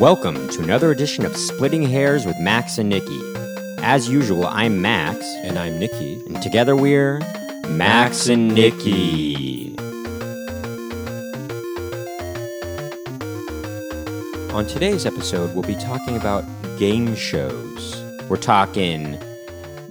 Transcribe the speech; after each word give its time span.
Welcome 0.00 0.48
to 0.50 0.62
another 0.62 0.92
edition 0.92 1.24
of 1.26 1.36
Splitting 1.36 1.82
Hairs 1.82 2.24
with 2.24 2.38
Max 2.38 2.78
and 2.78 2.88
Nikki. 2.88 3.18
As 3.78 4.08
usual, 4.08 4.46
I'm 4.46 4.80
Max, 4.80 5.24
And 5.42 5.58
I'm 5.58 5.78
Nikki. 5.78 6.14
and 6.26 6.40
together 6.40 6.76
we're 6.76 7.18
Max 7.68 8.28
and 8.28 8.54
Nikki. 8.54 9.76
On 14.52 14.66
today's 14.66 15.04
episode, 15.04 15.52
we'll 15.54 15.64
be 15.64 15.74
talking 15.76 16.16
about 16.16 16.44
game 16.78 17.16
shows. 17.16 18.02
We're 18.28 18.36
talking 18.36 19.18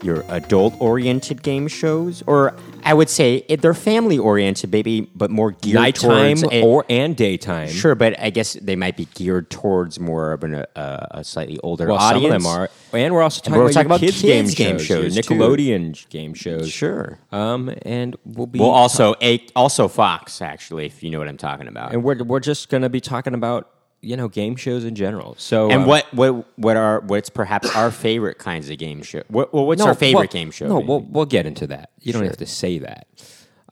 your 0.03 0.23
adult 0.29 0.73
oriented 0.79 1.43
game 1.43 1.67
shows, 1.67 2.23
or 2.27 2.55
I 2.87 2.93
would 2.93 3.09
say 3.09 3.41
they're 3.59 3.73
family 3.73 4.17
oriented, 4.17 4.71
maybe, 4.71 5.01
but 5.13 5.29
more 5.29 5.51
geared 5.51 5.75
Nighttime 5.75 6.37
towards 6.37 6.55
or 6.63 6.85
and 6.89 7.17
daytime. 7.17 7.67
Sure, 7.67 7.95
but 7.95 8.17
I 8.17 8.29
guess 8.29 8.53
they 8.53 8.77
might 8.77 8.95
be 8.95 9.05
geared 9.13 9.49
towards 9.49 9.99
more 9.99 10.31
of 10.31 10.43
an, 10.45 10.55
uh, 10.55 11.07
a 11.11 11.23
slightly 11.25 11.59
older 11.59 11.87
Well, 11.87 11.97
audience. 11.97 12.23
some 12.23 12.35
of 12.35 12.43
them 12.43 12.61
are. 12.61 12.69
And 12.93 13.13
we're 13.13 13.21
also 13.23 13.41
talking 13.41 13.55
we're 13.55 13.63
about, 13.63 13.73
talking 13.73 13.85
about 13.87 13.99
kids, 13.99 14.21
kids' 14.21 14.55
game, 14.55 14.67
game 14.77 14.79
shows, 14.79 15.15
your 15.15 15.23
shows, 15.23 15.27
too. 15.27 15.33
Nickelodeon 15.33 16.09
game 16.09 16.33
shows. 16.33 16.71
Sure. 16.71 17.19
Um, 17.33 17.69
and 17.81 18.15
we'll 18.23 18.47
be 18.47 18.59
Well, 18.59 18.69
also 18.69 19.15
a, 19.21 19.45
also 19.53 19.89
Fox, 19.89 20.41
actually, 20.41 20.85
if 20.85 21.03
you 21.03 21.09
know 21.09 21.19
what 21.19 21.27
I'm 21.27 21.35
talking 21.35 21.67
about. 21.67 21.91
and 21.91 22.03
we're 22.03 22.23
we're 22.23 22.39
just 22.39 22.69
going 22.69 22.83
to 22.83 22.89
be 22.89 23.01
talking 23.01 23.33
about 23.33 23.69
you 24.01 24.15
know 24.15 24.27
game 24.27 24.55
shows 24.55 24.85
in 24.85 24.95
general. 24.95 25.35
So 25.37 25.69
And 25.69 25.81
um, 25.81 25.87
what 25.87 26.05
what 26.13 26.45
what 26.57 26.77
are 26.77 26.99
what's 27.01 27.29
perhaps 27.29 27.75
our 27.75 27.91
favorite 27.91 28.37
kinds 28.37 28.69
of 28.69 28.77
game 28.77 29.01
show? 29.03 29.23
What, 29.27 29.53
well, 29.53 29.65
what's 29.65 29.79
no, 29.79 29.87
our 29.87 29.95
favorite 29.95 30.19
well, 30.19 30.27
game 30.27 30.51
show? 30.51 30.67
No, 30.67 30.75
maybe? 30.75 30.87
we'll 30.87 31.01
we'll 31.01 31.25
get 31.25 31.45
into 31.45 31.67
that. 31.67 31.91
You 32.01 32.13
don't 32.13 32.23
have 32.23 32.37
to 32.37 32.45
say 32.45 32.79
that. 32.79 33.07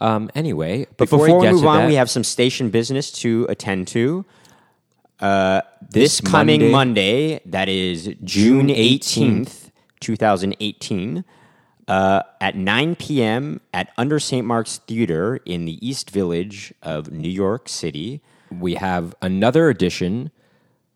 Um, 0.01 0.29
anyway, 0.35 0.85
but 0.97 1.09
before, 1.09 1.19
we 1.25 1.33
we 1.33 1.41
get 1.43 1.53
move 1.53 1.61
to 1.61 1.67
on, 1.67 1.77
that, 1.79 1.87
we 1.87 1.95
have 1.95 2.09
some 2.09 2.23
station 2.23 2.69
business 2.69 3.11
to 3.23 3.45
attend 3.49 3.87
to. 3.89 4.25
Uh, 5.21 5.61
this, 5.81 6.19
This 6.19 6.21
coming 6.21 6.71
Monday- 6.71 7.37
Monday, 7.37 7.39
that 7.45 7.69
is 7.69 8.13
June 8.23 8.69
eighteenth, 8.69 9.71
two 10.01 10.17
thousand 10.17 10.57
eighteen, 10.59 11.23
uh, 11.87 12.23
at 12.41 12.57
nine 12.57 12.97
p.m. 12.97 13.61
at 13.73 13.93
Under 13.97 14.19
St. 14.19 14.45
Mark's 14.45 14.79
Theater 14.79 15.39
in 15.45 15.63
the 15.63 15.87
East 15.87 16.09
Village 16.09 16.73
of 16.83 17.11
New 17.11 17.29
York 17.29 17.69
City. 17.69 18.21
We 18.51 18.75
have 18.75 19.15
another 19.21 19.69
edition. 19.69 20.31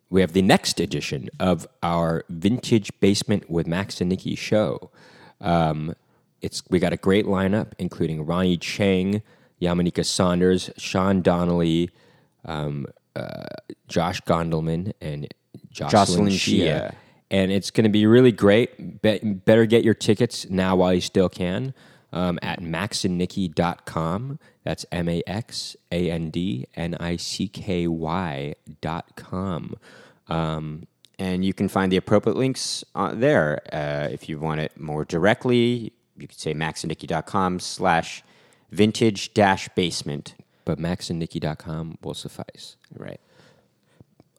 We 0.08 0.20
have 0.20 0.32
the 0.32 0.42
next 0.42 0.80
edition 0.80 1.28
of 1.38 1.66
our 1.82 2.24
vintage 2.28 2.90
basement 3.00 3.50
with 3.50 3.66
Max 3.66 4.00
and 4.00 4.10
Nikki 4.10 4.34
show. 4.34 4.90
Um, 5.40 5.94
it's 6.42 6.62
we 6.70 6.78
got 6.78 6.92
a 6.92 6.96
great 6.96 7.26
lineup, 7.26 7.72
including 7.78 8.24
Ronny 8.24 8.56
Chieng, 8.56 9.22
Yamaneika 9.60 10.04
Saunders, 10.04 10.70
Sean 10.76 11.22
Donnelly, 11.22 11.90
um, 12.44 12.86
uh, 13.14 13.44
Josh 13.88 14.20
Gondelman, 14.22 14.92
and 15.00 15.32
Jocelyn, 15.70 15.90
Jocelyn 15.90 16.28
Shia. 16.28 16.58
Shia. 16.58 16.94
And 17.32 17.52
it's 17.52 17.70
going 17.70 17.84
to 17.84 17.90
be 17.90 18.06
really 18.06 18.32
great. 18.32 19.02
Be- 19.02 19.18
better 19.18 19.64
get 19.64 19.84
your 19.84 19.94
tickets 19.94 20.48
now 20.50 20.76
while 20.76 20.92
you 20.92 21.00
still 21.00 21.28
can 21.28 21.74
um, 22.12 22.38
at 22.42 22.60
maxandnikki.com. 22.60 24.38
That's 24.64 24.84
M 24.92 25.08
A 25.08 25.22
X 25.26 25.76
A 25.90 26.10
N 26.10 26.30
D 26.30 26.66
N 26.76 26.94
I 27.00 27.16
C 27.16 27.48
K 27.48 27.86
Y 27.86 28.54
dot 28.80 29.16
com. 29.16 29.76
Um, 30.28 30.86
and 31.18 31.44
you 31.44 31.52
can 31.52 31.68
find 31.68 31.90
the 31.92 31.96
appropriate 31.96 32.36
links 32.36 32.84
uh, 32.94 33.12
there. 33.14 33.60
Uh, 33.72 34.08
if 34.10 34.28
you 34.28 34.38
want 34.38 34.60
it 34.60 34.78
more 34.80 35.04
directly, 35.04 35.92
you 36.16 36.26
could 36.28 36.38
say 36.38 36.54
maxandnicky.com 36.54 37.60
slash 37.60 38.22
vintage 38.70 39.34
dash 39.34 39.68
basement. 39.74 40.34
but 40.64 40.78
maxandnikki.com 40.78 41.98
will 42.02 42.14
suffice. 42.14 42.76
Right. 42.96 43.20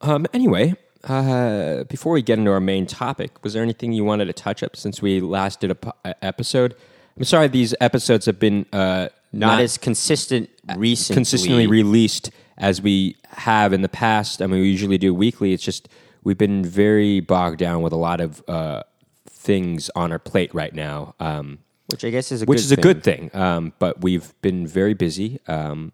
Um, 0.00 0.26
anyway, 0.32 0.74
uh, 1.04 1.84
before 1.84 2.12
we 2.14 2.22
get 2.22 2.38
into 2.38 2.50
our 2.50 2.60
main 2.60 2.86
topic, 2.86 3.42
was 3.44 3.52
there 3.52 3.62
anything 3.62 3.92
you 3.92 4.04
wanted 4.04 4.26
to 4.26 4.32
touch 4.32 4.62
up 4.62 4.76
since 4.76 5.02
we 5.02 5.20
last 5.20 5.60
did 5.60 5.70
a 5.70 5.74
po- 5.74 5.92
uh, 6.04 6.14
episode? 6.22 6.74
I'm 7.16 7.24
sorry, 7.24 7.48
these 7.48 7.74
episodes 7.80 8.26
have 8.26 8.38
been 8.38 8.66
uh, 8.72 9.08
Not, 9.32 9.60
as 9.60 9.78
consistent 9.78 10.50
recently. 10.76 11.16
consistently 11.16 11.66
released 11.66 12.30
as 12.58 12.82
we 12.82 13.16
have 13.28 13.72
in 13.72 13.82
the 13.82 13.88
past. 13.88 14.42
I 14.42 14.46
mean, 14.46 14.60
we 14.60 14.68
usually 14.68 14.98
do 14.98 15.14
weekly. 15.14 15.52
It's 15.52 15.64
just 15.64 15.88
we've 16.22 16.38
been 16.38 16.64
very 16.64 17.20
bogged 17.20 17.58
down 17.58 17.82
with 17.82 17.92
a 17.92 17.96
lot 17.96 18.20
of 18.20 18.42
uh, 18.48 18.82
things 19.26 19.90
on 19.96 20.12
our 20.12 20.18
plate 20.18 20.54
right 20.54 20.74
now, 20.74 21.14
um, 21.18 21.58
which 21.86 22.04
I 22.04 22.10
guess 22.10 22.30
is 22.30 22.42
a 22.42 22.44
which 22.44 22.58
good 22.58 22.64
is 22.64 22.72
a 22.72 22.76
thing. 22.76 22.82
good 22.82 23.02
thing. 23.02 23.30
Um, 23.34 23.72
but 23.78 24.02
we've 24.02 24.34
been 24.42 24.66
very 24.66 24.94
busy, 24.94 25.40
um, 25.46 25.92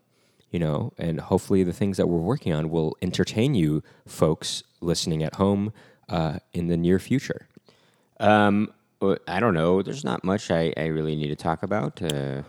you 0.50 0.58
know, 0.58 0.92
and 0.98 1.20
hopefully 1.20 1.62
the 1.62 1.72
things 1.72 1.96
that 1.96 2.08
we're 2.08 2.18
working 2.18 2.52
on 2.52 2.70
will 2.70 2.96
entertain 3.02 3.54
you 3.54 3.82
folks 4.06 4.62
listening 4.80 5.22
at 5.22 5.36
home 5.36 5.72
uh, 6.08 6.38
in 6.52 6.66
the 6.66 6.76
near 6.76 6.98
future. 6.98 7.46
Um, 8.20 8.72
I 9.28 9.38
don't 9.38 9.54
know. 9.54 9.80
There's 9.82 10.04
not 10.04 10.24
much 10.24 10.50
I, 10.50 10.72
I 10.76 10.86
really 10.86 11.14
need 11.14 11.28
to 11.28 11.36
talk 11.36 11.62
about. 11.62 12.02
Uh, 12.02 12.42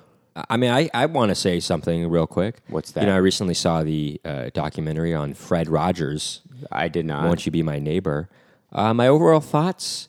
I 0.49 0.57
mean, 0.57 0.71
I, 0.71 0.89
I 0.93 1.05
want 1.05 1.29
to 1.29 1.35
say 1.35 1.59
something 1.59 2.09
real 2.09 2.27
quick. 2.27 2.57
What's 2.67 2.91
that? 2.91 3.01
You 3.01 3.07
know, 3.07 3.15
I 3.15 3.17
recently 3.17 3.53
saw 3.53 3.83
the 3.83 4.19
uh, 4.23 4.49
documentary 4.53 5.13
on 5.13 5.33
Fred 5.33 5.67
Rogers, 5.67 6.41
I 6.71 6.87
did 6.87 7.05
not. 7.05 7.25
Won't 7.25 7.45
You 7.45 7.51
Be 7.51 7.63
My 7.63 7.79
Neighbor? 7.79 8.29
Uh, 8.71 8.93
my 8.93 9.07
overall 9.07 9.39
thoughts, 9.39 10.07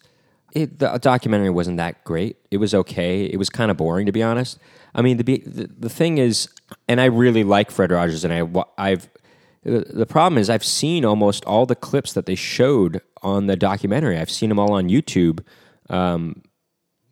it, 0.52 0.78
the 0.78 0.98
documentary 0.98 1.50
wasn't 1.50 1.76
that 1.78 2.04
great. 2.04 2.36
It 2.50 2.58
was 2.58 2.74
okay. 2.74 3.24
It 3.24 3.38
was 3.38 3.48
kind 3.48 3.70
of 3.70 3.76
boring, 3.76 4.06
to 4.06 4.12
be 4.12 4.22
honest. 4.22 4.58
I 4.94 5.02
mean, 5.02 5.16
the, 5.18 5.38
the 5.46 5.70
the 5.78 5.88
thing 5.88 6.18
is, 6.18 6.48
and 6.88 7.00
I 7.00 7.04
really 7.04 7.44
like 7.44 7.70
Fred 7.70 7.92
Rogers, 7.92 8.24
and 8.24 8.32
I 8.34 8.64
I've 8.76 9.08
the 9.62 9.80
the 9.88 10.06
problem 10.06 10.38
is 10.38 10.50
I've 10.50 10.64
seen 10.64 11.04
almost 11.04 11.44
all 11.44 11.66
the 11.66 11.76
clips 11.76 12.12
that 12.14 12.26
they 12.26 12.34
showed 12.34 13.00
on 13.22 13.46
the 13.46 13.56
documentary. 13.56 14.18
I've 14.18 14.30
seen 14.30 14.48
them 14.48 14.58
all 14.58 14.72
on 14.72 14.88
YouTube. 14.88 15.44
Um, 15.88 16.42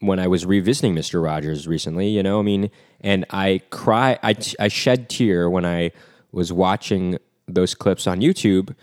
when 0.00 0.19
I 0.19 0.26
was 0.28 0.47
revisiting 0.47 0.94
Mister 0.94 1.20
Rogers 1.20 1.66
recently, 1.66 2.09
you 2.09 2.22
know, 2.22 2.38
I 2.38 2.42
mean, 2.42 2.70
and 3.00 3.25
I 3.31 3.62
cry, 3.70 4.19
I, 4.22 4.34
I 4.60 4.69
shed 4.69 5.09
tear 5.09 5.50
when 5.50 5.64
I 5.64 5.91
was 6.32 6.53
watching 6.53 7.19
those 7.47 7.75
clips 7.75 8.06
on 8.06 8.20
YouTube, 8.20 8.75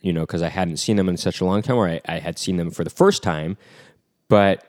you 0.00 0.12
know, 0.12 0.22
because 0.22 0.42
I 0.42 0.48
hadn't 0.48 0.78
seen 0.78 0.96
them 0.96 1.08
in 1.08 1.16
such 1.16 1.40
a 1.40 1.44
long 1.44 1.62
time, 1.62 1.76
or 1.76 1.88
I, 1.88 2.00
I 2.06 2.18
had 2.18 2.38
seen 2.38 2.56
them 2.56 2.70
for 2.70 2.84
the 2.84 2.90
first 2.90 3.22
time, 3.22 3.56
but 4.28 4.66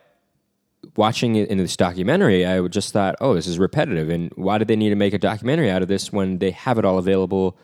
watching 0.96 1.36
it 1.36 1.48
in 1.48 1.58
this 1.58 1.76
documentary, 1.76 2.46
I 2.46 2.66
just 2.68 2.92
thought, 2.92 3.16
oh, 3.20 3.34
this 3.34 3.46
is 3.46 3.58
repetitive, 3.58 4.08
and 4.08 4.32
why 4.36 4.58
did 4.58 4.68
they 4.68 4.76
need 4.76 4.90
to 4.90 4.96
make 4.96 5.14
a 5.14 5.18
documentary 5.18 5.70
out 5.70 5.82
of 5.82 5.88
this 5.88 6.12
when 6.12 6.38
they 6.38 6.52
have 6.52 6.78
it 6.78 6.84
all 6.84 6.98
available 6.98 7.56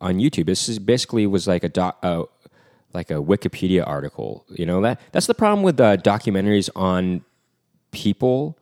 on 0.00 0.18
YouTube? 0.18 0.46
This 0.46 0.68
is 0.68 0.78
basically 0.78 1.26
was 1.26 1.46
like 1.46 1.64
a 1.64 1.68
doc. 1.68 1.98
Uh, 2.02 2.24
like 2.94 3.10
a 3.10 3.14
Wikipedia 3.14 3.86
article, 3.86 4.46
you 4.48 4.64
know 4.64 4.80
that 4.80 4.98
that's 5.12 5.26
the 5.26 5.34
problem 5.34 5.62
with 5.62 5.78
uh, 5.78 5.98
documentaries 5.98 6.70
on 6.74 7.22
people 7.96 8.56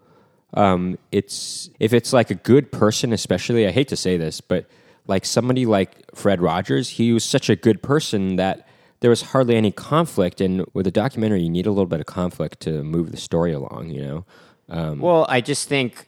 um, 0.54 0.96
it's 1.10 1.68
if 1.80 1.92
it's 1.92 2.12
like 2.12 2.30
a 2.30 2.34
good 2.34 2.70
person 2.70 3.12
especially 3.12 3.66
i 3.66 3.70
hate 3.70 3.88
to 3.88 3.96
say 3.96 4.16
this 4.16 4.40
but 4.40 4.66
like 5.06 5.24
somebody 5.24 5.66
like 5.66 5.90
fred 6.14 6.40
rogers 6.40 6.90
he 6.90 7.12
was 7.12 7.24
such 7.24 7.50
a 7.50 7.56
good 7.56 7.82
person 7.82 8.36
that 8.36 8.66
there 9.00 9.10
was 9.10 9.20
hardly 9.20 9.56
any 9.56 9.72
conflict 9.72 10.40
and 10.40 10.64
with 10.72 10.86
a 10.86 10.90
documentary 10.90 11.42
you 11.42 11.50
need 11.50 11.66
a 11.66 11.70
little 11.70 11.86
bit 11.86 12.00
of 12.00 12.06
conflict 12.06 12.60
to 12.60 12.82
move 12.84 13.10
the 13.10 13.16
story 13.16 13.52
along 13.52 13.90
you 13.90 14.00
know 14.00 14.24
um, 14.68 14.98
well, 14.98 15.26
I 15.28 15.40
just 15.40 15.68
think 15.68 16.06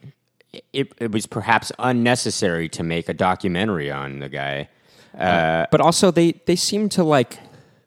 it, 0.72 0.92
it 0.98 1.12
was 1.12 1.26
perhaps 1.26 1.72
unnecessary 1.78 2.68
to 2.70 2.82
make 2.82 3.08
a 3.08 3.14
documentary 3.14 3.90
on 3.90 4.20
the 4.20 4.28
guy. 4.28 4.68
Uh, 5.14 5.22
uh, 5.22 5.66
but 5.70 5.80
also 5.80 6.10
they 6.10 6.32
they 6.44 6.56
seem 6.56 6.88
to 6.90 7.02
like 7.02 7.38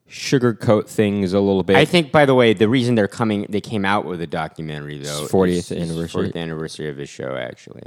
sugarcoat 0.09 0.87
things 0.87 1.33
a 1.33 1.39
little 1.39 1.63
bit 1.63 1.75
I 1.75 1.85
think, 1.85 2.11
by 2.11 2.25
the 2.25 2.33
way, 2.35 2.53
the 2.53 2.67
reason 2.67 2.95
they're 2.95 3.07
coming, 3.07 3.45
they 3.49 3.61
came 3.61 3.85
out 3.85 4.05
with 4.05 4.21
a 4.21 4.27
documentary 4.27 4.97
though. 4.97 5.27
40th 5.27 5.47
is- 5.49 5.71
is 5.71 5.89
anniversary. 5.91 6.29
40th 6.29 6.35
anniversary 6.35 6.89
of 6.89 6.97
his 6.97 7.09
show, 7.09 7.35
actually. 7.35 7.83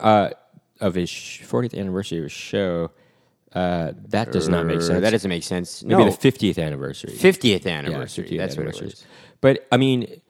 uh, 0.00 0.30
of 0.80 0.94
his 0.94 1.08
40th 1.10 1.74
anniversary 1.78 2.18
of 2.18 2.24
his 2.24 2.32
show 2.32 2.90
uh, 3.54 3.92
that 4.10 4.30
does 4.30 4.46
not 4.48 4.66
make 4.66 4.82
sense 4.82 5.00
That 5.00 5.10
doesn't 5.10 5.28
make 5.28 5.42
sense. 5.42 5.82
maybe 5.82 6.04
no, 6.04 6.10
the 6.10 6.16
50th 6.30 6.58
anniversary 6.62 7.12
50th 7.14 7.64
Yeah, 7.64 7.72
anniversary. 7.78 8.24
50th 8.28 8.36
That's 8.38 8.56
anniversary. 8.56 8.86
what 8.88 8.92
it 8.92 8.96
was. 8.96 9.04
But 9.40 9.66
I 9.72 9.78
mean, 9.78 10.20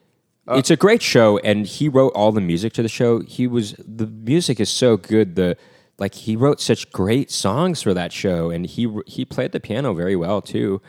it's 0.50 0.70
a 0.70 0.76
great 0.76 1.02
show, 1.02 1.38
and 1.38 1.66
he 1.66 1.88
wrote 1.88 2.12
all 2.14 2.31
the 2.31 2.40
music 2.40 2.72
to 2.75 2.82
the 2.82 2.88
show. 2.88 3.20
He 3.20 3.46
was 3.48 3.75
the 3.78 4.06
music 4.06 4.60
is 4.60 4.70
so 4.70 4.96
good. 4.96 5.34
The 5.34 5.56
like 5.98 6.14
he 6.14 6.37
wrote 6.37 6.60
such 6.60 6.90
great 6.92 7.31
songs 7.31 7.82
for 7.82 7.92
that 7.92 8.12
show, 8.12 8.50
and 8.50 8.64
he 8.66 8.88
he 9.06 9.25
played 9.25 9.50
the 9.52 9.60
piano 9.60 9.92
very 9.94 10.14
well 10.16 10.40
too. 10.40 10.81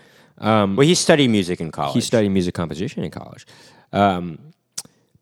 Well, 0.75 0.87
he 0.87 0.95
studied 0.95 1.29
music 1.29 1.59
in 1.59 1.71
college. 1.71 1.93
He 1.93 2.01
studied 2.01 2.29
music 2.29 2.53
composition 2.53 3.03
in 3.03 3.11
college, 3.11 3.45
um, 3.91 4.39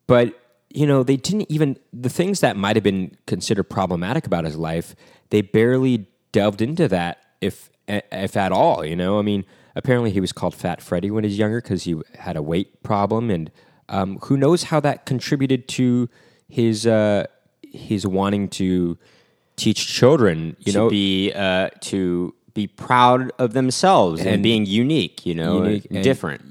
but 0.05 0.33
you 0.69 0.85
know 0.85 1.03
they 1.03 1.17
didn't 1.17 1.49
even 1.49 1.77
the 1.91 2.09
things 2.09 2.39
that 2.41 2.55
might 2.55 2.75
have 2.75 2.83
been 2.83 3.17
considered 3.25 3.63
problematic 3.63 4.27
about 4.27 4.45
his 4.45 4.55
life. 4.55 4.95
They 5.29 5.41
barely 5.41 6.07
delved 6.31 6.61
into 6.61 6.87
that, 6.89 7.19
if 7.41 7.69
if 7.87 8.37
at 8.37 8.51
all. 8.51 8.85
You 8.85 8.95
know, 8.95 9.19
I 9.19 9.21
mean, 9.21 9.45
apparently 9.75 10.11
he 10.11 10.19
was 10.19 10.31
called 10.31 10.53
Fat 10.55 10.81
Freddy 10.81 11.09
when 11.11 11.23
he 11.23 11.29
was 11.29 11.37
younger 11.37 11.61
because 11.61 11.83
he 11.83 11.95
had 12.15 12.35
a 12.35 12.41
weight 12.41 12.83
problem, 12.83 13.29
and 13.29 13.51
um, 13.89 14.19
who 14.23 14.37
knows 14.37 14.63
how 14.63 14.79
that 14.81 15.05
contributed 15.05 15.67
to 15.69 16.09
his 16.49 16.85
uh, 16.85 17.25
his 17.61 18.05
wanting 18.05 18.49
to 18.49 18.97
teach 19.55 19.87
children. 19.87 20.55
You 20.59 20.73
to 20.73 20.77
know, 20.77 20.89
be 20.89 21.31
uh, 21.33 21.69
to 21.81 22.33
be 22.57 22.65
proud 22.65 23.31
of 23.37 23.53
themselves 23.53 24.19
and, 24.21 24.29
And 24.29 24.43
being 24.43 24.65
unique, 24.65 25.25
you 25.27 25.35
know, 25.35 25.63
unique 25.63 25.87
different. 26.01 26.41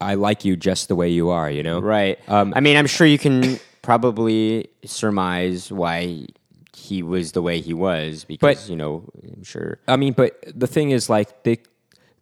I 0.00 0.14
like 0.14 0.44
you 0.44 0.56
just 0.56 0.86
the 0.86 0.94
way 0.94 1.08
you 1.08 1.30
are, 1.30 1.50
you 1.50 1.64
know? 1.64 1.80
Right. 1.80 2.16
Um, 2.28 2.52
I 2.54 2.60
mean, 2.60 2.76
I'm 2.76 2.86
sure 2.86 3.08
you 3.08 3.18
can 3.18 3.58
probably 3.82 4.68
surmise 4.84 5.72
why 5.72 6.26
he 6.72 7.02
was 7.02 7.32
the 7.32 7.42
way 7.42 7.60
he 7.60 7.74
was 7.74 8.24
because, 8.24 8.40
But- 8.40 8.70
you 8.70 8.76
know, 8.76 9.02
I'm 9.36 9.42
sure. 9.42 9.78
I 9.88 9.96
mean, 9.96 10.12
but 10.12 10.32
the 10.54 10.68
thing 10.68 10.90
is, 10.92 11.10
like 11.10 11.42
they 11.42 11.56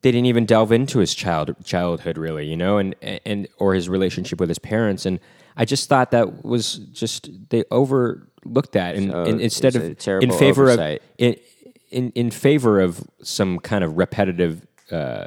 they 0.02 0.10
didn't 0.12 0.26
even 0.26 0.46
delve 0.46 0.72
into 0.72 0.98
his 0.98 1.14
child 1.14 1.54
childhood 1.64 2.16
really, 2.16 2.46
you 2.46 2.56
know, 2.56 2.78
and 2.78 2.94
and 3.02 3.48
or 3.58 3.74
his 3.74 3.88
relationship 3.88 4.40
with 4.40 4.48
his 4.48 4.58
parents, 4.58 5.04
and 5.04 5.20
I 5.56 5.64
just 5.66 5.88
thought 5.90 6.10
that 6.12 6.44
was 6.44 6.76
just 6.92 7.28
they 7.50 7.64
overlooked 7.70 8.72
that, 8.72 8.94
and, 8.96 9.10
So 9.10 9.24
and 9.24 9.40
instead 9.40 9.76
of 9.76 9.82
in 10.22 10.30
favor 10.32 10.64
oversight. 10.70 11.00
of 11.02 11.08
in, 11.18 11.36
in 11.94 12.10
in 12.10 12.30
favor 12.30 12.80
of 12.80 13.08
some 13.22 13.58
kind 13.60 13.84
of 13.84 13.96
repetitive 13.96 14.66
uh, 14.90 15.26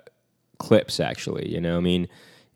clips, 0.60 1.00
actually, 1.00 1.50
you 1.50 1.62
know, 1.62 1.78
I 1.78 1.80
mean, 1.80 2.08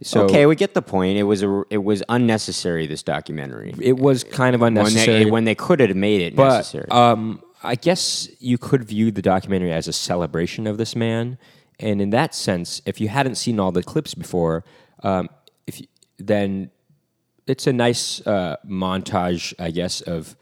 so 0.03 0.23
okay, 0.23 0.45
we 0.45 0.55
get 0.55 0.73
the 0.73 0.81
point. 0.81 1.17
It 1.17 1.23
was 1.23 1.41
a, 1.43 1.63
it 1.69 1.83
was 1.83 2.03
unnecessary. 2.09 2.87
This 2.87 3.03
documentary 3.03 3.73
it 3.79 3.97
was 3.97 4.23
kind 4.23 4.53
of 4.53 4.61
when 4.61 4.77
unnecessary, 4.77 5.23
they 5.23 5.31
when 5.31 5.45
they 5.45 5.55
could 5.55 5.79
have 5.79 5.95
made 5.95 6.21
it 6.21 6.35
but 6.35 6.57
necessary. 6.57 6.89
um, 6.91 7.41
I 7.63 7.75
guess 7.75 8.27
you 8.39 8.57
could 8.57 8.83
view 8.83 9.11
the 9.11 9.21
documentary 9.21 9.71
as 9.71 9.87
a 9.87 9.93
celebration 9.93 10.67
of 10.67 10.77
this 10.77 10.95
man, 10.95 11.37
and 11.79 12.01
in 12.01 12.09
that 12.09 12.35
sense, 12.35 12.81
if 12.85 12.99
you 12.99 13.07
hadn't 13.07 13.35
seen 13.35 13.59
all 13.59 13.71
the 13.71 13.83
clips 13.83 14.13
before, 14.13 14.65
um, 15.03 15.29
if 15.67 15.79
you, 15.79 15.87
then 16.17 16.69
it's 17.47 17.65
a 17.65 17.73
nice 17.73 18.25
uh, 18.27 18.57
montage, 18.67 19.53
I 19.57 19.71
guess, 19.71 20.01
of 20.01 20.35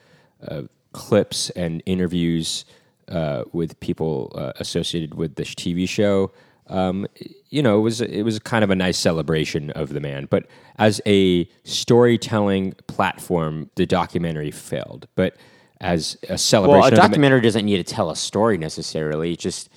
uh, 0.45 0.63
clips 0.91 1.51
and 1.51 1.83
interviews 1.85 2.65
uh, 3.09 3.43
with 3.51 3.79
people 3.79 4.31
uh, 4.35 4.53
associated 4.57 5.15
with 5.15 5.35
this 5.35 5.53
TV 5.55 5.87
show. 5.87 6.31
Um, 6.67 7.07
you 7.49 7.63
know, 7.63 7.79
it 7.79 7.81
was 7.81 7.99
it 7.99 8.21
was 8.21 8.37
kind 8.39 8.63
of 8.63 8.69
a 8.69 8.75
nice 8.75 8.97
celebration 8.97 9.71
of 9.71 9.89
the 9.89 9.99
man, 9.99 10.27
but 10.29 10.45
as 10.77 11.01
a 11.05 11.49
storytelling 11.63 12.73
platform, 12.87 13.71
the 13.75 13.87
documentary 13.87 14.51
failed. 14.51 15.07
But 15.15 15.35
as 15.81 16.17
a 16.29 16.37
celebration, 16.37 16.79
well, 16.79 16.87
a 16.87 16.91
the 16.91 16.97
ma- 16.97 17.07
documentary 17.07 17.41
doesn't 17.41 17.65
need 17.65 17.77
to 17.77 17.83
tell 17.83 18.11
a 18.11 18.15
story 18.15 18.57
necessarily. 18.57 19.33
It 19.33 19.39
just, 19.39 19.69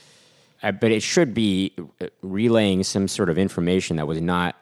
uh, 0.63 0.73
but 0.73 0.91
it 0.91 1.03
should 1.03 1.33
be 1.33 1.73
uh, 2.01 2.09
relaying 2.23 2.83
some 2.85 3.09
sort 3.09 3.31
of 3.31 3.39
information 3.39 3.97
that 3.97 4.07
was 4.07 4.21
not 4.21 4.57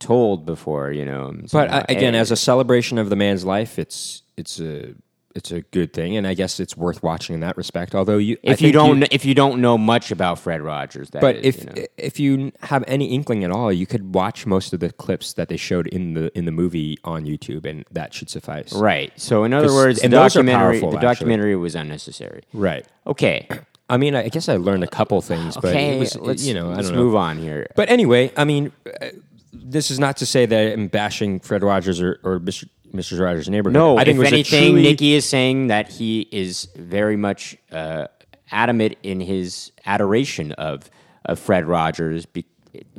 told 0.00 0.44
before. 0.44 0.90
You 0.90 1.04
know. 1.04 1.34
So, 1.46 1.58
But 1.58 1.70
uh, 1.70 1.84
again, 1.88 2.16
as 2.16 2.32
a 2.32 2.36
celebration 2.36 2.98
of 2.98 3.10
the 3.10 3.16
man's 3.16 3.44
life, 3.44 3.78
it's 3.78 4.22
it's 4.36 4.58
a 4.58 4.94
it's 5.36 5.52
a 5.52 5.60
good 5.60 5.92
thing, 5.92 6.16
and 6.16 6.26
I 6.26 6.34
guess 6.34 6.58
it's 6.58 6.76
worth 6.76 7.02
watching 7.02 7.34
in 7.34 7.40
that 7.40 7.56
respect. 7.56 7.94
Although 7.94 8.18
you, 8.18 8.36
if 8.42 8.60
you 8.60 8.72
don't 8.72 9.02
if 9.12 9.24
you 9.24 9.34
don't 9.34 9.60
know 9.60 9.76
much 9.78 10.10
about 10.10 10.38
Fred 10.38 10.62
Rogers, 10.62 11.10
that 11.10 11.20
but 11.20 11.36
is, 11.36 11.56
if 11.56 11.60
you 11.64 11.66
know. 11.66 11.86
if 11.96 12.20
you 12.20 12.52
have 12.62 12.84
any 12.86 13.06
inkling 13.14 13.44
at 13.44 13.50
all, 13.50 13.72
you 13.72 13.86
could 13.86 14.14
watch 14.14 14.46
most 14.46 14.72
of 14.72 14.80
the 14.80 14.90
clips 14.90 15.34
that 15.34 15.48
they 15.48 15.56
showed 15.56 15.86
in 15.88 16.14
the 16.14 16.36
in 16.36 16.44
the 16.46 16.52
movie 16.52 16.98
on 17.04 17.24
YouTube, 17.24 17.64
and 17.66 17.84
that 17.90 18.14
should 18.14 18.30
suffice. 18.30 18.72
right. 18.72 19.12
So 19.16 19.44
in 19.44 19.52
other 19.52 19.72
words, 19.72 19.98
the 19.98 20.04
and 20.04 20.12
those 20.12 20.36
are 20.36 20.40
documentary 20.40 20.80
powerful, 20.80 20.98
the 20.98 21.06
actually. 21.06 21.54
was 21.56 21.74
unnecessary. 21.74 22.42
Right. 22.52 22.86
Okay. 23.06 23.48
I 23.88 23.96
mean, 23.98 24.16
I 24.16 24.28
guess 24.28 24.48
I 24.48 24.56
learned 24.56 24.82
a 24.82 24.88
couple 24.88 25.20
things, 25.22 25.54
but 25.54 25.66
Okay. 25.66 25.96
it 25.96 25.98
was 26.00 26.16
let's 26.16 26.44
you 26.44 26.54
know 26.54 26.70
let's 26.70 26.90
know. 26.90 26.96
move 26.96 27.14
on 27.14 27.38
here. 27.38 27.68
But 27.76 27.88
anyway, 27.88 28.32
I 28.36 28.44
mean, 28.44 28.72
uh, 29.00 29.08
this 29.52 29.90
is 29.90 29.98
not 29.98 30.16
to 30.18 30.26
say 30.26 30.44
that 30.46 30.72
I'm 30.72 30.88
bashing 30.88 31.40
Fred 31.40 31.62
Rogers 31.62 32.00
or, 32.00 32.18
or 32.24 32.40
Mr. 32.40 32.68
Mr. 32.92 33.20
Rogers' 33.20 33.48
neighborhood. 33.48 33.74
No, 33.74 33.96
I 33.98 34.04
think 34.04 34.14
if 34.14 34.16
it 34.16 34.18
was 34.18 34.32
anything, 34.32 34.72
truly- 34.72 34.82
Nikki 34.82 35.14
is 35.14 35.28
saying 35.28 35.68
that 35.68 35.88
he 35.90 36.28
is 36.32 36.68
very 36.76 37.16
much 37.16 37.56
uh, 37.72 38.06
adamant 38.50 38.96
in 39.02 39.20
his 39.20 39.72
adoration 39.84 40.52
of, 40.52 40.90
of 41.24 41.38
Fred 41.38 41.66
Rogers 41.66 42.26
be, 42.26 42.46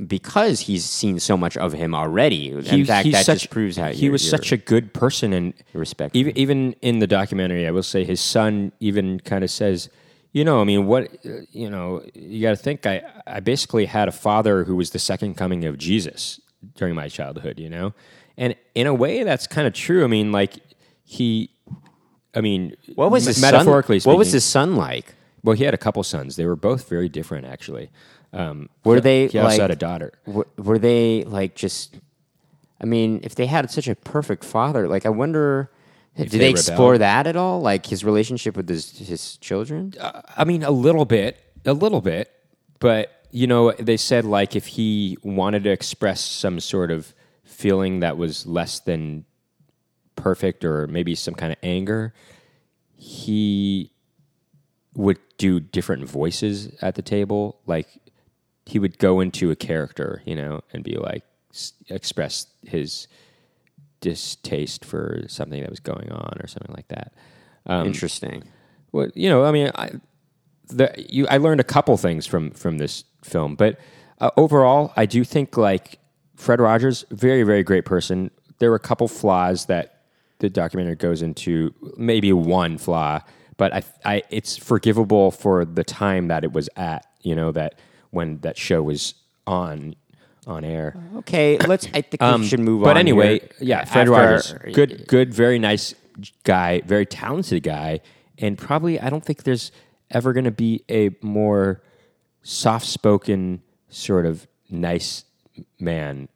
because 0.08 0.62
he's 0.62 0.86
seen 0.86 1.20
so 1.20 1.38
much 1.38 1.58
of 1.58 1.74
him 1.74 1.94
already. 1.94 2.50
In 2.52 2.62
he- 2.64 2.84
fact, 2.84 3.12
that 3.12 3.26
such, 3.26 3.42
just 3.42 3.52
proves 3.52 3.78
how 3.78 3.90
he 3.90 4.10
was 4.10 4.28
such 4.28 4.52
a 4.52 4.58
good 4.58 4.94
person 4.94 5.34
and 5.34 5.54
respect 5.74 6.16
Even 6.16 6.38
even 6.38 6.74
in 6.82 7.00
the 7.00 7.08
documentary, 7.08 7.68
I 7.68 7.72
will 7.72 7.84
say 7.84 8.04
his 8.04 8.22
son 8.22 8.72
even 8.80 9.20
kind 9.20 9.44
of 9.44 9.52
says, 9.52 9.90
you 10.32 10.44
know, 10.44 10.62
I 10.62 10.64
mean, 10.64 10.88
what 10.88 11.12
uh, 11.26 11.42
you 11.52 11.70
know, 11.70 12.04
you 12.14 12.42
got 12.42 12.52
to 12.52 12.56
think. 12.56 12.86
I 12.86 13.02
I 13.26 13.40
basically 13.40 13.86
had 13.86 14.08
a 14.08 14.12
father 14.12 14.64
who 14.64 14.76
was 14.76 14.92
the 14.92 15.00
second 15.00 15.36
coming 15.36 15.66
of 15.66 15.78
Jesus 15.78 16.40
during 16.76 16.96
my 16.96 17.08
childhood, 17.08 17.60
you 17.60 17.70
know, 17.70 17.94
and 18.38 18.56
in 18.76 18.88
a 18.88 18.94
way, 18.94 19.24
that's 19.24 19.48
kind 19.48 19.68
of 19.68 19.74
true. 19.74 20.04
I 20.04 20.08
mean, 20.08 20.32
like 20.32 20.54
he, 21.04 21.50
I 22.36 22.42
mean, 22.42 22.76
What 22.96 23.12
was 23.12 23.26
his 23.26 23.42
metaphorically 23.42 24.00
son, 24.00 24.12
What 24.12 24.18
was 24.20 24.32
his 24.32 24.44
son 24.46 24.76
like? 24.76 25.14
Well, 25.44 25.56
he 25.56 25.64
had 25.64 25.74
a 25.74 25.78
couple 25.78 26.04
sons. 26.04 26.36
They 26.36 26.46
were 26.46 26.56
both 26.56 26.90
very 26.90 27.10
different, 27.10 27.46
actually. 27.46 27.90
Um, 28.34 28.70
Were 28.84 28.96
he- 28.96 29.02
they, 29.02 29.28
He 29.28 29.40
also 29.40 29.50
like- 29.54 29.62
had 29.62 29.72
a 29.72 29.76
daughter. 29.76 30.12
Were, 30.26 30.48
were 30.58 30.80
they 30.80 31.24
like 31.24 31.56
just? 31.56 31.98
I 32.80 32.86
mean, 32.86 33.22
if 33.24 33.34
they 33.36 33.48
had 33.48 33.72
such 33.72 33.88
a 33.88 33.96
perfect 33.96 34.44
father, 34.44 34.88
like 34.88 35.06
I 35.06 35.10
wonder, 35.10 35.72
did 36.16 36.30
they 36.30 36.38
they, 36.38 36.50
explore 36.50 36.98
that 37.00 37.26
at 37.26 37.36
all? 37.36 37.60
Like 37.62 37.88
his 37.88 38.04
relationship 38.04 38.56
with 38.56 38.70
his 38.70 38.98
his 39.00 39.38
children? 39.38 39.94
I 40.36 40.44
mean, 40.44 40.62
a 40.64 40.70
little 40.72 41.06
bit, 41.06 41.38
a 41.66 41.74
little 41.74 42.02
bit, 42.02 42.32
but 42.80 43.24
you 43.32 43.48
know, 43.48 43.72
they 43.72 43.98
said 43.98 44.26
like 44.26 44.56
if 44.56 44.68
he 44.68 45.18
wanted 45.24 45.64
to 45.64 45.72
express 45.72 46.22
some 46.24 46.60
sort 46.60 46.92
of 46.92 47.14
feeling 47.48 48.02
that 48.02 48.18
was 48.18 48.46
less 48.46 48.80
than 48.80 49.26
perfect 50.16 50.64
or 50.66 50.88
maybe 50.88 51.16
some 51.16 51.34
kind 51.34 51.52
of 51.52 51.58
anger, 51.64 52.14
he 52.96 53.92
would 54.94 55.20
do 55.38 55.60
different 55.60 56.06
voices 56.06 56.76
at 56.82 56.96
the 56.96 57.02
table. 57.02 57.60
Like 57.66 57.88
he 58.66 58.80
would 58.80 58.98
go 58.98 59.20
into 59.20 59.52
a 59.52 59.56
character, 59.56 60.22
you 60.26 60.36
know, 60.36 60.62
and 60.74 60.84
be 60.84 60.98
like 60.98 61.24
s- 61.54 61.74
express 61.90 62.48
his 62.64 63.08
distaste 64.02 64.84
for 64.84 65.24
something 65.28 65.62
that 65.62 65.70
was 65.70 65.80
going 65.80 66.12
on 66.12 66.38
or 66.42 66.48
something 66.48 66.76
like 66.76 66.88
that. 66.90 67.14
Um, 67.66 67.88
Interesting. 67.88 68.44
well, 68.92 69.08
you 69.14 69.30
know, 69.30 69.46
I 69.46 69.52
mean, 69.52 69.72
I, 69.76 69.92
the, 70.68 70.94
you, 71.10 71.28
I 71.30 71.38
learned 71.38 71.62
a 71.62 71.66
couple 71.66 71.96
things 71.98 72.26
from 72.26 72.52
from 72.52 72.78
this 72.78 73.04
film, 73.24 73.56
but 73.56 73.80
uh, 74.20 74.32
overall, 74.36 74.94
I 74.98 75.06
do 75.06 75.24
think 75.24 75.58
like 75.58 76.00
Fred 76.38 76.62
Rogers, 76.62 77.04
very 77.12 77.44
very 77.44 77.64
great 77.64 77.84
person. 77.84 78.32
There 78.60 78.70
were 78.70 78.78
a 78.78 78.80
couple 78.80 79.08
flaws 79.08 79.66
that 79.66 80.02
the 80.40 80.50
documentary 80.50 80.96
goes 80.96 81.22
into, 81.22 81.74
maybe 81.98 82.32
one 82.32 82.78
flaw, 82.78 83.22
but 83.58 83.74
I, 83.74 83.84
I 84.06 84.24
it's 84.30 84.56
forgivable 84.56 85.32
for 85.32 85.66
the 85.66 85.84
time 85.84 86.30
that 86.30 86.44
it 86.44 86.54
was 86.54 86.70
at. 86.78 87.06
You 87.22 87.36
know 87.36 87.52
that 87.52 87.76
when 88.12 88.38
that 88.40 88.58
show 88.58 88.82
was 88.84 89.16
on 89.46 89.96
on 90.46 90.64
air. 90.64 90.96
Okay, 91.18 91.58
let's. 91.58 91.88
I 91.94 92.02
think 92.02 92.22
we 92.22 92.48
should 92.48 92.60
move 92.60 92.84
on. 92.84 92.90
Um, 92.90 92.94
But 92.94 92.98
anyway, 92.98 93.40
here. 93.40 93.50
yeah, 93.60 93.86
Fred 93.86 94.08
After 94.08 94.12
Rogers, 94.12 94.54
good, 94.74 95.08
good, 95.08 95.34
very 95.34 95.60
nice 95.60 95.94
guy, 96.44 96.82
very 96.86 97.06
talented 97.06 97.64
guy, 97.64 98.00
and 98.38 98.58
probably 98.58 99.00
I 99.00 99.10
don't 99.10 99.26
think 99.26 99.44
there's 99.44 99.72
ever 100.10 100.32
going 100.34 100.46
to 100.46 100.52
be 100.52 100.84
a 100.90 101.10
more 101.22 101.82
soft-spoken, 102.44 103.62
sort 103.90 104.26
of 104.26 104.48
nice 104.70 105.26
man. 105.80 106.30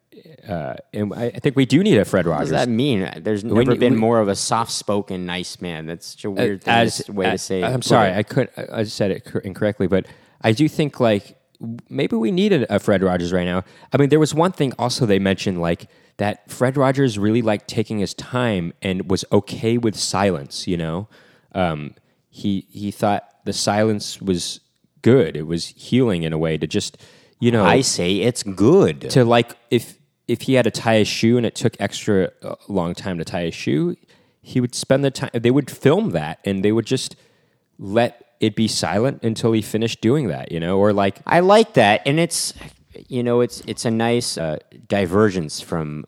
Uh, 0.47 0.75
and 0.93 1.13
I, 1.13 1.25
I 1.27 1.39
think 1.39 1.55
we 1.55 1.65
do 1.65 1.83
need 1.83 1.97
a 1.97 2.05
Fred 2.05 2.25
Rogers. 2.25 2.51
What 2.51 2.57
does 2.57 2.65
that 2.67 2.69
mean? 2.71 3.09
There's 3.17 3.43
never 3.43 3.73
you- 3.73 3.79
been 3.79 3.93
we- 3.93 3.99
more 3.99 4.19
of 4.19 4.27
a 4.27 4.35
soft-spoken, 4.35 5.25
nice 5.25 5.61
man. 5.61 5.85
That's 5.85 6.07
such 6.07 6.25
a 6.25 6.31
weird 6.31 6.63
thing, 6.63 6.73
as 6.73 7.09
way 7.09 7.29
to 7.31 7.37
say. 7.37 7.61
it. 7.61 7.65
I'm 7.65 7.81
sorry, 7.81 8.13
I 8.13 8.23
could 8.23 8.49
I 8.57 8.79
I 8.79 8.83
said 8.83 9.11
it 9.11 9.27
incorrectly, 9.43 9.87
but 9.87 10.05
I 10.41 10.51
do 10.51 10.67
think 10.67 10.99
like 10.99 11.37
maybe 11.89 12.15
we 12.15 12.31
needed 12.31 12.65
a 12.69 12.79
Fred 12.79 13.03
Rogers 13.03 13.31
right 13.31 13.45
now. 13.45 13.63
I 13.93 13.97
mean, 13.97 14.09
there 14.09 14.19
was 14.19 14.33
one 14.33 14.51
thing 14.51 14.73
also 14.79 15.05
they 15.05 15.19
mentioned 15.19 15.61
like 15.61 15.87
that 16.17 16.49
Fred 16.51 16.77
Rogers 16.77 17.17
really 17.19 17.41
liked 17.41 17.67
taking 17.67 17.99
his 17.99 18.13
time 18.13 18.73
and 18.81 19.09
was 19.09 19.23
okay 19.31 19.77
with 19.77 19.95
silence. 19.95 20.67
You 20.67 20.77
know, 20.77 21.07
um, 21.53 21.95
he 22.29 22.65
he 22.69 22.91
thought 22.91 23.27
the 23.45 23.53
silence 23.53 24.21
was 24.21 24.59
good. 25.01 25.35
It 25.35 25.47
was 25.47 25.67
healing 25.67 26.23
in 26.23 26.33
a 26.33 26.37
way 26.37 26.57
to 26.57 26.67
just 26.67 26.97
you 27.39 27.51
know 27.51 27.65
I 27.65 27.81
say 27.81 28.17
it's 28.17 28.43
good. 28.43 29.09
to 29.11 29.23
like 29.25 29.55
if 29.69 29.97
if 30.31 30.43
he 30.43 30.53
had 30.53 30.63
to 30.63 30.71
tie 30.71 30.93
a 30.93 31.05
shoe 31.05 31.35
and 31.35 31.45
it 31.45 31.55
took 31.55 31.75
extra 31.79 32.31
uh, 32.41 32.55
long 32.69 32.95
time 32.95 33.17
to 33.17 33.25
tie 33.25 33.41
a 33.41 33.51
shoe, 33.51 33.97
he 34.41 34.61
would 34.61 34.73
spend 34.73 35.03
the 35.03 35.11
time. 35.11 35.29
They 35.33 35.51
would 35.51 35.69
film 35.69 36.11
that 36.11 36.39
and 36.45 36.63
they 36.63 36.71
would 36.71 36.85
just 36.85 37.17
let 37.77 38.25
it 38.39 38.55
be 38.55 38.67
silent 38.67 39.23
until 39.23 39.51
he 39.51 39.61
finished 39.61 39.99
doing 39.99 40.29
that. 40.29 40.51
You 40.51 40.59
know, 40.61 40.79
or 40.79 40.93
like 40.93 41.19
I 41.25 41.41
like 41.41 41.73
that, 41.73 42.01
and 42.05 42.17
it's 42.19 42.53
you 43.09 43.23
know 43.23 43.41
it's 43.41 43.61
it's 43.67 43.83
a 43.83 43.91
nice 43.91 44.37
uh, 44.37 44.57
divergence 44.87 45.59
from 45.59 46.05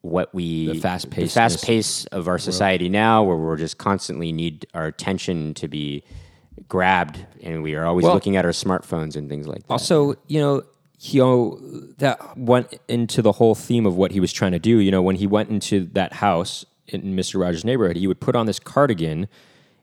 what 0.00 0.34
we 0.34 0.66
The 0.66 0.80
fast-pacedness 0.80 1.32
fast 1.32 1.64
pace 1.64 2.06
of 2.06 2.26
our 2.26 2.38
society 2.38 2.88
now, 2.88 3.22
where 3.22 3.36
we're 3.36 3.56
just 3.56 3.78
constantly 3.78 4.32
need 4.32 4.66
our 4.74 4.86
attention 4.86 5.54
to 5.54 5.68
be 5.68 6.02
grabbed, 6.68 7.24
and 7.40 7.62
we 7.62 7.76
are 7.76 7.86
always 7.86 8.04
Well- 8.04 8.14
looking 8.14 8.36
at 8.36 8.44
our 8.44 8.50
smartphones 8.50 9.14
and 9.14 9.28
things 9.28 9.46
like 9.46 9.62
that. 9.66 9.70
Also, 9.70 10.16
you 10.26 10.40
know, 10.40 10.62
he 11.04 11.18
that 11.98 12.38
went 12.38 12.78
into 12.86 13.22
the 13.22 13.32
whole 13.32 13.56
theme 13.56 13.86
of 13.86 13.96
what 13.96 14.12
he 14.12 14.20
was 14.20 14.32
trying 14.32 14.52
to 14.52 14.60
do. 14.60 14.78
You 14.78 14.92
know, 14.92 15.02
when 15.02 15.16
he 15.16 15.26
went 15.26 15.50
into 15.50 15.86
that 15.94 16.12
house 16.12 16.64
in 16.86 17.16
Mister 17.16 17.38
Rogers' 17.38 17.64
neighborhood, 17.64 17.96
he 17.96 18.06
would 18.06 18.20
put 18.20 18.36
on 18.36 18.46
this 18.46 18.60
cardigan 18.60 19.26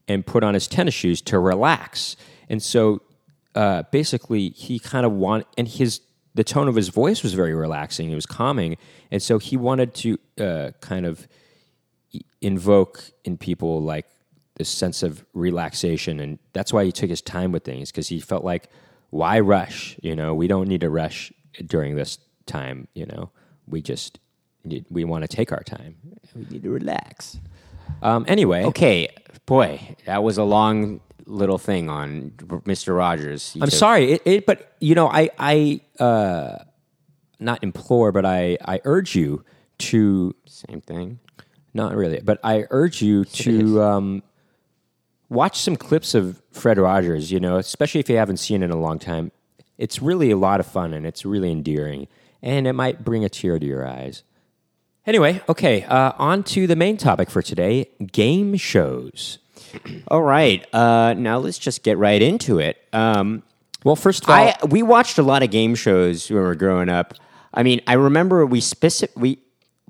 and 0.08 0.26
put 0.26 0.46
on 0.46 0.54
his 0.54 0.66
tennis 0.66 0.94
shoes 0.94 1.22
to 1.24 1.38
relax. 1.38 2.16
And 2.48 2.64
so, 2.64 3.02
uh, 3.54 3.84
basically 3.92 4.52
he 4.52 4.80
kind 4.80 5.06
of 5.06 5.12
want 5.12 5.46
and 5.58 5.68
his 5.68 6.00
the 6.36 6.46
tone 6.46 6.70
of 6.70 6.76
his 6.76 6.88
voice 6.88 7.22
was 7.22 7.34
very 7.34 7.54
relaxing. 7.54 8.10
It 8.10 8.16
was 8.16 8.26
calming, 8.26 8.78
and 9.12 9.22
so 9.22 9.40
he 9.40 9.58
wanted 9.58 9.94
to 9.96 10.20
uh, 10.40 10.72
kind 10.80 11.06
of 11.06 11.28
invoke 12.40 13.04
in 13.26 13.38
people 13.38 13.82
like 13.82 14.06
this 14.56 14.70
sense 14.70 15.04
of 15.04 15.26
relaxation, 15.34 16.22
and 16.22 16.40
that's 16.54 16.72
why 16.72 16.86
he 16.86 16.94
took 16.94 17.10
his 17.10 17.22
time 17.22 17.52
with 17.52 17.66
things 17.66 17.92
because 17.92 18.08
he 18.08 18.22
felt 18.22 18.46
like, 18.46 18.70
why 19.10 19.40
rush? 19.40 19.98
You 20.02 20.16
know, 20.16 20.34
we 20.34 20.48
don't 20.48 20.68
need 20.68 20.82
to 20.82 20.90
rush 20.90 21.32
during 21.66 21.96
this 21.96 22.18
time. 22.46 22.88
You 22.94 23.06
know, 23.06 23.32
we 23.68 23.82
just 23.82 24.20
need, 24.64 24.86
we 24.90 25.04
want 25.04 25.24
to 25.24 25.28
take 25.28 25.52
our 25.52 25.64
time. 25.64 25.96
We 26.36 26.46
need 26.50 26.64
to 26.64 26.70
relax. 26.70 27.40
Um, 28.02 28.26
anyway, 28.28 28.64
Okay, 28.66 29.10
boy, 29.46 29.96
that 30.06 30.24
was 30.24 30.38
a 30.38 30.44
long 30.44 31.02
little 31.26 31.58
thing 31.58 31.90
on 31.90 32.32
Mr. 32.66 32.96
Rogers. 32.96 33.52
He 33.54 33.62
I'm 33.62 33.68
took- 33.70 33.78
sorry, 33.78 34.12
it, 34.14 34.22
it, 34.26 34.46
but 34.46 34.74
you 34.80 34.96
know, 34.96 35.08
I, 35.08 35.30
I, 35.40 35.82
uh, 36.00 36.60
not 37.40 37.64
implore, 37.64 38.12
but 38.12 38.26
I, 38.26 38.58
I 38.64 38.80
urge 38.86 39.16
you 39.16 39.44
to, 39.80 40.36
Same 40.46 40.82
thing. 40.82 41.20
not 41.74 41.96
really, 41.96 42.20
but 42.22 42.40
I 42.44 42.66
urge 42.70 43.02
you 43.02 43.26
to 43.26 43.82
um, 43.82 44.24
watch 45.30 45.60
some 45.60 45.76
clips 45.76 46.14
of 46.16 46.42
Fred 46.52 46.78
Rogers. 46.78 47.32
You 47.32 47.40
know, 47.40 47.58
especially 47.58 48.00
if 48.00 48.10
you 48.10 48.18
haven't 48.18 48.38
seen 48.38 48.62
it 48.62 48.66
in 48.66 48.72
a 48.72 48.78
long 48.80 49.00
time. 49.00 49.32
It's 49.78 50.02
really 50.02 50.30
a 50.30 50.38
lot 50.38 50.60
of 50.60 50.66
fun 50.66 50.94
and 50.94 51.06
it's 51.06 51.26
really 51.26 51.52
endearing, 51.52 52.08
and 52.42 52.68
it 52.68 52.74
might 52.74 53.06
bring 53.06 53.24
a 53.24 53.30
tear 53.30 53.58
to 53.58 53.66
your 53.66 53.88
eyes. 53.88 54.24
Anyway, 55.06 55.42
okay, 55.48 55.84
uh, 55.84 56.12
on 56.18 56.44
to 56.44 56.68
the 56.68 56.76
main 56.76 56.98
topic 56.98 57.30
for 57.30 57.42
today: 57.42 57.90
game 58.12 58.58
shows. 58.58 59.40
All 60.10 60.22
right, 60.24 60.66
uh, 60.74 61.14
now 61.14 61.38
let's 61.38 61.58
just 61.58 61.84
get 61.84 61.98
right 61.98 62.22
into 62.22 62.60
it. 62.60 62.78
Um, 62.92 63.44
Well, 63.86 63.96
first 63.96 64.24
of 64.24 64.30
all, 64.30 64.36
I 64.36 64.56
we 64.68 64.84
watched 64.84 65.18
a 65.18 65.24
lot 65.24 65.44
of 65.44 65.52
game 65.52 65.76
shows 65.76 66.30
when 66.30 66.40
we 66.40 66.46
were 66.46 66.56
growing 66.56 66.90
up. 66.90 67.14
I 67.54 67.64
mean, 67.64 67.80
I 67.88 67.94
remember 67.94 68.46
we 68.46 68.60
specific 68.62 69.18
we 69.18 69.40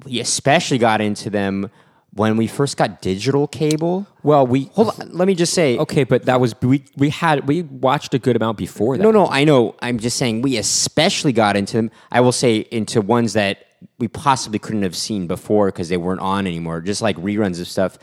we 0.05 0.19
especially 0.19 0.77
got 0.77 1.01
into 1.01 1.29
them 1.31 1.72
when 2.13 2.37
we 2.37 2.47
first 2.47 2.77
got 2.77 3.01
digital 3.01 3.47
cable. 3.47 4.07
well, 4.23 4.45
we 4.45 4.65
Hold 4.73 4.99
on, 4.99 5.11
let 5.11 5.27
me 5.27 5.35
just 5.35 5.53
say. 5.53 5.77
okay, 5.77 6.03
but 6.03 6.25
that 6.25 6.41
was 6.41 6.55
we 6.61 6.83
we 6.97 7.09
had 7.09 7.47
we 7.47 7.63
watched 7.63 8.13
a 8.13 8.19
good 8.19 8.35
amount 8.35 8.57
before 8.57 8.97
that. 8.97 9.03
No, 9.03 9.11
no, 9.11 9.27
I 9.27 9.43
know. 9.43 9.75
I'm 9.81 9.99
just 9.99 10.17
saying 10.17 10.41
we 10.41 10.57
especially 10.57 11.31
got 11.31 11.55
into 11.55 11.77
them. 11.77 11.91
I 12.11 12.21
will 12.21 12.31
say 12.31 12.57
into 12.71 13.01
ones 13.01 13.33
that 13.33 13.65
we 13.97 14.07
possibly 14.07 14.59
couldn't 14.59 14.83
have 14.83 14.95
seen 14.95 15.27
before 15.27 15.67
because 15.67 15.89
they 15.89 15.97
weren't 15.97 16.21
on 16.21 16.47
anymore, 16.47 16.81
just 16.81 17.01
like 17.01 17.15
reruns 17.17 17.59
of 17.61 17.67
stuff. 17.67 17.97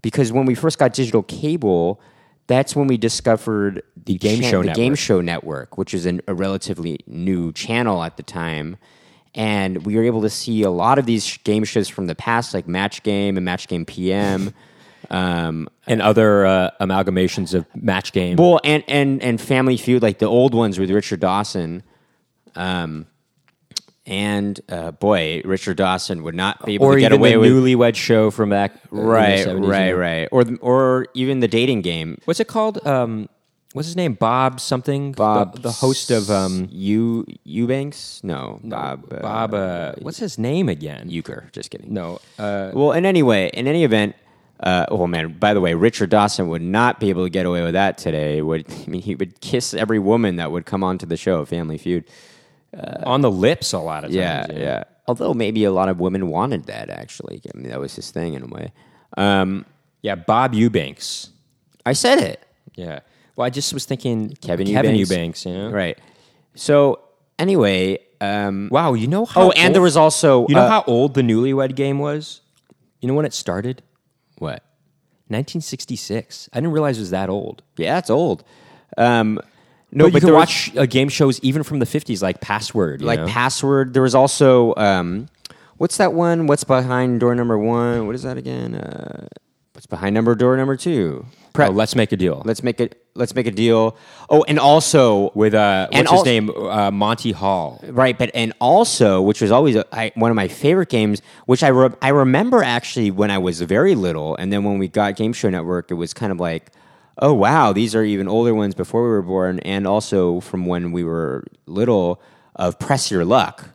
Because 0.00 0.32
when 0.32 0.46
we 0.46 0.54
first 0.54 0.78
got 0.78 0.92
digital 0.92 1.22
cable, 1.22 2.00
that's 2.46 2.74
when 2.74 2.86
we 2.86 2.96
discovered 2.96 3.82
the 3.96 4.16
Game 4.18 4.42
Show 4.42 4.62
the 4.62 4.72
Game 4.72 4.92
Network. 4.92 4.98
Show 4.98 5.20
Network, 5.20 5.78
which 5.78 5.94
is 5.94 6.06
an, 6.06 6.20
a 6.26 6.34
relatively 6.34 7.00
new 7.06 7.52
channel 7.52 8.02
at 8.02 8.16
the 8.16 8.22
time. 8.22 8.76
And 9.34 9.86
we 9.86 9.96
were 9.96 10.02
able 10.02 10.22
to 10.22 10.30
see 10.30 10.62
a 10.62 10.70
lot 10.70 10.98
of 10.98 11.06
these 11.06 11.38
game 11.38 11.64
shows 11.64 11.88
from 11.88 12.06
the 12.06 12.14
past, 12.14 12.52
like 12.52 12.68
Match 12.68 13.02
Game 13.02 13.36
and 13.36 13.44
Match 13.44 13.66
Game 13.66 13.84
PM. 13.86 14.52
um, 15.10 15.68
and 15.86 16.00
other 16.00 16.46
uh, 16.46 16.70
amalgamations 16.80 17.54
of 17.54 17.66
match 17.76 18.12
game. 18.12 18.36
well, 18.36 18.60
and, 18.64 18.82
and 18.88 19.22
and 19.22 19.40
Family 19.40 19.76
Feud, 19.76 20.02
like 20.02 20.18
the 20.18 20.26
old 20.26 20.54
ones 20.54 20.78
with 20.78 20.90
Richard 20.90 21.20
Dawson. 21.20 21.82
Um, 22.54 23.06
and 24.04 24.60
uh, 24.68 24.90
boy, 24.90 25.42
Richard 25.44 25.76
Dawson 25.76 26.24
would 26.24 26.34
not 26.34 26.64
be 26.66 26.74
able 26.74 26.86
or 26.86 26.94
to 26.94 27.00
get 27.00 27.12
away 27.12 27.32
the 27.32 27.38
with 27.38 27.52
newlywed 27.52 27.94
show 27.94 28.30
from 28.30 28.50
back 28.50 28.72
right, 28.90 29.46
70s, 29.46 29.68
right, 29.68 29.92
right, 29.92 30.28
or 30.32 30.44
or 30.60 31.06
even 31.14 31.40
the 31.40 31.48
dating 31.48 31.82
game. 31.82 32.18
What's 32.24 32.40
it 32.40 32.48
called? 32.48 32.84
Um, 32.86 33.28
what's 33.72 33.86
his 33.88 33.96
name? 33.96 34.14
Bob 34.14 34.60
something. 34.60 35.12
Bob, 35.12 35.54
the, 35.54 35.60
the 35.62 35.72
host 35.72 36.10
of 36.10 36.30
um, 36.30 36.68
U 36.70 37.26
Eubanks. 37.44 38.20
No, 38.22 38.60
Bob. 38.62 39.12
Uh, 39.12 39.20
Bob. 39.20 39.54
Uh, 39.54 39.92
what's 40.00 40.18
his 40.18 40.38
name 40.38 40.68
again? 40.68 41.08
Euchre. 41.10 41.48
Just 41.52 41.70
kidding. 41.70 41.92
no. 41.92 42.20
Uh, 42.38 42.70
Well, 42.74 42.92
in 42.92 43.04
any 43.06 43.22
way, 43.22 43.48
in 43.52 43.66
any 43.66 43.84
event, 43.84 44.14
uh, 44.60 44.86
oh 44.90 45.06
man! 45.06 45.32
By 45.38 45.54
the 45.54 45.60
way, 45.60 45.74
Richard 45.74 46.10
Dawson 46.10 46.48
would 46.48 46.62
not 46.62 47.00
be 47.00 47.10
able 47.10 47.24
to 47.24 47.30
get 47.30 47.46
away 47.46 47.62
with 47.62 47.72
that 47.74 47.98
today. 47.98 48.40
Would 48.42 48.66
I 48.86 48.90
mean 48.90 49.02
he 49.02 49.14
would 49.14 49.40
kiss 49.40 49.74
every 49.74 49.98
woman 49.98 50.36
that 50.36 50.52
would 50.52 50.66
come 50.66 50.84
onto 50.84 51.06
the 51.06 51.16
show, 51.16 51.44
Family 51.44 51.78
Feud. 51.78 52.04
on 53.04 53.20
the 53.20 53.30
lips 53.30 53.72
a 53.72 53.78
lot 53.78 54.04
of 54.04 54.10
times. 54.10 54.14
Yeah, 54.14 54.46
know. 54.48 54.54
yeah. 54.58 54.84
Although 55.08 55.34
maybe 55.34 55.64
a 55.64 55.72
lot 55.72 55.88
of 55.88 55.98
women 55.98 56.28
wanted 56.28 56.66
that. 56.66 56.88
Actually, 56.90 57.42
I 57.52 57.58
mean 57.58 57.70
that 57.70 57.80
was 57.80 57.96
his 57.96 58.10
thing 58.12 58.34
in 58.34 58.42
a 58.44 58.46
way. 58.46 58.72
Um, 59.16 59.66
Yeah, 60.02 60.14
Bob 60.14 60.54
Eubanks. 60.54 61.30
I 61.84 61.92
said 61.94 62.18
it 62.18 62.40
Yeah. 62.76 63.00
Well, 63.36 63.46
I 63.46 63.50
just 63.50 63.72
was 63.72 63.84
thinking 63.84 64.36
Kevin 64.40 64.66
Kevin 64.66 64.94
Eubanks. 64.94 65.44
Eubanks. 65.44 65.46
You 65.46 65.52
know. 65.52 65.70
right. 65.70 65.98
So 66.54 67.00
anyway, 67.38 67.98
um, 68.20 68.68
Wow. 68.70 68.94
You 68.94 69.06
know 69.06 69.24
how? 69.24 69.42
oh, 69.42 69.50
and 69.52 69.74
there 69.74 69.82
was 69.82 69.96
also 69.96 70.46
You 70.48 70.54
know 70.54 70.62
uh, 70.62 70.68
how 70.68 70.84
old 70.86 71.14
the 71.14 71.22
Newlywed 71.22 71.74
Game 71.74 71.98
was? 71.98 72.40
You 73.00 73.08
know 73.08 73.14
when 73.14 73.26
it 73.26 73.34
started? 73.34 73.82
what? 74.38 74.62
1966. 75.28 76.50
I 76.52 76.58
didn't 76.58 76.72
realize 76.72 76.98
it 76.98 77.02
was 77.02 77.10
that 77.10 77.30
old. 77.30 77.62
Yeah, 77.76 77.98
it's 77.98 78.10
old. 78.10 78.44
Um, 78.98 79.40
no, 79.90 80.06
but, 80.06 80.14
you 80.14 80.20
can 80.20 80.34
watch 80.34 80.74
uh, 80.76 80.86
game 80.86 81.08
shows 81.08 81.40
even 81.40 81.62
from 81.62 81.78
the 81.78 81.86
50s, 81.86 82.22
like 82.22 82.40
Password. 82.40 83.00
you 83.00 83.06
like 83.06 83.20
know? 83.20 83.26
password. 83.26 83.94
There 83.94 84.02
was 84.02 84.14
also 84.14 84.74
um, 84.76 85.28
what's 85.76 85.96
that 85.98 86.12
one? 86.12 86.46
What's 86.46 86.64
behind 86.64 87.20
door 87.20 87.34
number 87.34 87.58
one? 87.58 88.06
What 88.06 88.14
is 88.14 88.22
that 88.22 88.36
again? 88.36 88.74
Uh, 88.74 89.28
what's 89.74 89.86
behind 89.86 90.14
number 90.14 90.34
door 90.34 90.56
number 90.56 90.76
two? 90.76 91.26
Pre- 91.52 91.66
Oh, 91.66 91.70
let's 91.70 91.94
make 91.94 92.12
a 92.12 92.16
deal 92.16 92.40
let's 92.46 92.62
make 92.62 92.80
it. 92.80 92.98
Let's 93.14 93.34
make 93.34 93.46
a 93.46 93.50
deal. 93.50 93.94
Oh, 94.30 94.42
and 94.48 94.58
also 94.58 95.30
with 95.34 95.52
uh, 95.52 95.88
what's 95.92 96.10
his 96.10 96.24
name? 96.24 96.48
Uh, 96.48 96.90
Monty 96.90 97.32
Hall. 97.32 97.78
Right, 97.86 98.16
but 98.18 98.30
and 98.34 98.54
also, 98.58 99.20
which 99.20 99.42
was 99.42 99.50
always 99.50 99.76
a, 99.76 99.84
I, 99.94 100.12
one 100.14 100.30
of 100.30 100.34
my 100.34 100.48
favorite 100.48 100.88
games, 100.88 101.20
which 101.44 101.62
I 101.62 101.68
re- 101.68 101.94
I 102.00 102.08
remember 102.08 102.62
actually 102.62 103.10
when 103.10 103.30
I 103.30 103.36
was 103.36 103.60
very 103.60 103.94
little, 103.94 104.34
and 104.36 104.50
then 104.50 104.64
when 104.64 104.78
we 104.78 104.88
got 104.88 105.14
Game 105.16 105.34
Show 105.34 105.50
Network, 105.50 105.90
it 105.90 105.94
was 105.94 106.14
kind 106.14 106.32
of 106.32 106.40
like, 106.40 106.70
oh 107.18 107.34
wow, 107.34 107.74
these 107.74 107.94
are 107.94 108.02
even 108.02 108.28
older 108.28 108.54
ones 108.54 108.74
before 108.74 109.02
we 109.02 109.10
were 109.10 109.20
born, 109.20 109.58
and 109.60 109.86
also 109.86 110.40
from 110.40 110.64
when 110.64 110.90
we 110.90 111.04
were 111.04 111.44
little 111.66 112.22
of 112.56 112.78
Press 112.78 113.10
Your 113.10 113.26
Luck. 113.26 113.68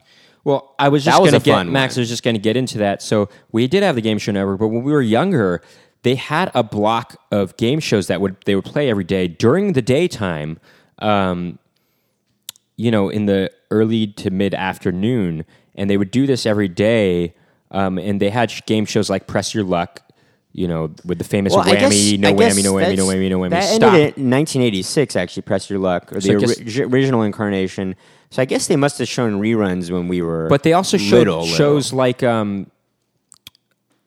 Well, 0.44 0.74
I 0.80 0.89
was 0.89 1.04
just 1.06 1.16
That 1.16 1.30
going 1.30 1.39
to 1.39 1.46
get 1.46 1.68
Max. 1.68 1.96
one. 1.96 2.01
Was 2.01 2.10
just 2.10 2.24
going 2.24 2.36
to 2.36 2.42
get 2.42 2.58
into 2.58 2.80
that. 2.80 3.04
So 3.04 3.30
we 3.51 3.68
did 3.68 3.84
have 3.84 3.94
the 3.94 4.01
Game 4.01 4.18
Show 4.18 4.32
Network, 4.32 4.60
but 4.60 4.70
when 4.70 4.82
we 4.82 4.92
were 4.92 5.01
younger, 5.01 5.62
they 6.04 6.16
had 6.16 6.51
a 6.54 6.63
block 6.63 7.16
of 7.32 7.56
game 7.58 7.80
shows 7.80 8.08
that 8.08 8.22
would 8.22 8.36
they 8.46 8.56
would 8.56 8.66
play 8.66 8.89
every 8.89 9.04
day 9.04 9.27
during 9.27 9.74
the 9.74 9.82
daytime. 9.82 10.60
Um, 11.00 11.60
you 12.75 12.92
know, 12.92 13.10
in 13.10 13.25
the 13.25 13.51
early 13.72 14.08
to 14.08 14.30
mid 14.30 14.54
afternoon, 14.54 15.46
and 15.75 15.89
they 15.89 15.98
would 15.98 16.12
do 16.12 16.27
this 16.27 16.46
every 16.46 16.68
day. 16.68 17.34
Um, 17.72 17.98
and 17.98 18.22
they 18.22 18.30
had 18.30 18.50
sh- 18.50 18.62
game 18.66 18.86
shows 18.86 19.10
like 19.10 19.27
Press 19.27 19.54
Your 19.54 19.63
Luck. 19.63 20.01
You 20.54 20.68
know, 20.68 20.92
with 21.06 21.20
the 21.20 21.24
famous 21.24 21.54
Well, 21.54 21.62
I 21.68 21.75
guess- 21.75 21.94
whammy, 21.94 22.18
no 22.20 22.34
whammy, 22.34 22.63
no 22.63 22.74
whammy, 22.74 22.98
no 22.98 23.06
whammy, 23.06 23.30
no 23.30 23.39
whammy. 23.39 23.50
That 23.51 23.63
Stop. 23.66 23.94
ended 23.94 24.18
in 24.18 24.30
1986. 24.32 25.16
Actually, 25.16 25.42
Press 25.44 25.70
Your 25.70 25.77
Luck, 25.77 26.12
or 26.13 26.20
So 26.22 26.34
the 26.34 26.39
guess- 26.39 26.77
ori- 26.80 26.86
original 26.88 27.22
incarnation. 27.24 27.96
So 28.32 28.42
I 28.42 28.46
guess 28.46 28.66
they 28.68 28.75
must 28.75 28.98
have 29.00 29.08
shown 29.08 29.39
reruns 29.39 29.92
when 29.92 30.08
we 30.08 30.22
were. 30.24 30.48
But 30.50 30.63
they 30.63 30.74
also 30.74 30.98
showed 30.98 31.18
little, 31.27 31.42
little. 31.42 31.56
shows 31.56 31.94
like 31.94 32.24
um, 32.24 32.72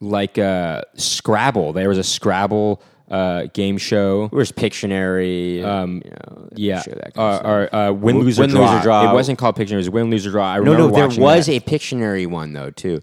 like 0.00 0.38
uh, 0.38 0.83
Scrabble. 0.95 1.73
There 1.73 1.88
was 1.88 1.99
a 1.99 2.04
Scrabble 2.04 2.83
uh, 3.11 3.47
game 3.52 3.76
show. 3.78 4.28
There 4.28 4.38
was 4.38 4.52
Pictionary. 4.52 5.64
Um, 5.64 6.02
you 6.04 6.11
know, 6.11 6.49
Yeah, 6.54 6.83
that 6.87 7.19
uh, 7.19 7.40
or 7.45 7.75
uh, 7.75 7.92
win, 7.92 8.16
Win- 8.16 8.25
lose, 8.26 8.38
or 8.38 8.42
Win, 8.42 8.50
Lose, 8.54 8.59
draw. 8.59 8.78
or 8.78 8.83
Draw. 8.83 9.11
It 9.11 9.14
wasn't 9.14 9.38
called 9.38 9.57
Pictionary. 9.57 9.73
It 9.75 9.76
was 9.76 9.90
win, 9.90 10.11
lose, 10.11 10.26
or 10.26 10.30
draw. 10.30 10.47
I 10.47 10.57
No, 10.57 10.73
remember 10.73 10.83
no, 10.88 11.09
there 11.09 11.09
was 11.21 11.47
that. 11.47 11.52
a 11.57 11.61
Pictionary 11.61 12.26
one 12.26 12.52
though 12.52 12.71
too. 12.71 13.00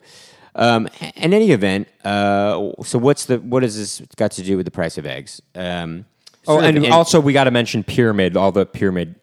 Um, 0.55 0.87
in 1.15 1.33
any 1.33 1.51
event, 1.51 1.87
uh, 2.03 2.71
so 2.83 2.97
what's 2.97 3.25
the 3.25 3.37
what 3.39 3.61
has 3.63 3.77
this 3.77 4.01
got 4.15 4.31
to 4.31 4.41
do 4.43 4.57
with 4.57 4.65
the 4.65 4.71
price 4.71 4.97
of 4.97 5.05
eggs? 5.05 5.41
Um, 5.55 6.05
Oh, 6.49 6.59
of 6.59 6.63
and 6.63 6.85
also 6.87 7.19
we 7.19 7.33
got 7.33 7.43
to 7.43 7.51
mention 7.51 7.83
pyramid. 7.83 8.37
All 8.37 8.53
the 8.53 8.65
pyramid 8.65 9.15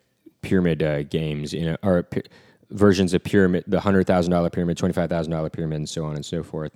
pyramid 0.43 0.83
uh, 0.83 1.02
games, 1.04 1.54
you 1.54 1.64
know, 1.64 1.76
or 1.83 2.07
versions 2.71 3.14
of 3.14 3.25
pyramid, 3.25 3.64
the 3.66 3.81
hundred 3.81 4.07
thousand 4.07 4.31
dollar 4.31 4.50
pyramid, 4.50 4.76
twenty 4.76 4.93
five 4.93 5.09
thousand 5.09 5.33
dollar 5.33 5.49
pyramid, 5.49 5.76
and 5.78 5.88
so 5.88 6.04
on 6.04 6.16
and 6.16 6.25
so 6.25 6.43
forth. 6.43 6.73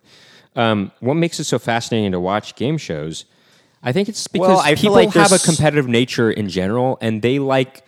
Um, 0.58 0.92
what 1.00 1.14
makes 1.14 1.38
it 1.38 1.44
so 1.44 1.58
fascinating 1.58 2.12
to 2.12 2.20
watch 2.20 2.56
game 2.56 2.78
shows? 2.78 3.24
I 3.82 3.92
think 3.92 4.08
it's 4.08 4.26
because 4.26 4.48
Well, 4.48 4.74
people 4.74 4.92
like 4.92 5.14
have 5.14 5.32
a 5.32 5.38
competitive 5.38 5.86
nature 5.86 6.30
in 6.30 6.48
general, 6.48 6.98
and 7.00 7.22
they 7.22 7.38
like 7.38 7.84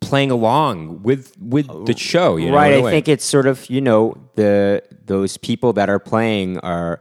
playing 0.00 0.30
along 0.30 1.02
with 1.02 1.36
with 1.40 1.66
the 1.86 1.96
show. 1.96 2.36
You 2.36 2.50
know, 2.50 2.56
right. 2.56 2.74
I 2.74 2.80
way. 2.80 2.92
think 2.92 3.08
it's 3.08 3.24
sort 3.24 3.46
of 3.46 3.68
you 3.68 3.80
know 3.80 4.16
the 4.36 4.82
those 5.06 5.36
people 5.36 5.72
that 5.72 5.90
are 5.90 5.98
playing 5.98 6.58
are 6.60 7.00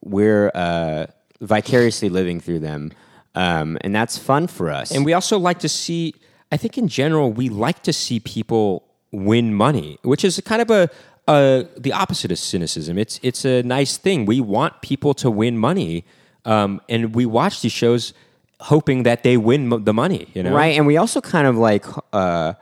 we're 0.00 0.52
uh, 0.54 1.06
vicariously 1.40 2.08
living 2.08 2.40
through 2.40 2.60
them, 2.60 2.92
um, 3.34 3.78
and 3.80 3.94
that's 3.94 4.16
fun 4.16 4.46
for 4.46 4.70
us. 4.70 4.92
And 4.92 5.04
we 5.04 5.12
also 5.12 5.38
like 5.38 5.58
to 5.60 5.68
see, 5.68 6.14
I 6.52 6.56
think 6.56 6.78
in 6.78 6.86
general, 6.86 7.32
we 7.32 7.48
like 7.48 7.82
to 7.82 7.92
see 7.92 8.20
people 8.20 8.86
win 9.12 9.54
money, 9.54 9.98
which 10.02 10.24
is 10.24 10.40
kind 10.44 10.62
of 10.62 10.70
a, 10.70 10.88
a 11.28 11.66
the 11.76 11.92
opposite 11.92 12.32
of 12.32 12.38
cynicism. 12.38 12.98
It's 12.98 13.20
it's 13.22 13.44
a 13.44 13.62
nice 13.62 13.96
thing. 13.96 14.26
We 14.26 14.40
want 14.40 14.80
people 14.82 15.14
to 15.14 15.30
win 15.30 15.58
money, 15.58 16.04
um, 16.44 16.80
and 16.88 17.14
we 17.14 17.26
watch 17.26 17.60
these 17.62 17.72
shows 17.72 18.12
hoping 18.60 19.04
that 19.04 19.22
they 19.22 19.36
win 19.36 19.84
the 19.84 19.94
money. 19.94 20.28
You 20.34 20.42
know, 20.42 20.54
Right, 20.54 20.76
and 20.76 20.86
we 20.86 20.96
also 20.96 21.20
kind 21.20 21.46
of 21.46 21.56
like, 21.56 21.86
uh, 22.12 22.54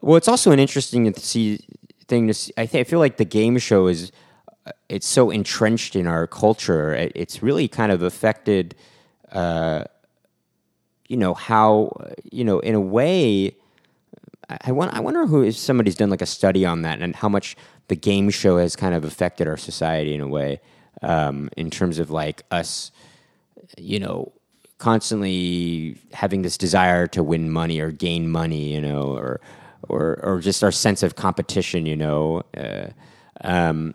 well, 0.00 0.16
it's 0.16 0.28
also 0.28 0.50
an 0.50 0.58
interesting 0.58 1.12
to 1.12 1.20
see 1.20 1.60
thing 2.08 2.26
to 2.28 2.34
see. 2.34 2.52
I, 2.56 2.66
th- 2.66 2.86
I 2.86 2.88
feel 2.88 2.98
like 2.98 3.16
the 3.16 3.24
game 3.24 3.58
show 3.58 3.86
is, 3.86 4.10
uh, 4.66 4.72
it's 4.88 5.06
so 5.06 5.30
entrenched 5.30 5.94
in 5.96 6.06
our 6.06 6.26
culture. 6.26 6.92
It, 6.94 7.12
it's 7.14 7.42
really 7.42 7.68
kind 7.68 7.92
of 7.92 8.02
affected, 8.02 8.74
uh, 9.30 9.84
you 11.08 11.16
know, 11.16 11.34
how, 11.34 11.96
uh, 12.00 12.14
you 12.30 12.44
know, 12.44 12.58
in 12.58 12.74
a 12.74 12.80
way, 12.80 13.54
I, 14.62 14.72
want, 14.72 14.94
I 14.94 15.00
wonder 15.00 15.26
who, 15.26 15.42
if 15.42 15.56
somebody's 15.56 15.94
done 15.94 16.10
like 16.10 16.22
a 16.22 16.26
study 16.26 16.64
on 16.64 16.82
that 16.82 17.00
and 17.00 17.14
how 17.14 17.28
much 17.28 17.56
the 17.88 17.96
game 17.96 18.30
show 18.30 18.58
has 18.58 18.76
kind 18.76 18.94
of 18.94 19.04
affected 19.04 19.48
our 19.48 19.56
society 19.56 20.14
in 20.14 20.20
a 20.20 20.28
way, 20.28 20.60
um, 21.02 21.50
in 21.56 21.70
terms 21.70 21.98
of 21.98 22.10
like 22.10 22.42
us, 22.50 22.92
you 23.76 23.98
know, 23.98 24.32
constantly 24.78 25.96
having 26.12 26.42
this 26.42 26.58
desire 26.58 27.06
to 27.06 27.22
win 27.22 27.50
money 27.50 27.80
or 27.80 27.90
gain 27.90 28.28
money, 28.28 28.72
you 28.72 28.80
know, 28.80 29.16
or 29.16 29.40
or 29.88 30.18
or 30.22 30.40
just 30.40 30.62
our 30.64 30.72
sense 30.72 31.02
of 31.02 31.14
competition, 31.16 31.86
you 31.86 31.96
know. 31.96 32.42
Uh, 32.56 32.88
um, 33.42 33.94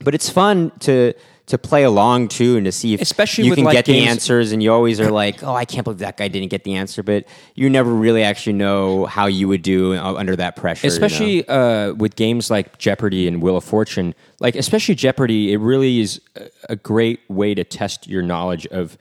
but 0.00 0.14
it's 0.14 0.28
fun 0.28 0.70
to 0.80 1.12
to 1.46 1.58
play 1.58 1.82
along 1.82 2.28
too 2.28 2.56
and 2.56 2.64
to 2.64 2.72
see 2.72 2.94
if 2.94 3.02
Especially 3.02 3.44
you 3.44 3.54
can 3.54 3.64
like, 3.64 3.74
get 3.74 3.84
the 3.84 4.06
answers 4.06 4.52
and 4.52 4.62
you 4.62 4.72
always 4.72 4.98
are 4.98 5.10
like 5.10 5.42
oh 5.42 5.54
i 5.54 5.66
can't 5.66 5.84
believe 5.84 5.98
that 5.98 6.16
guy 6.16 6.26
didn't 6.26 6.48
get 6.48 6.64
the 6.64 6.74
answer 6.74 7.02
but 7.02 7.26
you 7.54 7.68
never 7.68 7.92
really 7.92 8.22
actually 8.22 8.54
know 8.54 9.04
how 9.04 9.26
you 9.26 9.46
would 9.48 9.60
do 9.60 9.94
uh, 9.94 10.14
under 10.14 10.34
that 10.36 10.56
pressure 10.56 10.86
you 10.86 10.90
know? 10.90 10.94
especially 10.94 11.46
uh, 11.48 11.92
with 11.94 12.16
games 12.16 12.50
like 12.50 12.78
Jeopardy 12.78 13.28
and 13.28 13.42
Wheel 13.42 13.56
of 13.56 13.64
Fortune. 13.64 14.14
Like 14.40 14.56
especially 14.56 14.94
Jeopardy, 14.94 15.52
it 15.52 15.58
really 15.58 16.00
is 16.00 16.20
a, 16.68 16.76
great 16.76 17.20
way 17.28 17.54
to 17.54 17.64
test 17.64 18.06
your 18.08 18.22
knowledge 18.22 18.66
of 18.68 18.96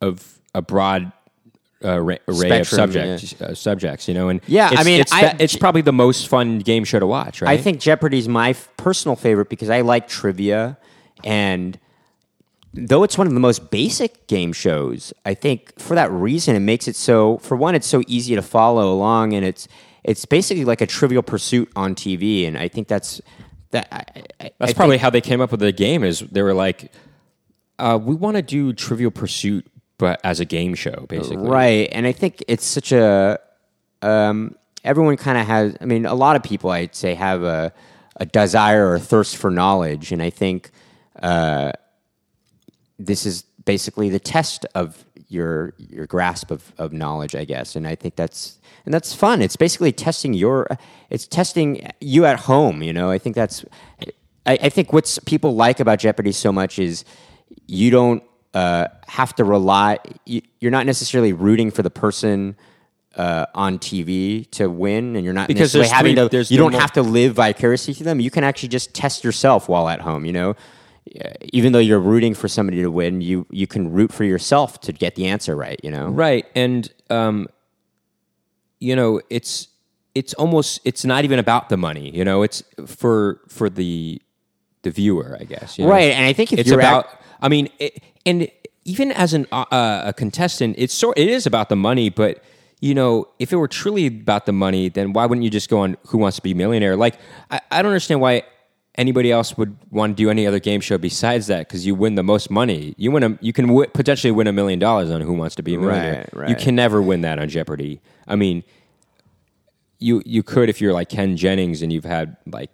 of 0.00 0.38
a 0.54 0.62
broad. 0.62 1.12
Uh, 1.84 2.00
ra- 2.00 2.16
array 2.26 2.60
of 2.60 2.66
Spectrum, 2.66 2.92
subjects, 2.92 3.40
uh, 3.40 3.54
subjects, 3.54 4.08
you 4.08 4.14
know, 4.14 4.30
and 4.30 4.40
Yeah, 4.46 4.70
I 4.72 4.82
mean, 4.82 5.00
it's, 5.02 5.12
I- 5.12 5.36
it's 5.38 5.56
probably 5.56 5.82
the 5.82 5.92
most 5.92 6.26
fun 6.26 6.58
game 6.58 6.84
show 6.84 6.98
to 6.98 7.06
watch, 7.06 7.42
right? 7.42 7.50
I 7.50 7.62
think 7.62 7.80
Jeopardy's 7.80 8.28
my 8.28 8.50
f- 8.50 8.68
personal 8.78 9.14
favorite 9.14 9.50
because 9.50 9.68
I 9.68 9.82
like 9.82 10.08
trivia, 10.08 10.78
and 11.24 11.78
though 12.74 13.02
it's 13.02 13.16
one 13.16 13.26
of 13.26 13.32
the 13.34 13.40
most 13.40 13.70
basic 13.70 14.26
game 14.26 14.52
shows, 14.52 15.12
I 15.24 15.34
think 15.34 15.78
for 15.78 15.94
that 15.94 16.10
reason 16.10 16.56
it 16.56 16.60
makes 16.60 16.88
it 16.88 16.96
so. 16.96 17.38
For 17.38 17.56
one, 17.56 17.74
it's 17.74 17.86
so 17.86 18.02
easy 18.06 18.34
to 18.34 18.42
follow 18.42 18.92
along, 18.92 19.32
and 19.32 19.44
it's 19.44 19.66
it's 20.04 20.24
basically 20.24 20.64
like 20.64 20.80
a 20.80 20.86
Trivial 20.86 21.22
Pursuit 21.22 21.70
on 21.74 21.94
TV, 21.94 22.46
and 22.46 22.56
I 22.58 22.68
think 22.68 22.88
that's 22.88 23.20
that. 23.70 23.88
I, 23.90 24.04
I, 24.40 24.50
That's 24.58 24.70
I 24.70 24.74
probably 24.74 24.94
think- 24.96 25.02
how 25.02 25.10
they 25.10 25.20
came 25.20 25.40
up 25.40 25.50
with 25.50 25.60
the 25.60 25.72
game. 25.72 26.04
Is 26.04 26.20
they 26.20 26.42
were 26.42 26.54
like, 26.54 26.92
uh, 27.78 27.98
we 28.00 28.14
want 28.14 28.36
to 28.36 28.42
do 28.42 28.72
Trivial 28.72 29.10
Pursuit, 29.10 29.66
but 29.98 30.20
as 30.22 30.40
a 30.40 30.44
game 30.44 30.74
show, 30.74 31.06
basically. 31.08 31.48
Right. 31.48 31.88
And 31.92 32.06
I 32.06 32.12
think 32.12 32.44
it's 32.46 32.64
such 32.64 32.92
a 32.92 33.38
um, 34.02 34.54
everyone 34.84 35.16
kind 35.16 35.38
of 35.38 35.46
has 35.46 35.76
I 35.80 35.86
mean, 35.86 36.06
a 36.06 36.14
lot 36.14 36.36
of 36.36 36.42
people 36.42 36.70
I'd 36.70 36.94
say 36.94 37.14
have 37.14 37.42
a 37.42 37.72
a 38.18 38.24
desire 38.26 38.86
or 38.86 38.94
a 38.94 39.00
thirst 39.00 39.36
for 39.36 39.50
knowledge. 39.50 40.12
And 40.12 40.22
I 40.22 40.30
think 40.30 40.70
uh, 41.22 41.72
this 42.98 43.26
is 43.26 43.42
basically 43.64 44.08
the 44.08 44.20
test 44.20 44.64
of 44.74 45.04
your 45.28 45.74
your 45.78 46.06
grasp 46.06 46.50
of, 46.50 46.72
of 46.78 46.92
knowledge, 46.92 47.34
I 47.34 47.44
guess. 47.44 47.76
And 47.76 47.86
I 47.86 47.94
think 47.94 48.16
that's 48.16 48.58
and 48.84 48.94
that's 48.94 49.12
fun. 49.12 49.42
It's 49.42 49.56
basically 49.56 49.92
testing 49.92 50.34
your 50.34 50.66
it's 51.10 51.26
testing 51.26 51.90
you 52.00 52.24
at 52.24 52.40
home, 52.40 52.82
you 52.82 52.92
know. 52.92 53.10
I 53.10 53.18
think 53.18 53.34
that's 53.34 53.64
I, 54.46 54.58
I 54.62 54.68
think 54.68 54.92
what's 54.92 55.18
people 55.20 55.54
like 55.54 55.80
about 55.80 55.98
Jeopardy 55.98 56.32
so 56.32 56.52
much 56.52 56.78
is 56.78 57.04
you 57.66 57.90
don't 57.90 58.22
uh, 58.54 58.86
have 59.08 59.34
to 59.34 59.44
rely. 59.44 59.98
You, 60.24 60.42
you're 60.60 60.70
not 60.70 60.86
necessarily 60.86 61.32
rooting 61.32 61.70
for 61.70 61.82
the 61.82 61.90
person 61.90 62.56
uh, 63.16 63.46
on 63.54 63.78
TV 63.78 64.48
to 64.52 64.68
win, 64.68 65.16
and 65.16 65.24
you're 65.24 65.34
not 65.34 65.48
Because 65.48 65.74
necessarily 65.74 65.88
having 65.88 66.28
three- 66.30 66.44
to. 66.44 66.54
You 66.54 66.58
don't 66.58 66.74
have 66.74 66.92
to 66.92 67.02
live 67.02 67.34
vicariously 67.34 67.94
through 67.94 68.04
them. 68.04 68.20
You 68.20 68.30
can 68.30 68.44
actually 68.44 68.68
just 68.70 68.94
test 68.94 69.24
yourself 69.24 69.68
while 69.68 69.88
at 69.88 70.00
home. 70.00 70.24
You 70.24 70.32
know, 70.32 70.54
even 71.52 71.72
though 71.72 71.78
you're 71.78 72.00
rooting 72.00 72.34
for 72.34 72.48
somebody 72.48 72.82
to 72.82 72.90
win, 72.90 73.20
you 73.20 73.46
you 73.50 73.66
can 73.66 73.92
root 73.92 74.12
for 74.12 74.24
yourself 74.24 74.80
to 74.82 74.92
get 74.92 75.14
the 75.14 75.26
answer 75.26 75.56
right. 75.56 75.80
You 75.82 75.90
know, 75.90 76.08
Right, 76.08 76.46
and 76.54 76.90
um, 77.10 77.48
you 78.80 78.94
know, 78.96 79.20
it's 79.30 79.68
it's 80.14 80.34
almost 80.34 80.80
it's 80.84 81.04
not 81.04 81.24
even 81.24 81.38
about 81.38 81.68
the 81.68 81.76
money. 81.76 82.10
You 82.14 82.24
know, 82.24 82.42
it's 82.42 82.62
for 82.86 83.40
for 83.48 83.70
the 83.70 84.20
the 84.82 84.90
viewer, 84.90 85.36
I 85.40 85.44
guess. 85.44 85.78
you 85.78 85.84
know? 85.84 85.90
Right, 85.90 86.12
and 86.12 86.24
I 86.24 86.32
think 86.32 86.52
if 86.52 86.58
it's 86.60 86.68
you're 86.70 86.78
about. 86.80 87.06
act- 87.06 87.22
I 87.40 87.48
mean, 87.48 87.68
it, 87.78 88.02
and 88.24 88.48
even 88.84 89.12
as 89.12 89.34
an 89.34 89.46
uh, 89.52 89.64
uh, 89.70 90.02
a 90.06 90.12
contestant, 90.12 90.76
it's 90.78 90.94
sort 90.94 91.18
it 91.18 91.28
is 91.28 91.46
about 91.46 91.68
the 91.68 91.76
money, 91.76 92.10
but. 92.10 92.42
You 92.82 92.94
know, 92.94 93.28
if 93.38 93.54
it 93.54 93.56
were 93.56 93.68
truly 93.68 94.06
about 94.06 94.44
the 94.44 94.52
money, 94.52 94.90
then 94.90 95.14
why 95.14 95.24
wouldn't 95.24 95.42
you 95.42 95.48
just 95.48 95.70
go 95.70 95.78
on 95.78 95.96
Who 96.08 96.18
Wants 96.18 96.36
to 96.36 96.42
Be 96.42 96.52
a 96.52 96.54
Millionaire? 96.54 96.94
Like, 96.94 97.18
I, 97.50 97.58
I 97.70 97.80
don't 97.80 97.90
understand 97.90 98.20
why 98.20 98.42
anybody 98.98 99.30
else 99.30 99.56
would 99.58 99.76
want 99.90 100.16
to 100.16 100.22
do 100.22 100.30
any 100.30 100.46
other 100.46 100.58
game 100.58 100.80
show 100.80 100.98
besides 100.98 101.46
that 101.48 101.66
because 101.68 101.86
you 101.86 101.94
win 101.94 102.14
the 102.14 102.22
most 102.22 102.50
money. 102.50 102.94
You 102.96 103.10
win 103.10 103.22
a, 103.22 103.38
you 103.40 103.52
can 103.52 103.66
w- 103.66 103.88
potentially 103.88 104.30
win 104.30 104.46
a 104.46 104.52
million 104.52 104.78
dollars 104.78 105.10
on 105.10 105.20
Who 105.20 105.32
Wants 105.34 105.54
to 105.56 105.62
Be 105.62 105.74
a 105.74 105.78
Millionaire. 105.78 106.28
Right, 106.32 106.42
right. 106.42 106.48
You 106.50 106.56
can 106.56 106.74
never 106.74 107.02
win 107.02 107.20
that 107.22 107.38
on 107.38 107.48
Jeopardy. 107.48 108.00
I 108.26 108.36
mean, 108.36 108.64
you 109.98 110.22
you 110.26 110.42
could 110.42 110.68
if 110.68 110.80
you're 110.80 110.92
like 110.92 111.08
Ken 111.08 111.36
Jennings 111.36 111.82
and 111.82 111.92
you've 111.92 112.04
had 112.04 112.36
like 112.46 112.70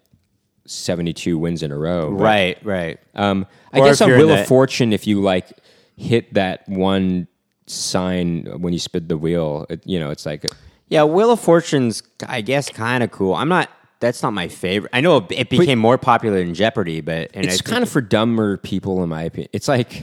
72 0.66 1.36
wins 1.38 1.62
in 1.62 1.72
a 1.72 1.76
row. 1.78 2.10
but, 2.10 2.22
right, 2.22 2.64
right. 2.64 3.00
Um, 3.14 3.46
I 3.72 3.80
Or 3.80 3.86
guess 3.86 4.00
on 4.00 4.10
Wheel 4.10 4.30
of 4.30 4.46
Fortune, 4.46 4.92
if 4.92 5.06
you 5.06 5.20
like 5.20 5.52
hit 5.96 6.34
that 6.34 6.68
one 6.68 7.26
sign 7.66 8.46
when 8.60 8.72
you 8.72 8.78
spin 8.78 9.08
the 9.08 9.16
wheel, 9.18 9.66
it, 9.70 9.82
you 9.86 9.98
know, 10.00 10.10
it's 10.10 10.26
like 10.26 10.46
Yeah, 10.88 11.04
Wheel 11.04 11.30
of 11.32 11.40
Fortune's, 11.40 12.02
I 12.28 12.40
guess, 12.42 12.68
kind 12.68 13.02
of 13.02 13.10
cool. 13.10 13.34
I'm 13.34 13.48
not. 13.48 13.70
That's 14.02 14.20
not 14.20 14.32
my 14.32 14.48
favorite. 14.48 14.90
I 14.92 15.00
know 15.00 15.24
it 15.30 15.48
became 15.48 15.78
more 15.78 15.96
popular 15.96 16.38
than 16.44 16.54
Jeopardy, 16.54 17.00
but 17.00 17.30
and 17.34 17.46
it's 17.46 17.62
kind 17.62 17.84
of 17.84 17.88
for 17.88 18.00
dumber 18.00 18.56
people, 18.56 19.00
in 19.04 19.08
my 19.08 19.22
opinion. 19.22 19.48
It's 19.52 19.68
like 19.68 20.02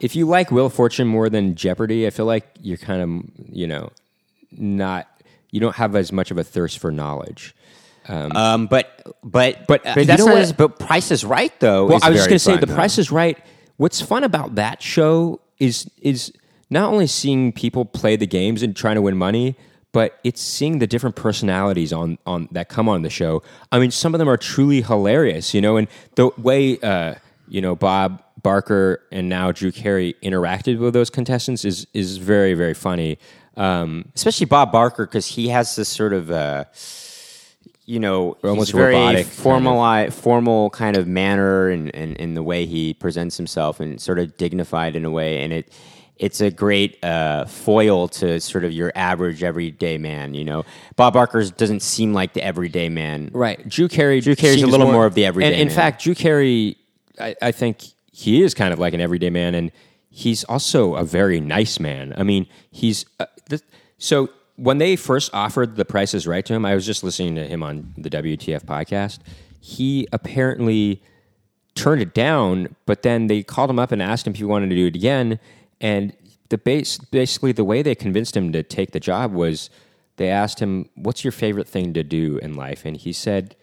if 0.00 0.16
you 0.16 0.26
like 0.26 0.50
Wheel 0.50 0.66
of 0.66 0.72
Fortune 0.72 1.06
more 1.06 1.28
than 1.28 1.54
Jeopardy, 1.54 2.06
I 2.06 2.10
feel 2.10 2.24
like 2.24 2.48
you're 2.62 2.78
kind 2.78 3.02
of 3.02 3.54
you 3.54 3.66
know 3.66 3.90
not 4.50 5.06
you 5.50 5.60
don't 5.60 5.76
have 5.76 5.94
as 5.94 6.10
much 6.10 6.30
of 6.30 6.38
a 6.38 6.42
thirst 6.42 6.78
for 6.78 6.90
knowledge. 6.90 7.54
Um, 8.08 8.66
but 8.66 9.14
but 9.22 9.66
But, 9.66 9.86
uh, 9.86 9.94
you 9.98 10.04
that's 10.06 10.20
know 10.24 10.32
not 10.32 10.38
as, 10.38 10.52
but 10.54 10.78
Price 10.78 11.10
is 11.10 11.22
Right 11.22 11.52
though. 11.60 11.86
Well, 11.86 12.00
I 12.02 12.08
was 12.08 12.20
just 12.20 12.28
going 12.30 12.36
to 12.36 12.38
say 12.38 12.56
the 12.56 12.64
though. 12.64 12.74
Price 12.74 12.96
is 12.96 13.10
Right. 13.10 13.38
What's 13.76 14.00
fun 14.00 14.24
about 14.24 14.54
that 14.54 14.80
show 14.82 15.40
is 15.58 15.90
is 16.00 16.32
not 16.70 16.90
only 16.90 17.06
seeing 17.06 17.52
people 17.52 17.84
play 17.84 18.16
the 18.16 18.26
games 18.26 18.62
and 18.62 18.74
trying 18.74 18.94
to 18.94 19.02
win 19.02 19.18
money, 19.18 19.54
but 19.94 20.18
it's 20.24 20.42
seeing 20.42 20.80
the 20.80 20.88
different 20.88 21.14
personalities 21.14 21.92
on 21.92 22.18
on 22.26 22.48
that 22.50 22.68
come 22.68 22.88
on 22.88 23.02
the 23.02 23.08
show. 23.08 23.42
I 23.70 23.78
mean, 23.78 23.92
some 23.92 24.12
of 24.12 24.18
them 24.18 24.28
are 24.28 24.36
truly 24.36 24.82
hilarious, 24.82 25.54
you 25.54 25.60
know, 25.62 25.76
and 25.76 25.86
the 26.16 26.30
way 26.36 26.78
uh, 26.80 27.14
you 27.48 27.62
know 27.62 27.76
Bob 27.76 28.22
Barker 28.42 29.00
and 29.12 29.28
now 29.28 29.52
Drew 29.52 29.70
Carey 29.70 30.16
interacted 30.20 30.78
with 30.78 30.94
those 30.94 31.10
contestants 31.10 31.64
is 31.64 31.86
is 31.94 32.16
very 32.16 32.54
very 32.54 32.74
funny. 32.74 33.18
Um, 33.56 34.06
especially 34.16 34.46
Bob 34.46 34.72
Barker 34.72 35.06
because 35.06 35.28
he 35.28 35.48
has 35.48 35.74
this 35.76 35.88
sort 35.88 36.12
of. 36.12 36.30
Uh, 36.30 36.64
you 37.86 38.00
know, 38.00 38.34
Almost 38.42 38.68
he's 38.68 38.74
very 38.74 38.94
robotic 38.94 39.16
kind 39.16 39.26
of. 39.26 39.32
formal, 39.34 40.10
formal 40.10 40.70
kind 40.70 40.96
of 40.96 41.06
manner 41.06 41.68
and, 41.68 41.94
and, 41.94 42.18
and 42.18 42.34
the 42.34 42.42
way 42.42 42.64
he 42.64 42.94
presents 42.94 43.36
himself 43.36 43.78
and 43.78 44.00
sort 44.00 44.18
of 44.18 44.38
dignified 44.38 44.96
in 44.96 45.04
a 45.04 45.10
way. 45.10 45.42
And 45.42 45.52
it, 45.52 45.70
it's 46.16 46.40
a 46.40 46.50
great 46.50 47.02
uh, 47.04 47.44
foil 47.44 48.06
to 48.08 48.40
sort 48.40 48.64
of 48.64 48.72
your 48.72 48.92
average 48.94 49.42
everyday 49.42 49.98
man. 49.98 50.34
You 50.34 50.44
know, 50.44 50.64
Bob 50.96 51.14
Barker 51.14 51.44
doesn't 51.50 51.80
seem 51.80 52.12
like 52.12 52.32
the 52.34 52.42
everyday 52.42 52.88
man. 52.88 53.30
Right. 53.32 53.68
Drew 53.68 53.88
Carey. 53.88 54.20
Drew 54.20 54.36
Carey's 54.36 54.62
a 54.62 54.66
little 54.66 54.90
more 54.90 55.06
of 55.06 55.14
the 55.14 55.24
everyday 55.24 55.52
And 55.52 55.60
in 55.60 55.68
man. 55.68 55.76
fact, 55.76 56.02
Drew 56.02 56.14
Carey, 56.14 56.76
I, 57.20 57.34
I 57.42 57.52
think 57.52 57.82
he 58.12 58.42
is 58.42 58.54
kind 58.54 58.72
of 58.72 58.78
like 58.78 58.94
an 58.94 59.00
everyday 59.00 59.30
man, 59.30 59.54
and 59.56 59.72
he's 60.08 60.44
also 60.44 60.94
a 60.94 61.04
very 61.04 61.40
nice 61.40 61.80
man. 61.80 62.14
I 62.16 62.22
mean, 62.22 62.46
he's 62.70 63.04
uh, 63.18 63.26
th- 63.48 63.62
so 63.98 64.30
when 64.56 64.78
they 64.78 64.94
first 64.94 65.34
offered 65.34 65.74
the 65.74 65.84
Price 65.84 66.14
is 66.14 66.26
Right 66.28 66.46
to 66.46 66.54
him, 66.54 66.64
I 66.64 66.76
was 66.76 66.86
just 66.86 67.02
listening 67.02 67.34
to 67.34 67.44
him 67.46 67.62
on 67.64 67.92
the 67.96 68.08
WTF 68.08 68.64
podcast. 68.64 69.18
He 69.60 70.06
apparently 70.12 71.02
turned 71.74 72.00
it 72.02 72.14
down, 72.14 72.76
but 72.86 73.02
then 73.02 73.26
they 73.26 73.42
called 73.42 73.68
him 73.68 73.80
up 73.80 73.90
and 73.90 74.00
asked 74.00 74.28
him 74.28 74.32
if 74.32 74.36
he 74.38 74.44
wanted 74.44 74.70
to 74.70 74.76
do 74.76 74.86
it 74.86 74.94
again. 74.94 75.40
And 75.84 76.16
the 76.48 76.56
base, 76.56 76.96
basically, 76.96 77.52
the 77.52 77.62
way 77.62 77.82
they 77.82 77.94
convinced 77.94 78.34
him 78.34 78.52
to 78.52 78.62
take 78.62 78.92
the 78.92 79.00
job 79.00 79.34
was 79.34 79.68
they 80.16 80.30
asked 80.30 80.60
him, 80.60 80.88
"What's 80.94 81.22
your 81.22 81.30
favorite 81.30 81.68
thing 81.68 81.92
to 81.92 82.02
do 82.02 82.38
in 82.38 82.54
life?" 82.54 82.86
And 82.86 82.96
he 82.96 83.12
said, 83.12 83.54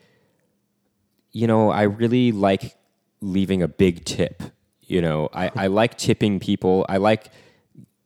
"You 1.31 1.47
know, 1.47 1.71
I 1.71 1.81
really 1.81 2.31
like 2.31 2.75
leaving 3.21 3.63
a 3.63 3.67
big 3.67 4.05
tip. 4.05 4.43
You 4.81 5.01
know, 5.01 5.29
I, 5.33 5.49
I 5.55 5.65
like 5.65 5.97
tipping 5.97 6.39
people. 6.39 6.85
I 6.87 6.97
like 6.97 7.31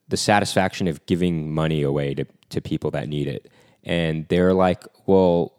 the 0.07 0.17
satisfaction 0.17 0.87
of 0.87 1.05
giving 1.07 1.51
money 1.53 1.81
away 1.81 2.13
to, 2.13 2.25
to 2.51 2.61
people 2.61 2.91
that 2.91 3.09
need 3.09 3.27
it." 3.27 3.51
And 3.83 4.25
they're 4.29 4.53
like, 4.53 4.85
"Well, 5.07 5.51